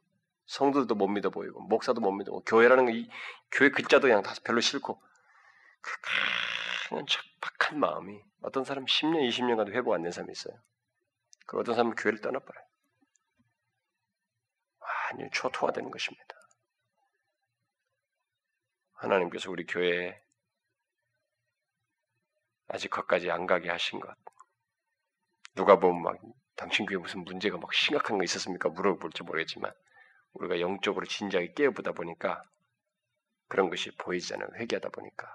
성도들도 0.47 0.95
못 0.95 1.09
믿어 1.09 1.31
보이고 1.31 1.61
목사도 1.61 2.01
못 2.01 2.13
믿어. 2.13 2.41
교회라는 2.47 2.95
이 2.95 3.09
교회 3.51 3.71
글자도 3.71 4.03
그냥 4.09 4.23
다 4.23 4.35
별로 4.45 4.61
싫고 4.61 5.01
그 5.81 5.93
강한 6.89 7.07
척박한 7.07 7.79
마음이 7.81 8.21
어떤 8.43 8.65
사람 8.65 8.85
10년, 8.87 9.29
20년 9.29 9.57
가도 9.57 9.73
회복 9.73 9.93
안 9.95 10.03
된 10.03 10.13
사람이 10.13 10.33
있어요. 10.33 10.57
그 11.47 11.59
어떤 11.59 11.75
사람은 11.75 11.95
교회를 11.97 12.21
떠나버려요. 12.21 12.65
완전히 15.11 15.31
초토화되는 15.33 15.91
것입니다. 15.91 16.25
하나님께서 18.95 19.51
우리 19.51 19.67
교회에 19.67 20.21
아직 22.69 22.89
거기까지 22.91 23.31
안 23.31 23.47
가게 23.47 23.69
하신 23.71 24.01
것. 24.01 24.15
누가 25.55 25.79
보면 25.79 26.03
막 26.03 26.17
당신 26.57 26.87
교회 26.87 26.99
무슨 26.99 27.25
문제가 27.25 27.59
막 27.59 27.73
심각한 27.73 28.19
거 28.19 28.25
있었습니까? 28.25 28.69
물어볼지 28.71 29.23
모르겠지만 29.23 29.73
우리가 30.35 30.61
영적으로 30.61 31.07
진지하게 31.07 31.53
깨어보다 31.53 31.93
보니까 31.93 32.43
그런 33.49 33.71
것이 33.71 33.91
보이잖아요. 33.97 34.49
회개하다 34.57 34.89
보니까. 34.91 35.29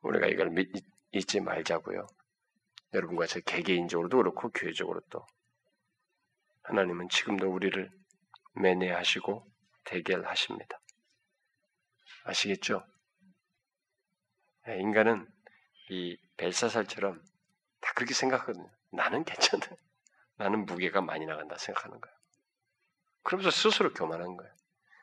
우리가 0.00 0.26
이걸 0.26 0.50
믿, 0.50 0.70
잊지 1.12 1.40
말자고요. 1.40 2.06
여러분과 2.94 3.26
저 3.26 3.40
개개인적으로도 3.40 4.16
그렇고 4.18 4.50
교회적으로도 4.50 5.26
하나님은 6.62 7.08
지금도 7.08 7.50
우리를 7.50 7.90
매내하시고 8.54 9.46
대결하십니다. 9.84 10.78
아시겠죠? 12.24 12.84
네, 14.68 14.80
인간은 14.80 15.26
이 15.88 16.18
벨사살처럼 16.36 17.24
다 17.80 17.92
그렇게 17.94 18.12
생각하거든요. 18.12 18.70
나는 18.90 19.24
괜찮아. 19.24 19.64
나는 20.36 20.66
무게가 20.66 21.00
많이 21.00 21.24
나간다 21.24 21.56
생각하는 21.56 21.98
거예요. 21.98 22.14
그러면서 23.22 23.50
스스로 23.50 23.94
교만한 23.94 24.36
거예요. 24.36 24.52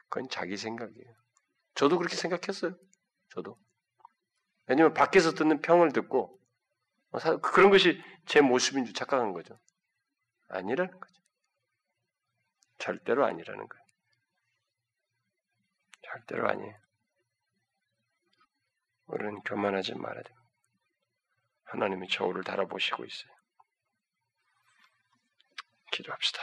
그건 0.08 0.30
자기 0.30 0.56
생각이에요. 0.56 1.12
저도 1.74 1.98
그렇게 1.98 2.16
생각했어요. 2.16 2.78
저도. 3.30 3.58
왜냐면 4.68 4.94
밖에서 4.94 5.32
듣는 5.32 5.64
평을 5.64 5.94
듣고 5.94 6.40
어, 7.10 7.38
그런 7.38 7.72
것이 7.72 8.00
제 8.28 8.42
모습인 8.42 8.86
줄 8.86 8.94
착각한 8.94 9.34
거죠. 9.34 9.60
아니라는 10.48 11.00
거죠. 11.00 11.22
절대로 12.78 13.26
아니라는 13.26 13.68
거예요. 13.68 13.86
절대로 16.04 16.50
아니에요. 16.50 16.85
우리는 19.08 19.42
교만하지 19.42 19.96
말아야 19.96 20.24
됩니다. 20.24 20.50
하나님이 21.66 22.08
저울을 22.10 22.44
달아보시고 22.44 23.06
있어요. 23.06 23.32
기도합시다. 25.92 26.40